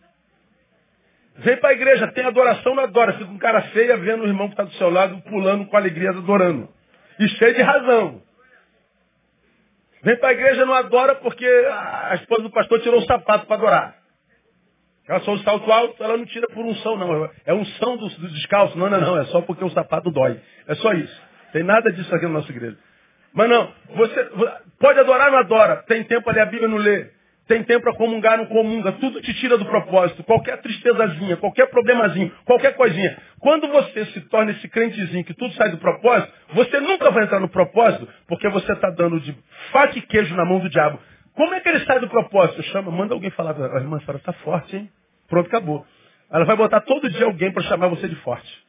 Vem 1.37 1.57
para 1.57 1.69
a 1.69 1.73
igreja, 1.73 2.11
tem 2.11 2.25
adoração, 2.25 2.75
não 2.75 2.83
adora. 2.83 3.13
Fica 3.13 3.31
um 3.31 3.37
cara 3.37 3.61
feia 3.69 3.95
vendo 3.97 4.23
o 4.23 4.27
irmão 4.27 4.47
que 4.47 4.53
está 4.53 4.63
do 4.63 4.73
seu 4.73 4.89
lado 4.89 5.21
pulando 5.21 5.65
com 5.65 5.77
alegria, 5.77 6.09
adorando. 6.09 6.67
E 7.17 7.27
cheio 7.29 7.55
de 7.55 7.61
razão. 7.61 8.21
Vem 10.03 10.17
para 10.17 10.29
a 10.29 10.33
igreja, 10.33 10.65
não 10.65 10.73
adora 10.73 11.15
porque 11.15 11.45
a 11.45 12.15
esposa 12.15 12.41
do 12.41 12.51
pastor 12.51 12.81
tirou 12.81 12.99
o 12.99 13.05
sapato 13.05 13.45
para 13.45 13.55
adorar. 13.55 14.00
Ela 15.11 15.19
só 15.19 15.33
o 15.33 15.39
salto 15.39 15.69
alto, 15.69 16.01
ela 16.01 16.15
não 16.15 16.25
tira 16.25 16.47
por 16.47 16.63
unção, 16.63 16.95
não. 16.95 17.29
É 17.45 17.53
unção 17.53 17.97
do, 17.97 18.07
do 18.07 18.29
descalço. 18.29 18.77
Não, 18.77 18.89
não, 18.89 19.01
não. 19.01 19.19
É 19.19 19.25
só 19.25 19.41
porque 19.41 19.61
o 19.61 19.69
sapato 19.71 20.09
dói. 20.09 20.39
É 20.65 20.75
só 20.75 20.93
isso. 20.93 21.21
Tem 21.51 21.63
nada 21.63 21.91
disso 21.91 22.15
aqui 22.15 22.23
na 22.23 22.31
nossa 22.31 22.49
igreja. 22.49 22.77
Mas 23.33 23.49
não, 23.49 23.73
você 23.93 24.29
pode 24.79 24.99
adorar, 25.01 25.29
não 25.29 25.39
adora. 25.39 25.83
Tem 25.85 26.01
tempo 26.05 26.23
para 26.23 26.35
ler 26.35 26.41
a 26.43 26.45
Bíblia, 26.45 26.69
não 26.69 26.77
lê. 26.77 27.09
Tem 27.45 27.61
tempo 27.61 27.83
para 27.83 27.95
comungar, 27.95 28.37
não 28.37 28.45
comunga. 28.45 28.93
Tudo 28.93 29.21
te 29.21 29.33
tira 29.33 29.57
do 29.57 29.65
propósito. 29.65 30.23
Qualquer 30.23 30.61
tristezazinha, 30.61 31.35
qualquer 31.35 31.69
problemazinho, 31.69 32.31
qualquer 32.45 32.77
coisinha. 32.77 33.17
Quando 33.41 33.67
você 33.67 34.05
se 34.05 34.21
torna 34.29 34.51
esse 34.51 34.69
crentezinho 34.69 35.25
que 35.25 35.33
tudo 35.33 35.53
sai 35.55 35.71
do 35.71 35.77
propósito, 35.77 36.31
você 36.53 36.79
nunca 36.79 37.11
vai 37.11 37.25
entrar 37.25 37.41
no 37.41 37.49
propósito 37.49 38.07
porque 38.29 38.47
você 38.47 38.71
está 38.71 38.89
dando 38.89 39.19
de 39.19 39.35
faca 39.73 39.97
e 39.97 40.01
queijo 40.01 40.33
na 40.37 40.45
mão 40.45 40.59
do 40.59 40.69
diabo. 40.69 40.97
Como 41.35 41.53
é 41.53 41.59
que 41.59 41.67
ele 41.67 41.81
sai 41.81 41.99
do 41.99 42.07
propósito? 42.07 42.63
Chama, 42.63 42.89
manda 42.89 43.13
alguém 43.13 43.29
falar, 43.31 43.59
irmã, 43.75 43.97
a 43.97 43.99
senhora 43.99 44.19
está 44.19 44.31
forte, 44.31 44.77
hein? 44.77 44.89
Pronto, 45.31 45.47
acabou. 45.47 45.85
Ela 46.29 46.43
vai 46.43 46.57
botar 46.57 46.81
todo 46.81 47.09
dia 47.09 47.23
alguém 47.25 47.53
para 47.53 47.63
chamar 47.63 47.87
você 47.87 48.05
de 48.05 48.15
forte. 48.17 48.65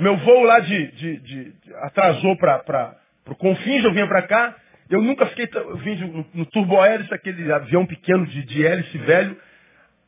Meu 0.00 0.16
voo 0.16 0.42
lá 0.42 0.58
de, 0.58 0.86
de, 0.92 1.16
de, 1.20 1.52
de 1.52 1.74
atrasou 1.76 2.36
para 2.36 2.96
o 3.28 3.36
Confins, 3.36 3.84
eu 3.84 3.92
vinha 3.92 4.08
para 4.08 4.22
cá. 4.22 4.56
Eu 4.90 5.00
nunca 5.00 5.26
fiquei, 5.26 5.48
eu 5.54 5.76
vim 5.76 5.94
no, 5.94 6.26
no 6.34 6.46
Turbo 6.46 6.84
Hélice, 6.84 7.14
aquele 7.14 7.52
avião 7.52 7.86
pequeno 7.86 8.26
de, 8.26 8.44
de 8.44 8.66
hélice 8.66 8.98
velho. 8.98 9.40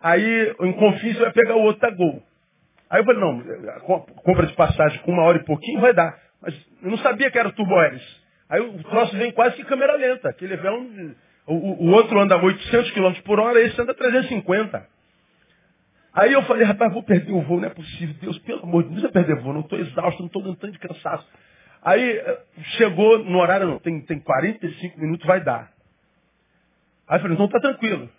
Aí, 0.00 0.54
em 0.62 0.72
Confins, 0.72 1.16
vai 1.16 1.32
pegar 1.32 1.54
o 1.54 1.62
outro 1.62 1.80
da 1.80 1.90
Gol. 1.90 2.20
Aí 2.90 3.00
eu 3.00 3.04
falei, 3.04 3.20
não, 3.20 4.00
compra 4.24 4.46
de 4.46 4.54
passagem 4.54 4.98
com 5.02 5.12
uma 5.12 5.22
hora 5.22 5.38
e 5.38 5.44
pouquinho 5.44 5.80
vai 5.80 5.94
dar. 5.94 6.18
Mas 6.42 6.54
eu 6.82 6.90
não 6.90 6.98
sabia 6.98 7.30
que 7.30 7.38
era 7.38 7.52
Turbo 7.52 7.80
Hélice. 7.80 8.16
Aí 8.48 8.60
o 8.60 8.82
troço 8.82 9.16
vem 9.16 9.30
quase 9.30 9.54
que 9.54 9.64
câmera 9.64 9.94
lenta. 9.94 10.28
Aquele 10.28 10.54
avião, 10.54 11.14
o, 11.54 11.86
o 11.86 11.90
outro 11.92 12.20
anda 12.20 12.36
800 12.36 12.90
km 12.90 13.12
por 13.24 13.40
hora, 13.40 13.60
esse 13.60 13.80
anda 13.80 13.94
350. 13.94 14.86
Aí 16.12 16.32
eu 16.32 16.42
falei, 16.42 16.64
rapaz, 16.64 16.92
vou 16.92 17.02
perder 17.02 17.32
o 17.32 17.42
voo, 17.42 17.60
não 17.60 17.68
é 17.68 17.70
possível. 17.70 18.14
Deus, 18.20 18.38
pelo 18.40 18.64
amor 18.64 18.82
de 18.82 18.90
Deus, 18.90 19.02
não 19.02 19.08
é 19.08 19.12
perder 19.12 19.40
voo, 19.40 19.52
não 19.52 19.60
estou 19.60 19.78
exausto, 19.78 20.20
não 20.20 20.26
estou 20.26 20.42
tanto 20.42 20.72
de 20.72 20.78
cansaço. 20.78 21.26
Aí 21.82 22.18
eh, 22.18 22.40
chegou 22.76 23.18
no 23.24 23.38
horário, 23.38 23.66
não, 23.66 23.78
tem, 23.78 24.00
tem 24.02 24.18
45 24.18 25.00
minutos, 25.00 25.26
vai 25.26 25.42
dar. 25.42 25.70
Aí 27.08 27.16
eu 27.16 27.22
falei, 27.22 27.34
então 27.34 27.48
tá 27.48 27.60
tranquilo. 27.60 28.10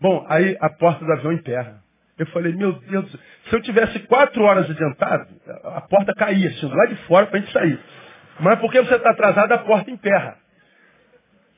Bom, 0.00 0.26
aí 0.28 0.56
a 0.60 0.68
porta 0.68 1.04
do 1.04 1.12
avião 1.12 1.32
emperra. 1.32 1.82
Eu 2.18 2.26
falei, 2.26 2.52
meu 2.52 2.72
Deus, 2.72 3.10
se 3.48 3.54
eu 3.54 3.62
tivesse 3.62 3.98
quatro 4.00 4.42
horas 4.42 4.68
adiantado, 4.70 5.28
a 5.64 5.80
porta 5.80 6.14
caía, 6.14 6.48
assim, 6.48 6.68
lá 6.68 6.86
de 6.86 6.96
fora 7.06 7.26
para 7.26 7.38
a 7.38 7.40
gente 7.40 7.52
sair. 7.52 7.80
Mas 8.40 8.58
porque 8.60 8.80
você 8.80 8.94
está 8.94 9.10
atrasado, 9.10 9.52
a 9.52 9.58
porta 9.58 9.90
emperra. 9.90 10.36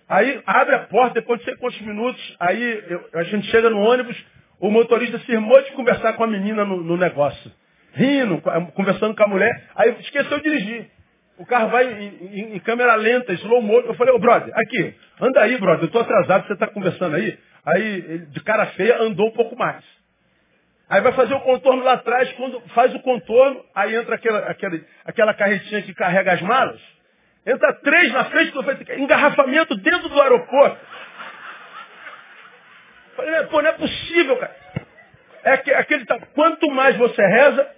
Aí 0.08 0.40
abre 0.46 0.74
a 0.74 0.78
porta, 0.80 1.14
depois 1.14 1.40
de 1.40 1.46
sei 1.46 1.56
quantos 1.56 1.80
minutos, 1.80 2.36
aí 2.38 2.84
eu, 2.88 3.08
a 3.14 3.22
gente 3.24 3.46
chega 3.48 3.68
no 3.68 3.80
ônibus, 3.80 4.16
o 4.60 4.70
motorista 4.70 5.18
se 5.20 5.32
irmou 5.32 5.60
de 5.62 5.72
conversar 5.72 6.12
com 6.14 6.24
a 6.24 6.26
menina 6.26 6.64
no, 6.64 6.76
no 6.82 6.96
negócio. 6.96 7.50
Rindo, 7.92 8.40
conversando 8.74 9.16
com 9.16 9.24
a 9.24 9.28
mulher. 9.28 9.70
Aí 9.74 9.96
esqueceu 10.00 10.38
de 10.38 10.44
dirigir. 10.44 10.90
O 11.38 11.44
carro 11.44 11.68
vai 11.68 11.92
em, 11.92 12.06
em, 12.30 12.56
em 12.56 12.58
câmera 12.60 12.94
lenta, 12.94 13.32
slow 13.34 13.60
motion. 13.60 13.88
Eu 13.88 13.94
falei, 13.94 14.14
ô 14.14 14.18
brother, 14.18 14.52
aqui, 14.54 14.94
anda 15.20 15.40
aí, 15.42 15.58
brother, 15.58 15.82
eu 15.82 15.86
estou 15.86 16.00
atrasado, 16.00 16.46
você 16.46 16.52
está 16.52 16.66
conversando 16.66 17.16
aí. 17.16 17.38
Aí, 17.64 18.18
de 18.30 18.40
cara 18.42 18.66
feia, 18.66 19.02
andou 19.02 19.28
um 19.28 19.32
pouco 19.32 19.56
mais. 19.56 19.84
Aí 20.88 21.00
vai 21.00 21.12
fazer 21.12 21.34
o 21.34 21.40
contorno 21.40 21.82
lá 21.82 21.94
atrás, 21.94 22.30
quando 22.34 22.60
faz 22.68 22.94
o 22.94 23.00
contorno, 23.00 23.60
aí 23.74 23.96
entra 23.96 24.14
aquela, 24.14 24.38
aquela, 24.38 24.80
aquela 25.04 25.34
carretinha 25.34 25.82
que 25.82 25.92
carrega 25.92 26.32
as 26.32 26.42
malas. 26.42 26.80
Entra 27.46 27.72
três 27.74 28.12
na 28.12 28.24
frente, 28.24 28.52
engarrafamento 28.98 29.76
dentro 29.76 30.08
do 30.08 30.20
aeroporto. 30.20 30.78
Falei, 33.14 33.42
pô, 33.44 33.62
não 33.62 33.70
é 33.70 33.72
possível, 33.72 34.36
cara. 34.36 34.56
É 35.44 35.56
que, 35.58 35.72
aquele 35.72 36.04
tá, 36.04 36.18
quanto 36.34 36.68
mais 36.70 36.96
você 36.96 37.22
reza, 37.24 37.70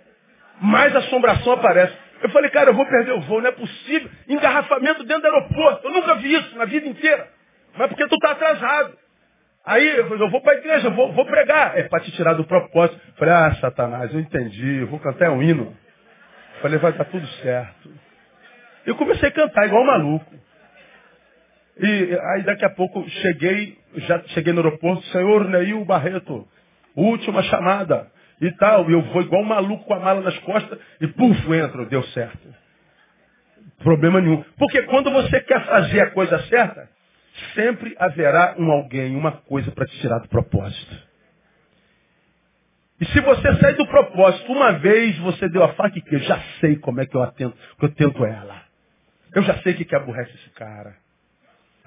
mais 0.60 0.96
assombração 0.96 1.52
aparece. 1.52 1.94
Eu 2.22 2.30
falei, 2.30 2.50
cara, 2.50 2.70
eu 2.70 2.74
vou 2.74 2.86
perder 2.86 3.12
o 3.12 3.20
voo, 3.20 3.40
não 3.40 3.48
é 3.48 3.52
possível. 3.52 4.10
Engarrafamento 4.26 5.04
dentro 5.04 5.22
do 5.22 5.36
aeroporto. 5.36 5.86
Eu 5.86 5.92
nunca 5.92 6.14
vi 6.14 6.34
isso 6.34 6.56
na 6.56 6.64
vida 6.64 6.88
inteira. 6.88 7.28
Mas 7.76 7.88
porque 7.88 8.08
tu 8.08 8.14
está 8.14 8.32
atrasado. 8.32 8.98
Aí 9.64 9.86
eu 9.98 10.30
vou 10.30 10.40
para 10.40 10.54
a 10.54 10.56
igreja, 10.56 10.88
eu 10.88 10.92
vou, 10.92 11.12
vou 11.12 11.26
pregar. 11.26 11.78
É 11.78 11.82
para 11.82 12.00
te 12.00 12.10
tirar 12.12 12.32
do 12.32 12.44
propósito. 12.44 12.98
Eu 13.08 13.14
falei, 13.14 13.34
ah, 13.34 13.54
Satanás, 13.60 14.12
eu 14.14 14.20
entendi, 14.20 14.78
eu 14.78 14.86
vou 14.86 14.98
cantar 14.98 15.30
um 15.30 15.42
hino. 15.42 15.76
Eu 16.56 16.62
falei, 16.62 16.78
vai 16.78 16.92
dar 16.92 17.04
tudo 17.04 17.26
certo. 17.42 17.97
Eu 18.88 18.96
comecei 18.96 19.28
a 19.28 19.32
cantar 19.32 19.66
igual 19.66 19.82
um 19.82 19.86
maluco. 19.86 20.34
E 21.78 22.18
aí 22.32 22.42
daqui 22.42 22.64
a 22.64 22.70
pouco 22.70 23.06
cheguei, 23.06 23.76
já 23.96 24.22
cheguei 24.28 24.50
no 24.54 24.60
aeroporto, 24.60 25.04
senhor 25.08 25.46
Neil 25.46 25.84
Barreto, 25.84 26.48
última 26.96 27.42
chamada 27.42 28.10
e 28.40 28.50
tal. 28.52 28.88
E 28.88 28.94
eu 28.94 29.02
vou 29.02 29.20
igual 29.20 29.42
um 29.42 29.46
maluco 29.46 29.84
com 29.84 29.92
a 29.92 30.00
mala 30.00 30.22
nas 30.22 30.38
costas 30.38 30.78
e 31.02 31.06
puf, 31.06 31.52
entro, 31.52 31.84
deu 31.84 32.02
certo. 32.04 32.48
Problema 33.80 34.22
nenhum. 34.22 34.42
Porque 34.56 34.80
quando 34.84 35.10
você 35.10 35.38
quer 35.42 35.66
fazer 35.66 36.00
a 36.00 36.10
coisa 36.12 36.38
certa, 36.44 36.88
sempre 37.54 37.94
haverá 37.98 38.54
um 38.58 38.72
alguém, 38.72 39.14
uma 39.14 39.32
coisa 39.32 39.70
para 39.70 39.84
te 39.84 40.00
tirar 40.00 40.18
do 40.20 40.28
propósito. 40.30 40.96
E 43.02 43.04
se 43.04 43.20
você 43.20 43.54
sair 43.56 43.76
do 43.76 43.86
propósito 43.86 44.50
uma 44.50 44.72
vez, 44.78 45.18
você 45.18 45.46
deu 45.50 45.62
a 45.62 45.74
faca 45.74 45.98
e 45.98 46.00
que 46.00 46.14
eu 46.14 46.20
já 46.20 46.40
sei 46.58 46.76
como 46.76 47.02
é 47.02 47.06
que 47.06 47.14
eu 47.14 47.22
atento, 47.22 47.54
que 47.78 47.84
eu 47.84 47.94
tento 47.94 48.24
ela. 48.24 48.67
Eu 49.34 49.42
já 49.42 49.58
sei 49.58 49.72
o 49.72 49.76
que, 49.76 49.84
que 49.84 49.94
aborrece 49.94 50.34
esse 50.34 50.50
cara. 50.50 50.96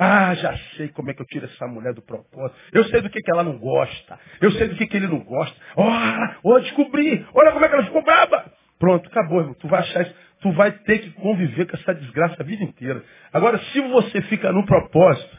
Ah, 0.03 0.33
já 0.33 0.57
sei 0.77 0.87
como 0.89 1.11
é 1.11 1.13
que 1.13 1.21
eu 1.21 1.25
tiro 1.27 1.45
essa 1.45 1.67
mulher 1.67 1.93
do 1.93 2.01
propósito. 2.01 2.59
Eu 2.71 2.83
sei 2.85 3.01
do 3.01 3.09
que, 3.09 3.19
que 3.19 3.31
ela 3.31 3.43
não 3.43 3.59
gosta. 3.59 4.19
Eu 4.41 4.51
sei 4.53 4.67
do 4.67 4.75
que, 4.75 4.87
que 4.87 4.97
ele 4.97 5.07
não 5.07 5.19
gosta. 5.19 5.55
Ora, 5.75 6.37
oh, 6.41 6.59
descobri. 6.59 7.23
Olha 7.35 7.51
como 7.51 7.63
é 7.63 7.69
que 7.69 7.75
ela 7.75 7.85
ficou 7.85 8.03
braba. 8.03 8.51
Pronto, 8.79 9.07
acabou, 9.07 9.41
irmão. 9.41 9.53
Tu 9.53 9.67
vai 9.67 9.81
achar 9.81 10.01
isso. 10.01 10.15
Tu 10.41 10.51
vai 10.53 10.71
ter 10.71 10.99
que 10.99 11.11
conviver 11.11 11.67
com 11.67 11.77
essa 11.77 11.93
desgraça 11.93 12.37
a 12.39 12.43
vida 12.43 12.63
inteira. 12.63 13.03
Agora, 13.31 13.59
se 13.59 13.79
você 13.79 14.23
fica 14.23 14.51
no 14.51 14.65
propósito, 14.65 15.37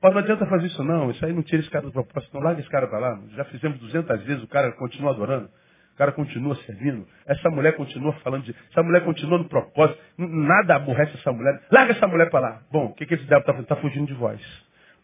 não 0.00 0.18
adianta 0.18 0.46
fazer 0.46 0.68
isso 0.68 0.84
não. 0.84 1.10
Isso 1.10 1.26
aí 1.26 1.32
não 1.32 1.42
tira 1.42 1.60
esse 1.60 1.70
cara 1.70 1.84
do 1.84 1.92
propósito. 1.92 2.32
Não 2.34 2.40
larga 2.40 2.60
esse 2.60 2.70
cara 2.70 2.86
para 2.86 3.00
lá. 3.00 3.20
Já 3.34 3.44
fizemos 3.46 3.80
200 3.80 4.22
vezes, 4.22 4.44
o 4.44 4.48
cara 4.48 4.70
continua 4.72 5.10
adorando. 5.10 5.50
O 5.94 5.96
cara 5.96 6.12
continua 6.12 6.56
servindo. 6.64 7.06
Essa 7.26 7.50
mulher 7.50 7.76
continua 7.76 8.12
falando 8.24 8.44
de. 8.44 8.54
Essa 8.70 8.82
mulher 8.82 9.04
continua 9.04 9.38
no 9.38 9.48
propósito. 9.48 9.98
Nada 10.16 10.76
aborrece 10.76 11.14
essa 11.16 11.32
mulher. 11.32 11.60
Larga 11.70 11.92
essa 11.92 12.08
mulher 12.08 12.30
para 12.30 12.40
lá. 12.40 12.62
Bom, 12.70 12.86
o 12.86 12.94
que, 12.94 13.04
que 13.04 13.14
esse 13.14 13.24
diabo 13.24 13.40
está 13.40 13.52
fazendo? 13.52 13.64
Está 13.64 13.76
fugindo 13.76 14.06
de 14.06 14.14
vós. 14.14 14.40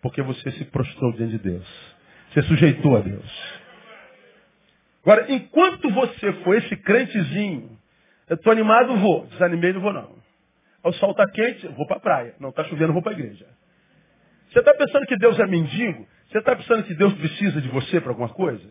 Porque 0.00 0.22
você 0.22 0.50
se 0.52 0.64
prostrou 0.66 1.12
diante 1.12 1.32
de 1.32 1.38
Deus. 1.38 1.96
Você 2.30 2.42
sujeitou 2.42 2.96
a 2.96 3.00
Deus. 3.00 3.60
Agora, 5.02 5.26
enquanto 5.30 5.90
você 5.90 6.32
for 6.44 6.56
esse 6.56 6.76
crentezinho, 6.76 7.78
eu 8.28 8.36
estou 8.36 8.52
animado, 8.52 8.96
vou. 8.96 9.26
Desanimei, 9.26 9.72
não 9.72 9.80
vou 9.80 9.92
não. 9.92 10.16
O 10.84 10.92
sol 10.92 11.10
está 11.10 11.28
quente, 11.30 11.66
vou 11.68 11.86
para 11.86 11.96
a 11.96 12.00
praia. 12.00 12.34
Não 12.40 12.50
está 12.50 12.64
chovendo, 12.64 12.92
vou 12.92 13.02
para 13.02 13.12
a 13.12 13.18
igreja. 13.18 13.46
Você 14.50 14.58
está 14.58 14.72
pensando 14.74 15.06
que 15.06 15.16
Deus 15.16 15.38
é 15.38 15.46
mendigo? 15.46 16.06
Você 16.30 16.38
está 16.38 16.56
pensando 16.56 16.82
que 16.84 16.94
Deus 16.94 17.12
precisa 17.14 17.60
de 17.60 17.68
você 17.68 18.00
para 18.00 18.10
alguma 18.10 18.28
coisa? 18.30 18.68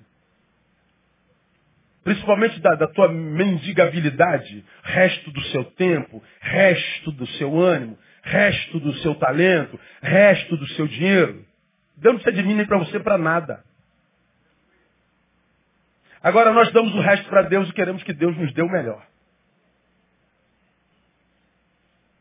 Principalmente 2.07 2.61
da, 2.61 2.73
da 2.73 2.87
tua 2.87 3.09
mendigabilidade, 3.09 4.63
resto 4.81 5.29
do 5.29 5.41
seu 5.47 5.65
tempo, 5.65 6.23
resto 6.39 7.11
do 7.11 7.27
seu 7.31 7.59
ânimo, 7.59 7.99
resto 8.23 8.79
do 8.79 8.93
seu 8.99 9.13
talento, 9.15 9.77
resto 10.01 10.55
do 10.55 10.65
seu 10.69 10.87
dinheiro. 10.87 11.45
Deus 11.97 12.15
não 12.15 12.21
precisa 12.21 12.47
de 12.47 12.65
para 12.65 12.77
você 12.77 12.97
para 13.01 13.17
nada. 13.17 13.61
Agora 16.23 16.53
nós 16.53 16.71
damos 16.71 16.95
o 16.95 17.01
resto 17.01 17.27
para 17.27 17.41
Deus 17.41 17.67
e 17.67 17.73
queremos 17.73 18.01
que 18.03 18.13
Deus 18.13 18.37
nos 18.37 18.53
dê 18.53 18.61
o 18.61 18.71
melhor. 18.71 19.05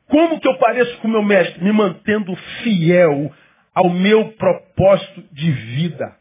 Como 0.08 0.40
que 0.40 0.48
eu 0.48 0.58
pareço 0.58 0.98
com 0.98 1.06
o 1.06 1.12
meu 1.12 1.22
mestre? 1.22 1.62
Me 1.62 1.70
mantendo 1.70 2.34
fiel 2.64 3.32
ao 3.72 3.88
meu 3.88 4.32
propósito 4.32 5.22
de 5.30 5.48
vida. 5.52 6.16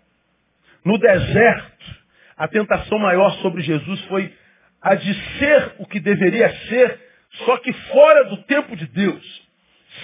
No 0.85 0.99
deserto, 0.99 2.04
a 2.37 2.47
tentação 2.47 2.99
maior 2.99 3.31
sobre 3.41 3.61
Jesus 3.61 4.01
foi 4.05 4.33
a 4.81 4.95
de 4.95 5.13
ser 5.39 5.75
o 5.79 5.85
que 5.87 5.99
deveria 5.99 6.49
ser, 6.67 6.99
só 7.45 7.57
que 7.57 7.73
fora 7.73 8.25
do 8.25 8.43
tempo 8.43 8.75
de 8.75 8.85
Deus. 8.87 9.47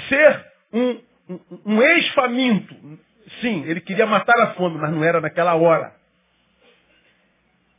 Ser 0.08 0.46
um, 0.74 1.02
um, 1.30 1.40
um 1.66 1.82
ex-faminto. 1.82 2.76
Sim, 3.42 3.64
ele 3.66 3.82
queria 3.82 4.06
matar 4.06 4.40
a 4.42 4.54
fome, 4.54 4.78
mas 4.78 4.92
não 4.92 5.04
era 5.04 5.22
naquela 5.22 5.56
hora. 5.56 5.94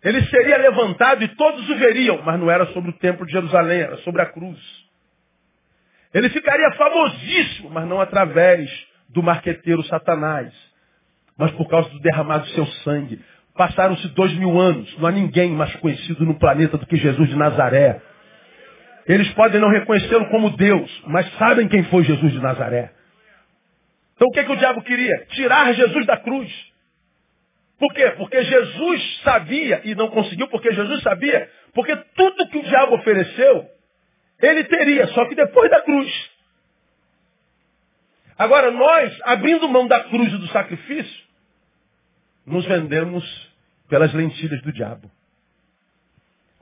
Ele 0.03 0.25
seria 0.27 0.59
levantado 0.59 1.23
e 1.23 1.29
todos 1.29 1.69
o 1.69 1.77
veriam, 1.77 2.21
mas 2.23 2.39
não 2.39 2.51
era 2.51 2.67
sobre 2.67 2.91
o 2.91 2.99
templo 2.99 3.25
de 3.25 3.33
Jerusalém, 3.33 3.83
era 3.83 3.97
sobre 3.99 4.21
a 4.23 4.27
cruz. 4.27 4.59
Ele 6.13 6.29
ficaria 6.29 6.71
famosíssimo, 6.73 7.71
mas 7.71 7.87
não 7.89 8.01
através 8.01 8.71
do 9.09 9.23
marqueteiro 9.23 9.83
Satanás, 9.85 10.53
mas 11.37 11.51
por 11.53 11.69
causa 11.69 11.89
do 11.91 12.01
derramado 12.01 12.45
do 12.45 12.51
seu 12.51 12.67
sangue. 12.67 13.21
Passaram-se 13.55 14.09
dois 14.09 14.33
mil 14.35 14.59
anos. 14.59 14.99
Não 14.99 15.09
há 15.09 15.13
ninguém 15.13 15.51
mais 15.51 15.75
conhecido 15.77 16.25
no 16.25 16.39
planeta 16.39 16.79
do 16.79 16.87
que 16.87 16.97
Jesus 16.97 17.29
de 17.29 17.37
Nazaré. 17.37 18.01
Eles 19.07 19.29
podem 19.35 19.61
não 19.61 19.69
reconhecê-lo 19.69 20.27
como 20.27 20.57
Deus, 20.57 21.03
mas 21.07 21.31
sabem 21.35 21.69
quem 21.69 21.83
foi 21.85 22.05
Jesus 22.05 22.33
de 22.33 22.39
Nazaré. 22.39 22.93
Então 24.15 24.29
o 24.29 24.31
que, 24.31 24.41
é 24.41 24.45
que 24.45 24.53
o 24.53 24.57
diabo 24.57 24.83
queria? 24.83 25.27
Tirar 25.31 25.73
Jesus 25.75 26.07
da 26.07 26.17
cruz. 26.17 26.73
Por 27.79 27.93
quê? 27.95 28.13
Porque 28.17 28.45
Jesus 28.45 29.21
sabia, 29.25 29.81
e 29.85 29.95
não 29.97 30.09
conseguiu, 30.09 30.47
porque 30.47 30.73
Jesus 30.73 31.03
sabia, 31.03 31.51
porque 31.75 31.97
tudo 32.15 32.49
que 32.49 32.59
o 32.59 32.63
diabo 32.63 32.95
ofereceu, 32.95 33.67
ele 34.41 34.63
teria, 34.65 35.09
só 35.09 35.29
que 35.29 35.35
depois 35.35 35.69
da 35.69 35.81
cruz. 35.81 36.31
Agora, 38.39 38.71
nós, 38.71 39.21
abrindo 39.25 39.69
mão 39.69 39.89
da 39.89 40.01
cruz 40.05 40.33
e 40.33 40.39
do 40.39 40.47
sacrifício, 40.49 41.23
nos 42.47 42.67
vendemos 42.67 43.53
pelas 43.89 44.13
lentilhas 44.13 44.61
do 44.63 44.73
diabo. 44.73 45.11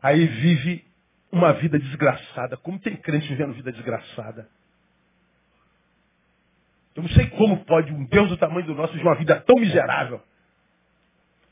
Aí 0.02 0.26
vive 0.26 0.84
uma 1.30 1.52
vida 1.52 1.78
desgraçada. 1.78 2.56
Como 2.56 2.78
tem 2.78 2.96
crente 2.96 3.28
vivendo 3.28 3.54
vida 3.54 3.72
desgraçada? 3.72 4.48
Eu 6.94 7.02
não 7.02 7.10
sei 7.10 7.28
como 7.30 7.64
pode 7.64 7.92
um 7.92 8.04
Deus 8.04 8.28
do 8.28 8.36
tamanho 8.36 8.66
do 8.66 8.74
nosso 8.74 8.96
de 8.96 9.02
uma 9.02 9.14
vida 9.14 9.40
tão 9.40 9.56
miserável. 9.56 10.20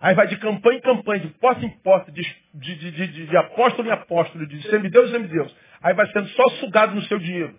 Aí 0.00 0.14
vai 0.14 0.26
de 0.28 0.36
campanha 0.36 0.78
em 0.78 0.82
campanha, 0.82 1.20
de 1.20 1.28
posse 1.28 1.64
em 1.64 1.70
posse, 1.78 2.12
de, 2.12 2.22
de, 2.54 2.90
de, 2.90 3.26
de, 3.26 3.36
apóstolo 3.36 3.88
em 3.88 3.90
apóstolo, 3.90 4.46
de 4.46 4.62
semideus 4.68 5.10
em 5.10 5.12
semideus. 5.12 5.54
Aí 5.82 5.94
vai 5.94 6.06
sendo 6.12 6.28
só 6.28 6.48
sugado 6.60 6.94
no 6.94 7.02
seu 7.02 7.18
dinheiro. 7.18 7.58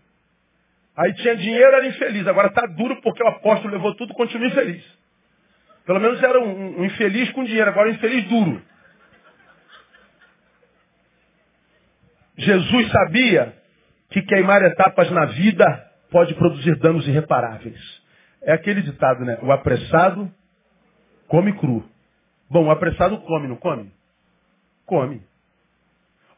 Aí 0.96 1.14
tinha 1.16 1.36
dinheiro, 1.36 1.76
era 1.76 1.88
infeliz. 1.88 2.28
Agora 2.28 2.48
está 2.48 2.66
duro 2.66 3.02
porque 3.02 3.24
o 3.24 3.28
apóstolo 3.28 3.74
levou 3.74 3.94
tudo, 3.96 4.14
continua 4.14 4.48
infeliz. 4.48 4.84
Pelo 5.90 6.02
menos 6.02 6.22
era 6.22 6.40
um, 6.40 6.82
um 6.82 6.86
infeliz 6.86 7.32
com 7.32 7.44
dinheiro, 7.44 7.68
agora 7.68 7.90
um 7.90 7.94
infeliz 7.94 8.24
duro. 8.26 8.62
Jesus 12.38 12.92
sabia 12.92 13.58
que 14.12 14.22
queimar 14.22 14.62
etapas 14.62 15.10
na 15.10 15.26
vida 15.26 15.92
pode 16.12 16.36
produzir 16.36 16.76
danos 16.76 17.08
irreparáveis. 17.08 17.82
É 18.44 18.54
aquele 18.54 18.84
ditado, 18.84 19.26
né? 19.26 19.40
O 19.42 19.52
apressado 19.52 20.32
come 21.28 21.54
cru. 21.54 21.84
Bom, 22.48 22.66
o 22.68 22.72
apressado 22.72 23.18
come, 23.22 23.48
não 23.48 23.56
come? 23.56 23.92
Come. 24.86 25.24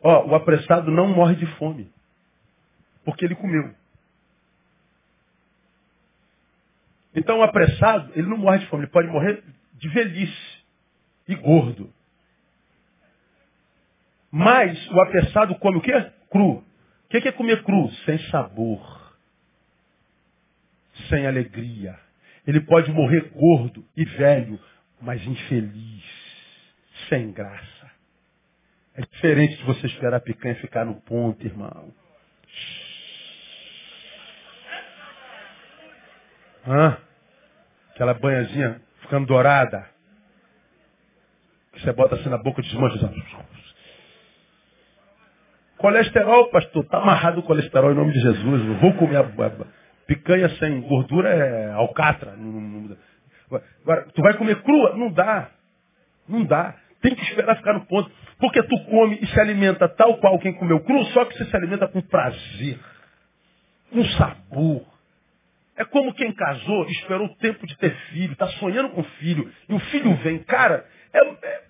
Ó, 0.01 0.27
o 0.27 0.35
apressado 0.35 0.89
não 0.89 1.09
morre 1.09 1.35
de 1.35 1.45
fome. 1.57 1.91
Porque 3.03 3.25
ele 3.25 3.35
comeu. 3.35 3.75
Então 7.15 7.39
o 7.39 7.43
apressado, 7.43 8.11
ele 8.15 8.27
não 8.27 8.37
morre 8.37 8.59
de 8.59 8.67
fome, 8.67 8.83
ele 8.83 8.91
pode 8.91 9.07
morrer 9.07 9.43
de 9.73 9.89
velhice 9.89 10.63
e 11.27 11.35
gordo. 11.35 11.91
Mas 14.31 14.89
o 14.91 15.01
apressado 15.01 15.55
come 15.55 15.77
o 15.77 15.81
quê? 15.81 16.11
Cru. 16.29 16.57
O 16.57 16.63
que 17.09 17.27
é 17.27 17.31
comer 17.31 17.63
cru? 17.63 17.91
Sem 18.05 18.17
sabor. 18.29 19.13
Sem 21.09 21.27
alegria. 21.27 21.99
Ele 22.47 22.61
pode 22.61 22.91
morrer 22.91 23.29
gordo 23.33 23.85
e 23.95 24.05
velho, 24.05 24.59
mas 25.01 25.21
infeliz, 25.25 26.03
sem 27.09 27.31
graça. 27.31 27.91
É 28.95 29.01
diferente 29.01 29.57
de 29.57 29.63
você 29.63 29.85
esperar 29.87 30.17
a 30.17 30.21
picanha 30.21 30.55
ficar 30.55 30.85
no 30.85 30.95
ponto, 31.01 31.45
irmão. 31.45 31.93
Hã? 36.67 36.97
Aquela 37.93 38.13
banhazinha 38.13 38.81
ficando 39.01 39.27
dourada. 39.27 39.85
Que 41.73 41.81
você 41.81 41.93
bota 41.93 42.15
assim 42.15 42.29
na 42.29 42.37
boca, 42.37 42.61
desmancha. 42.61 43.13
Colesterol, 45.77 46.49
pastor, 46.49 46.83
está 46.83 46.99
amarrado 46.99 47.39
o 47.39 47.43
colesterol 47.43 47.91
em 47.91 47.95
nome 47.95 48.13
de 48.13 48.19
Jesus. 48.19 48.65
Eu 48.65 48.75
vou 48.75 48.93
comer 48.93 49.17
a, 49.17 49.21
a, 49.21 49.65
picanha 50.05 50.49
sem 50.57 50.81
gordura 50.81 51.29
é 51.29 51.71
alcatra. 51.71 52.35
Agora, 53.81 54.07
tu 54.13 54.21
vai 54.21 54.33
comer 54.35 54.61
crua? 54.61 54.95
Não 54.95 55.11
dá. 55.11 55.49
Não 56.27 56.45
dá. 56.45 56.75
Tem 57.01 57.15
que 57.15 57.23
esperar 57.23 57.57
ficar 57.57 57.73
no 57.73 57.85
ponto. 57.85 58.11
Porque 58.39 58.61
tu 58.63 58.85
come 58.85 59.17
e 59.21 59.27
se 59.27 59.39
alimenta 59.39 59.87
tal 59.89 60.17
qual 60.17 60.37
quem 60.39 60.53
comeu 60.53 60.79
cru, 60.81 61.03
só 61.05 61.25
que 61.25 61.37
você 61.37 61.45
se 61.45 61.55
alimenta 61.55 61.87
com 61.87 62.01
prazer, 62.01 62.79
com 63.91 64.03
sabor. 64.05 64.90
É 65.77 65.85
como 65.85 66.13
quem 66.13 66.33
casou, 66.33 66.85
esperou 66.87 67.27
o 67.27 67.35
tempo 67.37 67.65
de 67.65 67.77
ter 67.77 67.95
filho, 68.11 68.33
está 68.33 68.47
sonhando 68.47 68.89
com 68.89 69.03
filho, 69.03 69.51
e 69.69 69.73
o 69.73 69.79
filho 69.79 70.13
vem. 70.17 70.39
Cara, 70.39 70.85
é, 71.13 71.19
é, 71.19 71.63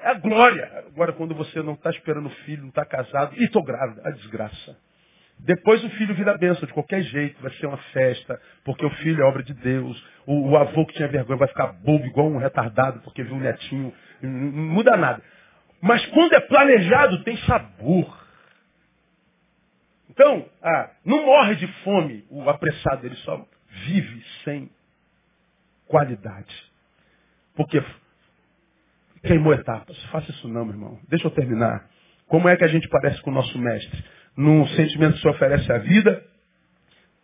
é 0.00 0.08
a 0.08 0.14
glória. 0.14 0.84
Agora, 0.88 1.12
quando 1.12 1.34
você 1.34 1.62
não 1.62 1.74
está 1.74 1.90
esperando 1.90 2.30
filho, 2.44 2.62
não 2.62 2.70
está 2.70 2.84
casado, 2.84 3.34
e 3.36 3.44
estou 3.44 3.62
grávida, 3.62 4.02
a 4.04 4.10
desgraça. 4.10 4.76
Depois 5.38 5.84
o 5.84 5.90
filho 5.90 6.14
vira 6.14 6.36
bênção 6.38 6.66
de 6.66 6.72
qualquer 6.72 7.02
jeito, 7.02 7.40
vai 7.42 7.52
ser 7.52 7.66
uma 7.66 7.76
festa, 7.76 8.40
porque 8.64 8.84
o 8.84 8.90
filho 8.90 9.22
é 9.22 9.26
obra 9.26 9.42
de 9.42 9.52
Deus. 9.52 10.02
O, 10.26 10.50
o 10.50 10.56
avô 10.56 10.86
que 10.86 10.94
tinha 10.94 11.08
vergonha 11.08 11.38
vai 11.38 11.48
ficar 11.48 11.72
bobo 11.72 12.06
igual 12.06 12.28
um 12.28 12.38
retardado, 12.38 13.00
porque 13.00 13.22
viu 13.22 13.34
um 13.34 13.40
netinho. 13.40 13.92
Não, 14.22 14.30
muda 14.30 14.96
nada. 14.96 15.22
Mas 15.80 16.04
quando 16.06 16.32
é 16.32 16.40
planejado, 16.40 17.22
tem 17.22 17.36
sabor. 17.38 18.25
Então, 20.16 20.48
ah, 20.62 20.90
não 21.04 21.24
morre 21.24 21.56
de 21.56 21.66
fome 21.84 22.24
o 22.30 22.48
apressado, 22.48 23.06
ele 23.06 23.16
só 23.16 23.46
vive 23.86 24.24
sem 24.42 24.70
qualidade. 25.86 26.54
Porque 27.54 27.82
queimou 29.22 29.52
etapas. 29.52 30.02
Faça 30.06 30.30
isso 30.30 30.48
não, 30.48 30.64
meu 30.64 30.74
irmão. 30.74 31.00
Deixa 31.08 31.26
eu 31.26 31.30
terminar. 31.30 31.88
Como 32.26 32.48
é 32.48 32.56
que 32.56 32.64
a 32.64 32.68
gente 32.68 32.88
parece 32.88 33.20
com 33.22 33.30
o 33.30 33.34
nosso 33.34 33.58
mestre? 33.58 34.04
num 34.36 34.66
sentimento 34.68 35.14
que 35.14 35.22
se 35.22 35.28
oferece 35.28 35.72
à 35.72 35.78
vida, 35.78 36.22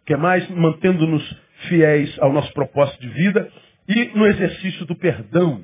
que 0.06 0.14
é 0.14 0.16
mais 0.16 0.48
mantendo-nos 0.48 1.22
fiéis 1.68 2.18
ao 2.18 2.32
nosso 2.32 2.52
propósito 2.54 3.00
de 3.00 3.08
vida, 3.08 3.52
e 3.86 4.06
no 4.16 4.26
exercício 4.26 4.86
do 4.86 4.96
perdão. 4.96 5.62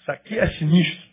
Isso 0.00 0.10
aqui 0.10 0.38
é 0.38 0.46
sinistro. 0.52 1.07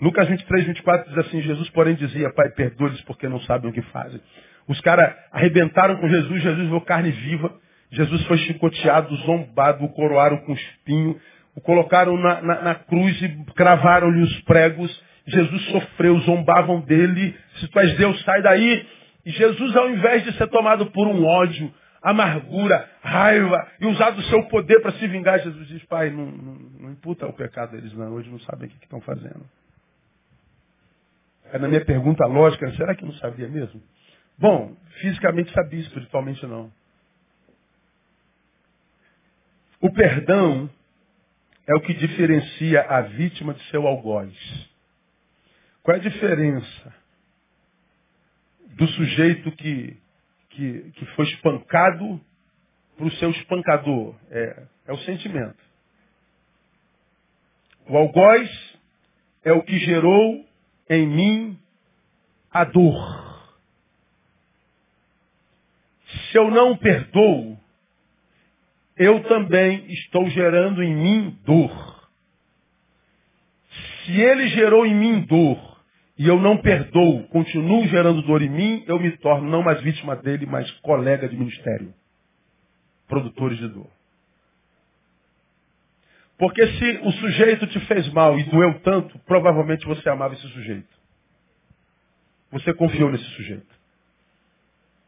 Lucas 0.00 0.28
23, 0.28 0.66
24 0.66 1.08
diz 1.08 1.26
assim, 1.26 1.40
Jesus 1.40 1.70
porém 1.70 1.94
dizia, 1.94 2.30
Pai, 2.30 2.50
perdoe-lhes 2.50 3.00
porque 3.02 3.28
não 3.28 3.40
sabem 3.42 3.70
o 3.70 3.72
que 3.72 3.82
fazem. 3.82 4.20
Os 4.68 4.80
caras 4.80 5.14
arrebentaram 5.32 5.96
com 5.96 6.08
Jesus, 6.08 6.42
Jesus 6.42 6.68
viu 6.68 6.80
carne 6.82 7.10
viva, 7.10 7.52
Jesus 7.90 8.24
foi 8.26 8.36
chicoteado, 8.38 9.14
zombado, 9.18 9.84
o 9.84 9.88
coroaram 9.88 10.38
com 10.38 10.52
espinho, 10.52 11.18
o 11.54 11.60
colocaram 11.60 12.16
na, 12.18 12.42
na, 12.42 12.62
na 12.62 12.74
cruz 12.74 13.20
e 13.22 13.28
cravaram-lhe 13.54 14.22
os 14.22 14.40
pregos, 14.42 15.02
Jesus 15.26 15.62
sofreu, 15.66 16.18
zombavam 16.20 16.80
dele. 16.80 17.34
Se 17.56 17.68
tu 17.68 17.78
és 17.80 17.96
Deus, 17.96 18.20
sai 18.22 18.42
daí. 18.42 18.86
E 19.24 19.30
Jesus, 19.30 19.74
ao 19.74 19.90
invés 19.90 20.24
de 20.24 20.32
ser 20.34 20.46
tomado 20.48 20.86
por 20.86 21.06
um 21.06 21.24
ódio, 21.24 21.72
amargura, 22.02 22.88
raiva, 23.02 23.66
e 23.80 23.86
usar 23.86 24.10
do 24.10 24.22
seu 24.24 24.42
poder 24.44 24.80
para 24.80 24.92
se 24.92 25.08
vingar, 25.08 25.40
Jesus 25.40 25.66
diz, 25.66 25.82
Pai, 25.86 26.10
não, 26.10 26.26
não, 26.26 26.54
não 26.80 26.90
imputa 26.92 27.26
o 27.26 27.32
pecado 27.32 27.72
deles 27.72 27.92
não, 27.94 28.12
hoje 28.12 28.30
não 28.30 28.38
sabem 28.40 28.68
o 28.68 28.70
que 28.70 28.84
estão 28.84 29.00
fazendo. 29.00 29.44
É 31.52 31.58
na 31.58 31.68
minha 31.68 31.84
pergunta 31.84 32.26
lógica, 32.26 32.70
será 32.72 32.94
que 32.94 33.04
não 33.04 33.12
sabia 33.14 33.48
mesmo? 33.48 33.82
Bom, 34.38 34.76
fisicamente 35.00 35.52
sabia, 35.52 35.80
espiritualmente 35.80 36.44
não. 36.46 36.72
O 39.80 39.92
perdão 39.92 40.68
é 41.66 41.74
o 41.74 41.80
que 41.80 41.94
diferencia 41.94 42.82
a 42.82 43.02
vítima 43.02 43.54
de 43.54 43.62
seu 43.70 43.86
algoz. 43.86 44.34
Qual 45.82 45.96
é 45.96 46.00
a 46.00 46.02
diferença 46.02 46.94
do 48.76 48.86
sujeito 48.88 49.52
que, 49.52 49.96
que, 50.50 50.90
que 50.92 51.06
foi 51.14 51.24
espancado 51.26 52.20
para 52.96 53.06
o 53.06 53.12
seu 53.12 53.30
espancador? 53.30 54.14
É, 54.30 54.66
é 54.86 54.92
o 54.92 54.98
sentimento. 54.98 55.64
O 57.88 57.96
algoz 57.96 58.78
é 59.44 59.52
o 59.52 59.62
que 59.62 59.78
gerou 59.78 60.44
em 60.88 61.06
mim 61.06 61.58
a 62.52 62.64
dor. 62.64 63.26
Se 66.30 66.38
eu 66.38 66.50
não 66.50 66.76
perdoo, 66.76 67.58
eu 68.96 69.22
também 69.24 69.90
estou 69.92 70.28
gerando 70.30 70.82
em 70.82 70.94
mim 70.94 71.38
dor. 71.44 72.08
Se 74.04 74.12
ele 74.20 74.48
gerou 74.48 74.86
em 74.86 74.94
mim 74.94 75.20
dor 75.22 75.76
e 76.18 76.26
eu 76.26 76.40
não 76.40 76.56
perdoo, 76.56 77.24
continuo 77.28 77.86
gerando 77.88 78.22
dor 78.22 78.40
em 78.40 78.48
mim, 78.48 78.84
eu 78.86 78.98
me 78.98 79.10
torno 79.18 79.50
não 79.50 79.62
mais 79.62 79.80
vítima 79.82 80.16
dele, 80.16 80.46
mas 80.46 80.70
colega 80.80 81.28
de 81.28 81.36
ministério. 81.36 81.92
Produtores 83.06 83.58
de 83.58 83.68
dor. 83.68 83.95
Porque 86.38 86.66
se 86.66 87.00
o 87.02 87.12
sujeito 87.12 87.66
te 87.66 87.80
fez 87.86 88.08
mal 88.12 88.38
e 88.38 88.44
doeu 88.44 88.78
tanto, 88.80 89.18
provavelmente 89.20 89.86
você 89.86 90.08
amava 90.08 90.34
esse 90.34 90.46
sujeito. 90.48 90.94
Você 92.50 92.74
confiou 92.74 93.10
nesse 93.10 93.24
sujeito. 93.30 93.74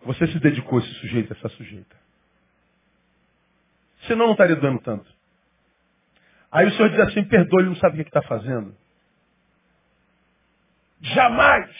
Você 0.02 0.26
se 0.28 0.38
dedicou 0.38 0.78
a 0.78 0.82
esse 0.82 0.94
sujeito, 0.94 1.32
a 1.32 1.36
essa 1.36 1.48
sujeita. 1.50 1.96
Senão 4.06 4.26
não 4.26 4.32
estaria 4.32 4.56
dando 4.56 4.80
tanto. 4.80 5.12
Aí 6.50 6.66
o 6.66 6.70
senhor 6.72 6.88
diz 6.88 7.00
assim, 7.00 7.24
perdoe, 7.24 7.60
ele 7.60 7.70
não 7.70 7.76
sabe 7.76 8.00
o 8.00 8.04
que 8.04 8.08
está 8.08 8.22
fazendo. 8.22 8.74
Jamais. 11.02 11.70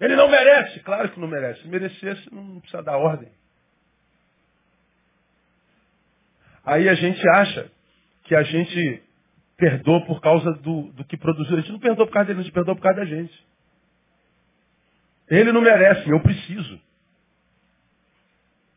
Ele 0.00 0.14
não 0.14 0.30
merece. 0.30 0.80
Claro 0.80 1.10
que 1.10 1.18
não 1.18 1.26
merece. 1.26 1.62
Se 1.62 1.68
merecesse, 1.68 2.32
não 2.32 2.60
precisa 2.60 2.82
dar 2.82 2.96
ordem. 2.96 3.30
Aí 6.66 6.88
a 6.88 6.94
gente 6.94 7.26
acha 7.28 7.70
que 8.24 8.34
a 8.34 8.42
gente 8.42 9.02
perdoa 9.56 10.04
por 10.04 10.20
causa 10.20 10.52
do, 10.54 10.90
do 10.92 11.04
que 11.04 11.16
produziu. 11.16 11.56
A 11.56 11.60
gente 11.60 11.70
não 11.70 11.78
perdoa 11.78 12.06
por 12.06 12.12
causa 12.12 12.26
dele, 12.26 12.40
a 12.40 12.42
gente 12.42 12.52
perdoa 12.52 12.74
por 12.74 12.82
causa 12.82 12.98
da 12.98 13.06
gente. 13.06 13.46
Ele 15.28 15.52
não 15.52 15.60
merece, 15.60 16.10
eu 16.10 16.20
preciso. 16.20 16.80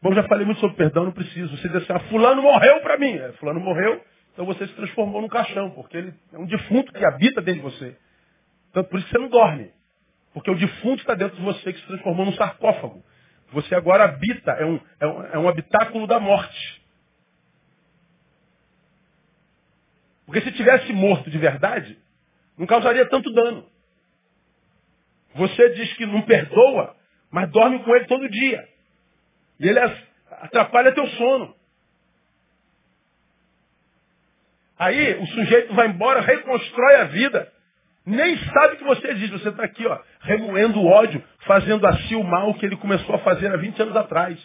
Bom, 0.01 0.13
já 0.13 0.23
falei 0.27 0.45
muito 0.45 0.61
sobre 0.61 0.77
perdão, 0.77 1.05
não 1.05 1.11
preciso. 1.11 1.57
Você 1.57 1.67
diz 1.67 1.77
assim, 1.77 1.93
ah, 1.93 1.99
fulano 2.11 2.43
morreu 2.43 2.79
para 2.81 2.97
mim. 2.97 3.15
É, 3.17 3.31
fulano 3.33 3.59
morreu, 3.59 4.01
então 4.33 4.45
você 4.45 4.67
se 4.67 4.73
transformou 4.73 5.21
num 5.21 5.27
caixão, 5.27 5.71
porque 5.71 5.97
ele 5.97 6.13
é 6.31 6.37
um 6.37 6.45
defunto 6.45 6.93
que 6.93 7.03
habita 7.03 7.41
dentro 7.41 7.61
de 7.61 7.75
você. 7.75 7.97
Então 8.69 8.83
por 8.83 8.99
isso 8.99 9.09
você 9.09 9.17
não 9.17 9.29
dorme. 9.29 9.71
Porque 10.31 10.51
o 10.51 10.55
defunto 10.55 11.01
está 11.01 11.15
dentro 11.15 11.37
de 11.37 11.41
você 11.41 11.73
que 11.73 11.79
se 11.79 11.87
transformou 11.87 12.25
num 12.25 12.33
sarcófago. 12.33 13.03
Você 13.51 13.73
agora 13.73 14.03
habita, 14.03 14.51
é 14.51 14.65
um, 14.65 14.79
é 14.99 15.07
um, 15.07 15.23
é 15.23 15.39
um 15.39 15.49
habitáculo 15.49 16.05
da 16.05 16.19
morte. 16.19 16.78
Porque 20.29 20.41
se 20.41 20.51
tivesse 20.51 20.93
morto 20.93 21.27
de 21.27 21.39
verdade, 21.39 21.97
não 22.55 22.67
causaria 22.67 23.03
tanto 23.09 23.33
dano. 23.33 23.65
Você 25.33 25.69
diz 25.71 25.91
que 25.93 26.05
não 26.05 26.21
perdoa, 26.21 26.95
mas 27.31 27.49
dorme 27.49 27.79
com 27.79 27.95
ele 27.95 28.05
todo 28.05 28.29
dia. 28.29 28.63
E 29.59 29.67
ele 29.67 29.79
atrapalha 30.29 30.93
teu 30.93 31.07
sono. 31.07 31.55
Aí 34.77 35.15
o 35.15 35.25
sujeito 35.25 35.73
vai 35.73 35.87
embora, 35.87 36.21
reconstrói 36.21 36.95
a 36.97 37.05
vida. 37.05 37.51
Nem 38.05 38.37
sabe 38.37 38.77
que 38.77 38.83
você 38.83 39.07
existe. 39.07 39.31
Você 39.31 39.49
está 39.49 39.63
aqui, 39.63 39.87
ó, 39.87 39.99
remoendo 40.21 40.79
o 40.79 40.85
ódio, 40.85 41.23
fazendo 41.39 41.87
assim 41.87 42.13
o 42.13 42.23
mal 42.23 42.53
que 42.53 42.67
ele 42.67 42.77
começou 42.77 43.15
a 43.15 43.19
fazer 43.19 43.51
há 43.51 43.57
20 43.57 43.81
anos 43.81 43.95
atrás. 43.95 44.37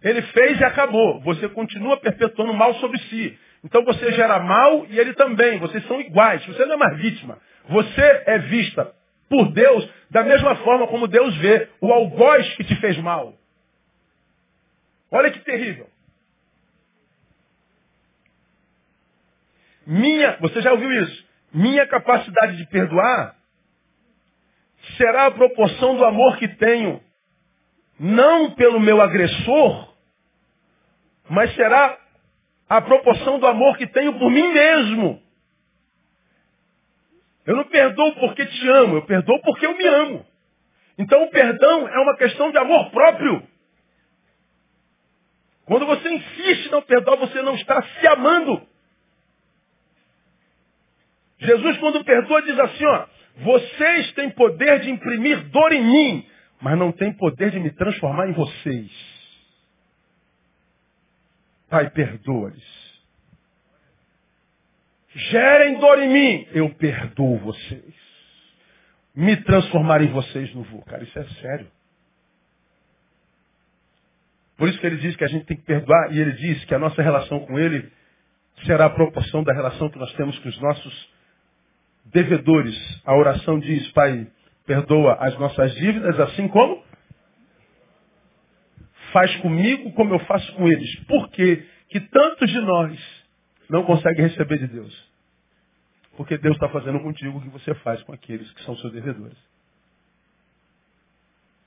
Ele 0.00 0.22
fez 0.22 0.60
e 0.60 0.64
acabou. 0.64 1.20
Você 1.22 1.48
continua 1.48 1.96
perpetuando 1.96 2.54
mal 2.54 2.72
sobre 2.74 3.00
si. 3.00 3.36
Então 3.62 3.84
você 3.84 4.12
gera 4.12 4.38
mal 4.40 4.86
e 4.86 4.98
ele 4.98 5.12
também. 5.14 5.58
Vocês 5.58 5.86
são 5.86 6.00
iguais. 6.00 6.44
Você 6.46 6.64
não 6.64 6.74
é 6.74 6.78
mais 6.78 6.98
vítima. 6.98 7.38
Você 7.68 8.22
é 8.26 8.38
vista 8.38 8.94
por 9.28 9.52
Deus 9.52 9.88
da 10.10 10.24
mesma 10.24 10.56
forma 10.56 10.86
como 10.88 11.06
Deus 11.06 11.36
vê 11.36 11.68
o 11.80 11.92
algoz 11.92 12.54
que 12.56 12.64
te 12.64 12.74
fez 12.76 12.98
mal. 12.98 13.34
Olha 15.10 15.30
que 15.30 15.40
terrível. 15.40 15.88
Minha, 19.86 20.36
você 20.40 20.60
já 20.62 20.72
ouviu 20.72 20.90
isso? 21.02 21.26
Minha 21.52 21.86
capacidade 21.86 22.56
de 22.56 22.66
perdoar 22.66 23.34
será 24.96 25.26
a 25.26 25.30
proporção 25.30 25.96
do 25.96 26.04
amor 26.04 26.36
que 26.38 26.48
tenho, 26.48 27.02
não 27.98 28.52
pelo 28.52 28.80
meu 28.80 29.00
agressor, 29.00 29.92
mas 31.28 31.54
será 31.54 31.98
a 32.70 32.80
proporção 32.80 33.40
do 33.40 33.48
amor 33.48 33.76
que 33.76 33.86
tenho 33.88 34.16
por 34.16 34.30
mim 34.30 34.46
mesmo. 34.52 35.20
Eu 37.44 37.56
não 37.56 37.64
perdoo 37.64 38.14
porque 38.14 38.46
te 38.46 38.68
amo, 38.68 38.98
eu 38.98 39.02
perdoo 39.02 39.40
porque 39.42 39.66
eu 39.66 39.76
me 39.76 39.84
amo. 39.84 40.24
Então 40.96 41.20
o 41.24 41.30
perdão 41.30 41.88
é 41.88 41.98
uma 41.98 42.16
questão 42.16 42.52
de 42.52 42.58
amor 42.58 42.92
próprio. 42.92 43.42
Quando 45.64 45.84
você 45.84 46.10
insiste 46.10 46.70
não 46.70 46.80
perdoar, 46.80 47.16
você 47.16 47.42
não 47.42 47.56
está 47.56 47.82
se 47.82 48.06
amando. 48.06 48.62
Jesus, 51.38 51.76
quando 51.78 52.04
perdoa, 52.04 52.42
diz 52.42 52.58
assim, 52.58 52.86
ó, 52.86 53.06
vocês 53.38 54.12
têm 54.12 54.30
poder 54.30 54.78
de 54.80 54.90
imprimir 54.90 55.42
dor 55.48 55.72
em 55.72 55.82
mim, 55.82 56.26
mas 56.60 56.78
não 56.78 56.92
têm 56.92 57.12
poder 57.14 57.50
de 57.50 57.58
me 57.58 57.72
transformar 57.72 58.28
em 58.28 58.32
vocês. 58.32 59.19
Pai, 61.70 61.88
perdoa-lhes. 61.90 62.80
Gerem 65.14 65.78
dor 65.78 65.98
em 66.00 66.08
mim, 66.08 66.48
eu 66.52 66.68
perdoo 66.74 67.38
vocês. 67.38 67.94
Me 69.14 69.36
transformar 69.36 70.02
em 70.02 70.08
vocês 70.08 70.52
não 70.54 70.62
vou. 70.64 70.82
Cara, 70.82 71.02
isso 71.02 71.18
é 71.18 71.24
sério. 71.40 71.70
Por 74.56 74.68
isso 74.68 74.78
que 74.78 74.86
ele 74.86 74.96
diz 74.96 75.16
que 75.16 75.24
a 75.24 75.28
gente 75.28 75.46
tem 75.46 75.56
que 75.56 75.64
perdoar, 75.64 76.12
e 76.12 76.18
ele 76.18 76.32
diz 76.32 76.64
que 76.64 76.74
a 76.74 76.78
nossa 76.78 77.00
relação 77.02 77.40
com 77.40 77.58
ele 77.58 77.90
será 78.66 78.86
a 78.86 78.90
proporção 78.90 79.42
da 79.42 79.54
relação 79.54 79.88
que 79.88 79.98
nós 79.98 80.12
temos 80.14 80.38
com 80.40 80.48
os 80.48 80.60
nossos 80.60 81.12
devedores. 82.06 82.76
A 83.04 83.16
oração 83.16 83.58
diz, 83.58 83.90
Pai, 83.92 84.26
perdoa 84.66 85.14
as 85.20 85.38
nossas 85.38 85.74
dívidas, 85.76 86.18
assim 86.20 86.46
como 86.48 86.82
faz 89.12 89.34
comigo 89.36 89.92
como 89.92 90.14
eu 90.14 90.18
faço 90.20 90.52
com 90.54 90.68
eles. 90.68 90.94
Por 91.04 91.28
quê? 91.30 91.66
Que 91.88 92.00
tantos 92.00 92.50
de 92.50 92.60
nós 92.60 92.98
não 93.68 93.84
conseguem 93.84 94.26
receber 94.26 94.58
de 94.58 94.66
Deus? 94.68 95.10
Porque 96.16 96.36
Deus 96.38 96.56
está 96.56 96.68
fazendo 96.68 97.00
contigo 97.00 97.38
o 97.38 97.40
que 97.40 97.48
você 97.48 97.74
faz 97.76 98.02
com 98.02 98.12
aqueles 98.12 98.50
que 98.52 98.62
são 98.64 98.76
seus 98.76 98.92
devedores. 98.92 99.38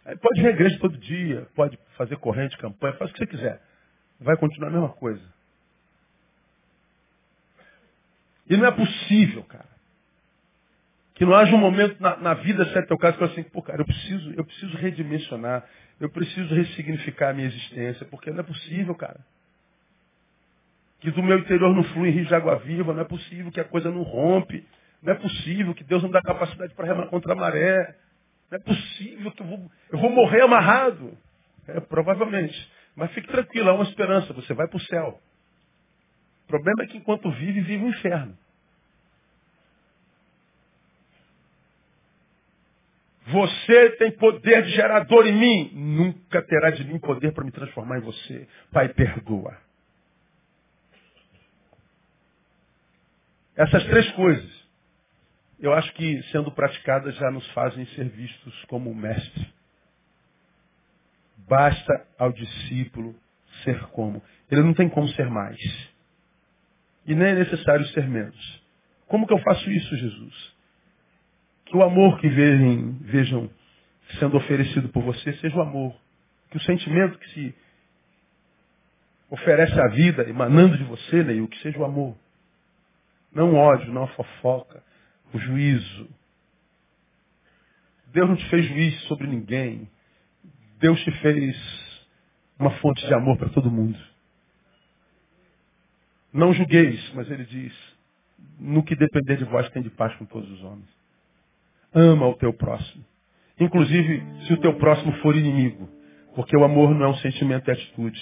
Aí 0.05 0.17
pode 0.17 0.41
ir 0.41 0.47
à 0.47 0.49
igreja 0.49 0.77
todo 0.79 0.97
dia, 0.97 1.47
pode 1.55 1.79
fazer 1.97 2.17
corrente, 2.17 2.57
campanha, 2.57 2.93
faz 2.95 3.09
o 3.09 3.13
que 3.13 3.19
você 3.19 3.27
quiser. 3.27 3.61
Vai 4.19 4.37
continuar 4.37 4.67
a 4.67 4.71
mesma 4.71 4.89
coisa. 4.89 5.23
E 8.49 8.57
não 8.57 8.65
é 8.65 8.71
possível, 8.71 9.43
cara. 9.45 9.72
Que 11.15 11.25
não 11.25 11.35
haja 11.35 11.55
um 11.55 11.59
momento 11.59 12.01
na, 12.01 12.17
na 12.17 12.33
vida, 12.33 12.65
se 12.65 12.77
é 12.77 12.81
teu 12.81 12.97
caso, 12.97 13.17
que 13.17 13.23
eu 13.23 13.27
assim, 13.27 13.43
pô, 13.43 13.61
cara, 13.61 13.81
eu 13.81 13.85
preciso, 13.85 14.33
eu 14.35 14.43
preciso 14.43 14.77
redimensionar, 14.77 15.63
eu 15.99 16.09
preciso 16.09 16.53
ressignificar 16.53 17.29
a 17.29 17.33
minha 17.33 17.47
existência, 17.47 18.05
porque 18.07 18.31
não 18.31 18.39
é 18.39 18.43
possível, 18.43 18.95
cara. 18.95 19.19
Que 20.99 21.11
do 21.11 21.21
meu 21.21 21.37
interior 21.37 21.75
não 21.75 21.83
flui 21.83 22.09
rio 22.09 22.25
de 22.25 22.33
água 22.33 22.55
viva, 22.57 22.93
não 22.93 23.01
é 23.01 23.05
possível 23.05 23.51
que 23.51 23.59
a 23.59 23.65
coisa 23.65 23.91
não 23.91 24.01
rompe, 24.01 24.65
não 25.01 25.13
é 25.13 25.15
possível 25.15 25.75
que 25.75 25.83
Deus 25.83 26.01
não 26.01 26.09
dá 26.09 26.21
capacidade 26.21 26.73
para 26.73 26.87
remar 26.87 27.07
contra 27.07 27.33
a 27.33 27.35
maré, 27.35 27.95
não 28.49 28.57
é 28.57 28.61
possível 28.61 29.31
que 29.31 29.41
eu 29.41 29.47
vou, 29.47 29.71
eu 29.91 29.99
vou 29.99 30.09
morrer 30.09 30.41
amarrado. 30.41 31.17
É, 31.67 31.79
provavelmente. 31.79 32.71
Mas 32.95 33.11
fique 33.11 33.27
tranquilo, 33.27 33.69
há 33.69 33.73
uma 33.73 33.83
esperança, 33.83 34.33
você 34.33 34.53
vai 34.53 34.67
para 34.67 34.77
o 34.77 34.81
céu. 34.81 35.21
O 36.43 36.47
problema 36.47 36.83
é 36.83 36.87
que 36.87 36.97
enquanto 36.97 37.31
vive, 37.31 37.61
vive 37.61 37.83
o 37.83 37.89
inferno. 37.89 38.37
Você 43.27 43.91
tem 43.91 44.11
poder 44.11 44.63
de 44.63 44.71
gerar 44.71 45.01
dor 45.05 45.25
em 45.25 45.33
mim. 45.33 45.71
Nunca 45.73 46.41
terá 46.41 46.71
de 46.71 46.83
mim 46.83 46.99
poder 46.99 47.31
para 47.31 47.45
me 47.45 47.51
transformar 47.51 47.99
em 47.99 48.01
você. 48.01 48.47
Pai, 48.71 48.89
perdoa. 48.89 49.57
Essas 53.55 53.83
três 53.85 54.11
coisas, 54.11 54.67
eu 55.59 55.73
acho 55.73 55.93
que 55.93 56.23
sendo 56.31 56.51
praticadas 56.51 57.15
já 57.15 57.31
nos 57.31 57.47
fazem 57.51 57.85
ser 57.87 58.09
vistos 58.09 58.65
como 58.65 58.93
mestre. 58.93 59.53
Basta 61.47 62.07
ao 62.17 62.31
discípulo 62.31 63.15
ser 63.63 63.79
como. 63.89 64.21
Ele 64.49 64.63
não 64.63 64.73
tem 64.73 64.89
como 64.89 65.07
ser 65.09 65.29
mais. 65.29 65.57
E 67.05 67.13
nem 67.13 67.29
é 67.29 67.35
necessário 67.35 67.85
ser 67.87 68.07
menos. 68.07 68.63
Como 69.07 69.27
que 69.27 69.33
eu 69.33 69.39
faço 69.39 69.69
isso, 69.69 69.95
Jesus? 69.95 70.53
Que 71.65 71.77
o 71.77 71.83
amor 71.83 72.19
que 72.19 72.27
vejam, 72.29 72.93
vejam 73.01 73.49
sendo 74.19 74.37
oferecido 74.37 74.89
por 74.89 75.03
você 75.03 75.33
seja 75.33 75.55
o 75.55 75.61
amor. 75.61 75.95
Que 76.49 76.57
o 76.57 76.61
sentimento 76.61 77.17
que 77.17 77.29
se 77.29 77.55
oferece 79.29 79.79
à 79.79 79.87
vida, 79.87 80.29
emanando 80.29 80.77
de 80.77 80.83
você, 80.83 81.23
Neil, 81.23 81.47
que 81.47 81.57
seja 81.59 81.79
o 81.79 81.85
amor. 81.85 82.15
Não 83.33 83.53
o 83.53 83.55
ódio, 83.55 83.91
não 83.91 84.03
a 84.03 84.07
fofoca, 84.09 84.83
o 85.33 85.39
juízo. 85.39 86.09
Deus 88.07 88.29
não 88.29 88.35
te 88.35 88.47
fez 88.49 88.65
juiz 88.67 89.01
sobre 89.03 89.25
ninguém. 89.25 89.89
Deus 90.79 91.01
te 91.03 91.11
fez 91.19 91.55
uma 92.59 92.71
fonte 92.77 93.05
de 93.07 93.13
amor 93.13 93.37
para 93.37 93.49
todo 93.49 93.71
mundo. 93.71 93.97
Não 96.31 96.53
julgueis, 96.53 97.13
mas 97.13 97.29
ele 97.29 97.45
diz, 97.45 97.73
no 98.59 98.83
que 98.83 98.95
depender 98.95 99.37
de 99.37 99.45
vós 99.45 99.69
tem 99.69 99.81
de 99.81 99.89
paz 99.89 100.15
com 100.15 100.25
todos 100.25 100.49
os 100.51 100.63
homens. 100.63 101.02
Ama 101.93 102.27
o 102.27 102.33
teu 102.35 102.53
próximo. 102.53 103.03
Inclusive, 103.59 104.23
se 104.47 104.53
o 104.53 104.57
teu 104.57 104.73
próximo 104.75 105.11
for 105.17 105.35
inimigo. 105.35 105.87
Porque 106.35 106.57
o 106.57 106.63
amor 106.63 106.93
não 106.95 107.05
é 107.05 107.09
um 107.09 107.15
sentimento, 107.15 107.69
é 107.69 107.73
atitude. 107.73 108.19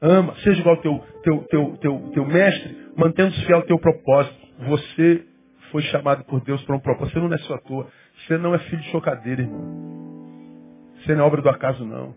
Ama, 0.00 0.34
seja 0.42 0.60
igual 0.60 0.76
ao 0.76 0.82
teu, 0.82 0.98
teu, 1.22 1.38
teu, 1.48 1.76
teu, 1.78 2.10
teu 2.12 2.26
mestre, 2.26 2.76
mantendo-se 2.96 3.44
fiel 3.46 3.58
ao 3.58 3.64
teu 3.64 3.78
propósito. 3.78 4.36
Você 4.66 5.24
foi 5.70 5.82
chamado 5.82 6.24
por 6.24 6.40
Deus 6.40 6.62
para 6.64 6.76
um 6.76 6.80
propósito. 6.80 7.14
Você 7.14 7.20
não 7.20 7.28
nasceu 7.28 7.54
à 7.54 7.58
toa. 7.58 7.88
Você 8.18 8.38
não 8.38 8.54
é 8.54 8.58
filho 8.58 8.82
de 8.82 8.90
chocadeira, 8.90 9.42
irmão. 9.42 9.84
Você 10.98 11.14
não 11.14 11.24
é 11.24 11.26
obra 11.26 11.42
do 11.42 11.48
acaso, 11.48 11.84
não. 11.84 12.14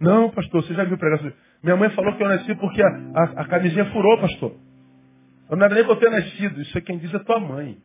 Não, 0.00 0.30
pastor, 0.30 0.62
você 0.62 0.74
já 0.74 0.84
viu 0.84 0.96
pregação? 0.96 1.32
Minha 1.62 1.76
mãe 1.76 1.90
falou 1.90 2.14
que 2.16 2.22
eu 2.22 2.28
nasci 2.28 2.54
porque 2.54 2.82
a, 2.82 2.86
a, 2.86 3.24
a 3.42 3.44
camisinha 3.46 3.84
furou, 3.86 4.18
pastor. 4.18 4.54
Eu 5.50 5.56
não 5.56 5.66
era 5.66 5.74
nem 5.74 5.84
para 5.84 5.96
ter 5.96 6.10
nascido. 6.10 6.60
Isso 6.60 6.76
é 6.76 6.80
quem 6.80 6.98
diz 6.98 7.14
a 7.14 7.18
tua 7.20 7.38
mãe. 7.38 7.76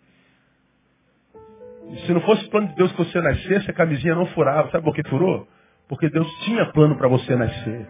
Se 2.05 2.13
não 2.13 2.21
fosse 2.21 2.45
o 2.45 2.49
plano 2.49 2.67
de 2.67 2.75
Deus 2.75 2.91
que 2.91 2.97
você 2.97 3.21
nascesse, 3.21 3.69
a 3.69 3.73
camisinha 3.73 4.15
não 4.15 4.25
furava. 4.27 4.69
Sabe 4.71 4.83
por 4.83 4.93
que 4.93 5.07
furou? 5.07 5.47
Porque 5.87 6.09
Deus 6.09 6.27
tinha 6.43 6.65
plano 6.67 6.95
para 6.97 7.07
você 7.07 7.35
nascer. 7.35 7.87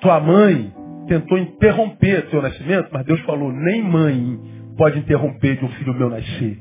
Tua 0.00 0.20
mãe 0.20 0.72
tentou 1.06 1.38
interromper 1.38 2.28
teu 2.28 2.42
nascimento, 2.42 2.88
mas 2.92 3.04
Deus 3.06 3.20
falou, 3.20 3.50
nem 3.52 3.82
mãe 3.82 4.38
pode 4.76 4.98
interromper 4.98 5.56
de 5.56 5.64
um 5.64 5.68
filho 5.70 5.94
meu 5.94 6.10
nascer. 6.10 6.58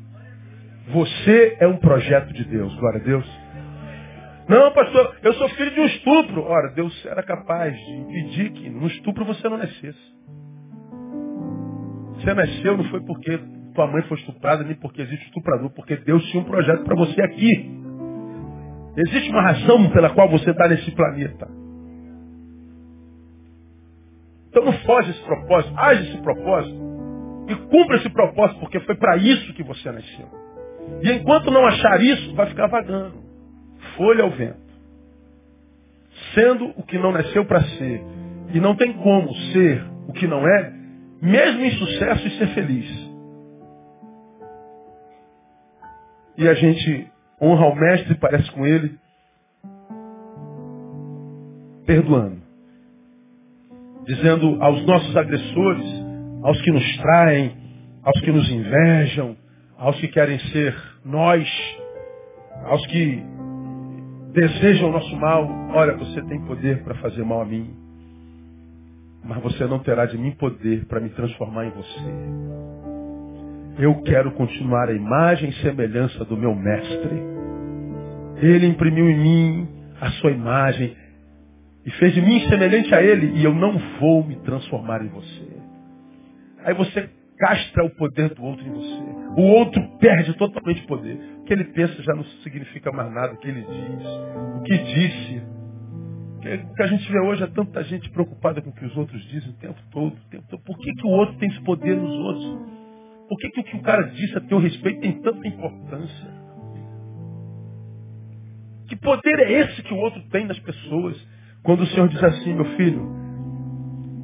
Você 0.89 1.57
é 1.59 1.67
um 1.67 1.77
projeto 1.77 2.31
de 2.33 2.45
Deus, 2.45 2.73
glória 2.75 3.01
a 3.01 3.03
Deus. 3.03 3.47
Não, 4.47 4.71
pastor, 4.71 5.17
eu 5.21 5.33
sou 5.33 5.49
filho 5.49 5.71
de 5.71 5.79
um 5.81 5.85
estupro. 5.85 6.41
Ora, 6.43 6.69
Deus 6.69 7.05
era 7.05 7.21
capaz 7.21 7.75
de 7.75 7.91
impedir 7.91 8.51
que 8.51 8.69
no 8.69 8.87
estupro 8.87 9.25
você 9.25 9.49
não 9.49 9.57
nascesse. 9.57 10.15
Você 12.15 12.33
nasceu 12.33 12.77
não 12.77 12.85
foi 12.85 13.01
porque 13.01 13.37
tua 13.77 13.85
mãe 13.85 14.01
foi 14.03 14.17
estuprada, 14.17 14.63
nem 14.63 14.73
porque 14.75 15.03
existe 15.03 15.27
estuprador, 15.27 15.69
porque 15.69 15.95
Deus 15.97 16.25
tinha 16.31 16.41
um 16.41 16.45
projeto 16.45 16.83
para 16.83 16.95
você 16.95 17.21
aqui. 17.21 17.71
Existe 18.97 19.29
uma 19.29 19.43
razão 19.43 19.87
pela 19.91 20.09
qual 20.09 20.27
você 20.27 20.49
está 20.49 20.67
nesse 20.67 20.89
planeta. 20.91 21.47
Então 24.49 24.65
não 24.65 24.73
foge 24.79 25.11
esse 25.11 25.21
propósito, 25.21 25.73
age 25.77 26.09
esse 26.09 26.17
propósito 26.23 26.75
e 27.47 27.55
cumpra 27.55 27.97
esse 27.97 28.09
propósito, 28.09 28.59
porque 28.59 28.79
foi 28.79 28.95
para 28.95 29.15
isso 29.17 29.53
que 29.53 29.61
você 29.61 29.91
nasceu. 29.91 30.27
E 31.03 31.11
enquanto 31.11 31.51
não 31.51 31.63
achar 31.67 32.01
isso, 32.01 32.33
vai 32.33 32.47
ficar 32.47 32.65
vagando. 32.65 33.21
Folha 33.95 34.23
ao 34.23 34.31
vento. 34.31 34.57
Sendo 36.33 36.73
o 36.75 36.83
que 36.83 36.97
não 36.97 37.11
nasceu 37.11 37.45
para 37.45 37.61
ser. 37.61 38.01
E 38.55 38.59
não 38.59 38.75
tem 38.75 38.93
como 38.93 39.31
ser 39.53 39.85
o 40.07 40.13
que 40.13 40.25
não 40.25 40.47
é, 40.47 40.73
mesmo 41.21 41.63
em 41.63 41.71
sucesso 41.71 42.27
e 42.27 42.31
ser 42.39 42.47
feliz. 42.55 43.06
E 46.37 46.47
a 46.47 46.53
gente 46.53 47.07
honra 47.41 47.65
o 47.65 47.75
mestre 47.75 48.13
e 48.13 48.17
parece 48.17 48.51
com 48.51 48.65
ele, 48.65 48.97
perdoando. 51.85 52.41
Dizendo 54.05 54.61
aos 54.63 54.85
nossos 54.85 55.17
agressores, 55.17 55.85
aos 56.43 56.61
que 56.61 56.71
nos 56.71 56.97
traem, 56.97 57.55
aos 58.03 58.21
que 58.21 58.31
nos 58.31 58.49
invejam, 58.49 59.35
aos 59.77 59.99
que 59.99 60.07
querem 60.07 60.39
ser 60.51 60.75
nós, 61.03 61.47
aos 62.65 62.85
que 62.87 63.23
desejam 64.33 64.89
o 64.89 64.91
nosso 64.91 65.15
mal, 65.17 65.47
olha, 65.73 65.97
você 65.97 66.21
tem 66.23 66.39
poder 66.45 66.83
para 66.83 66.95
fazer 66.95 67.23
mal 67.23 67.41
a 67.41 67.45
mim, 67.45 67.73
mas 69.23 69.41
você 69.41 69.65
não 69.65 69.79
terá 69.79 70.05
de 70.05 70.17
mim 70.17 70.31
poder 70.31 70.85
para 70.85 70.99
me 70.99 71.09
transformar 71.09 71.65
em 71.65 71.71
você. 71.71 72.76
Eu 73.79 74.01
quero 74.01 74.31
continuar 74.31 74.89
a 74.89 74.93
imagem 74.93 75.49
e 75.49 75.53
semelhança 75.61 76.25
do 76.25 76.35
meu 76.35 76.55
mestre. 76.55 77.21
Ele 78.41 78.65
imprimiu 78.65 79.07
em 79.07 79.17
mim 79.19 79.67
a 80.01 80.09
sua 80.13 80.31
imagem 80.31 80.95
e 81.85 81.91
fez 81.91 82.13
de 82.13 82.21
mim 82.21 82.39
semelhante 82.47 82.93
a 82.93 83.03
ele 83.03 83.39
e 83.39 83.43
eu 83.43 83.53
não 83.53 83.77
vou 83.99 84.23
me 84.23 84.35
transformar 84.37 85.03
em 85.03 85.09
você. 85.09 85.47
Aí 86.65 86.73
você 86.73 87.07
castra 87.37 87.85
o 87.85 87.89
poder 87.91 88.33
do 88.33 88.43
outro 88.43 88.65
em 88.65 88.71
você. 88.71 89.41
O 89.41 89.43
outro 89.43 89.81
perde 89.99 90.33
totalmente 90.37 90.83
o 90.83 90.87
poder. 90.87 91.19
O 91.41 91.43
que 91.43 91.53
ele 91.53 91.65
pensa 91.65 92.01
já 92.01 92.15
não 92.15 92.23
significa 92.43 92.91
mais 92.91 93.13
nada. 93.13 93.33
O 93.33 93.37
que 93.37 93.47
ele 93.47 93.61
diz, 93.61 94.07
o 94.55 94.63
que 94.63 94.77
disse. 94.79 95.41
O 96.37 96.73
que 96.73 96.83
a 96.83 96.87
gente 96.87 97.11
vê 97.11 97.19
hoje 97.19 97.43
é 97.43 97.47
tanta 97.47 97.83
gente 97.83 98.09
preocupada 98.09 98.59
com 98.59 98.71
o 98.71 98.73
que 98.73 98.85
os 98.85 98.97
outros 98.97 99.23
dizem 99.27 99.51
o 99.51 99.53
tempo 99.53 99.79
todo. 99.91 100.13
O 100.13 100.29
tempo 100.31 100.45
todo. 100.49 100.63
Por 100.63 100.77
que, 100.79 100.91
que 100.93 101.05
o 101.05 101.11
outro 101.11 101.37
tem 101.37 101.49
esse 101.49 101.61
poder 101.61 101.95
nos 101.95 102.11
outros? 102.11 102.86
Por 103.27 103.37
que, 103.37 103.49
que 103.49 103.59
o 103.59 103.63
que 103.63 103.77
o 103.77 103.81
cara 103.81 104.03
disse 104.03 104.37
a 104.37 104.41
teu 104.41 104.57
respeito 104.57 105.01
tem 105.01 105.21
tanta 105.21 105.47
importância? 105.47 106.37
Que 108.87 108.95
poder 108.95 109.39
é 109.39 109.51
esse 109.51 109.83
que 109.83 109.93
o 109.93 109.97
outro 109.97 110.21
tem 110.29 110.45
nas 110.45 110.59
pessoas? 110.59 111.27
Quando 111.63 111.81
o 111.81 111.87
Senhor 111.87 112.07
diz 112.07 112.23
assim, 112.23 112.53
meu 112.53 112.65
filho, 112.77 113.03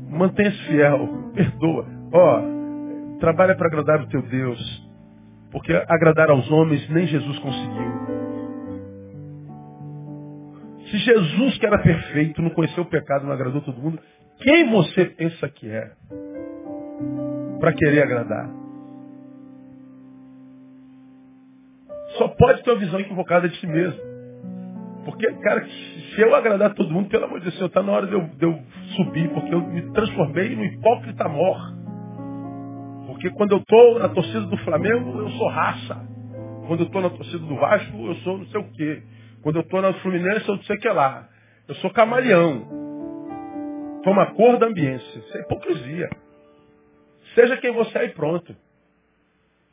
mantenha-se 0.10 0.58
fiel, 0.68 1.32
perdoa. 1.34 1.86
Ó, 2.14 2.40
oh, 2.40 3.18
trabalha 3.20 3.56
para 3.56 3.68
agradar 3.68 4.02
o 4.02 4.08
teu 4.08 4.22
Deus. 4.22 4.90
Porque 5.52 5.74
agradar 5.74 6.30
aos 6.30 6.50
homens 6.50 6.90
nem 6.90 7.06
Jesus 7.06 7.40
conseguiu. 7.40 7.94
Se 10.90 10.98
Jesus, 10.98 11.58
que 11.58 11.66
era 11.66 11.80
perfeito, 11.80 12.42
não 12.42 12.52
conheceu 12.52 12.84
o 12.84 12.90
pecado, 12.90 13.26
não 13.26 13.34
agradou 13.34 13.62
todo 13.62 13.82
mundo, 13.82 14.00
quem 14.40 14.70
você 14.70 15.06
pensa 15.06 15.50
que 15.50 15.70
é? 15.70 15.92
Para 17.60 17.74
querer 17.74 18.04
agradar. 18.04 18.63
Só 22.18 22.28
pode 22.30 22.64
ter 22.64 22.72
uma 22.72 22.80
visão 22.80 23.00
equivocada 23.00 23.50
de 23.50 23.58
si 23.60 23.68
mesmo. 23.68 24.00
Porque, 25.06 25.32
cara, 25.34 25.66
se 25.66 26.22
eu 26.22 26.34
agradar 26.34 26.74
todo 26.74 26.92
mundo, 26.92 27.10
pelo 27.10 27.26
amor 27.26 27.40
de 27.40 27.50
Deus, 27.50 27.62
está 27.62 27.84
na 27.84 27.92
hora 27.92 28.08
de 28.08 28.14
eu, 28.14 28.22
de 28.22 28.46
eu, 28.46 28.60
subir, 28.96 29.30
porque 29.30 29.54
eu 29.54 29.62
me 29.62 29.82
transformei 29.92 30.56
no 30.56 30.64
hipócrita 30.64 31.28
mor. 31.28 31.58
Porque 33.08 33.30
quando 33.32 33.52
eu 33.54 33.58
estou 33.58 34.00
na 34.00 34.10
torcida 34.10 34.42
do 34.42 34.58
Flamengo, 34.58 35.20
eu 35.20 35.30
sou 35.32 35.50
raça. 35.50 35.96
Quando 36.68 36.82
eu 36.82 36.86
estou 36.86 37.02
na 37.02 37.10
torcida 37.10 37.40
do 37.40 37.56
Vasco, 37.56 38.08
eu 38.08 38.16
sou 38.16 38.38
não 38.38 38.46
sei 38.48 38.62
o 38.62 38.72
quê. 38.72 39.04
Quando 39.42 39.58
eu 39.58 39.62
estou 39.62 39.82
na 39.82 39.94
Fluminense, 39.96 40.48
eu 40.48 40.56
não 40.56 40.64
sei 40.64 40.78
o 40.78 40.80
que 40.80 40.90
lá. 40.90 41.28
Eu 41.68 41.76
sou 41.76 41.90
camaleão. 41.92 42.82
Toma 44.04 44.28
cor 44.34 44.58
da 44.58 44.68
ambiência. 44.68 45.20
Isso 45.20 45.38
é 45.38 45.42
hipocrisia. 45.42 46.10
Seja 47.36 47.58
quem 47.58 47.72
você 47.72 47.98
é 48.00 48.06
e 48.06 48.10
pronto. 48.10 48.56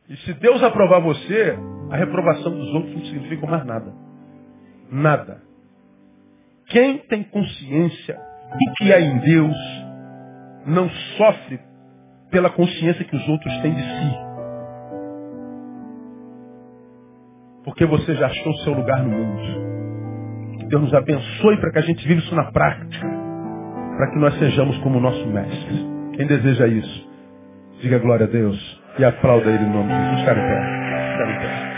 E 0.08 0.16
se 0.18 0.34
Deus 0.34 0.62
aprovar 0.62 1.00
você, 1.00 1.56
a 1.90 1.96
reprovação 1.96 2.52
dos 2.52 2.74
outros 2.74 2.94
não 2.94 3.04
significa 3.04 3.46
mais 3.46 3.64
nada. 3.64 3.92
Nada. 4.90 5.42
Quem 6.66 6.98
tem 6.98 7.24
consciência 7.24 8.14
do 8.14 8.74
que 8.76 8.92
é 8.92 9.00
em 9.00 9.18
Deus 9.18 9.56
não 10.66 10.88
sofre 11.16 11.60
pela 12.30 12.50
consciência 12.50 13.04
que 13.04 13.16
os 13.16 13.28
outros 13.28 13.56
têm 13.58 13.74
de 13.74 13.82
si. 13.82 14.18
Porque 17.64 17.84
você 17.84 18.14
já 18.14 18.26
achou 18.26 18.54
seu 18.58 18.72
lugar 18.72 19.02
no 19.02 19.10
mundo. 19.10 20.58
Que 20.58 20.66
Deus 20.66 20.82
nos 20.82 20.94
abençoe 20.94 21.60
para 21.60 21.72
que 21.72 21.78
a 21.78 21.82
gente 21.82 22.06
viva 22.06 22.20
isso 22.20 22.34
na 22.34 22.50
prática. 22.52 23.06
Para 23.96 24.10
que 24.12 24.18
nós 24.18 24.38
sejamos 24.38 24.78
como 24.78 24.98
o 24.98 25.00
nosso 25.00 25.26
mestre. 25.26 25.90
Quem 26.16 26.26
deseja 26.26 26.66
isso, 26.66 27.08
diga 27.80 27.98
glória 27.98 28.26
a 28.26 28.28
Deus 28.28 28.80
e 28.98 29.04
aplauda 29.04 29.50
ele 29.50 29.64
em 29.64 29.70
nome 29.70 29.88
de 29.88 29.94
Jesus. 29.94 30.20
Ficar 30.20 30.34
pé. 30.34 30.80
Pé. 31.16 31.69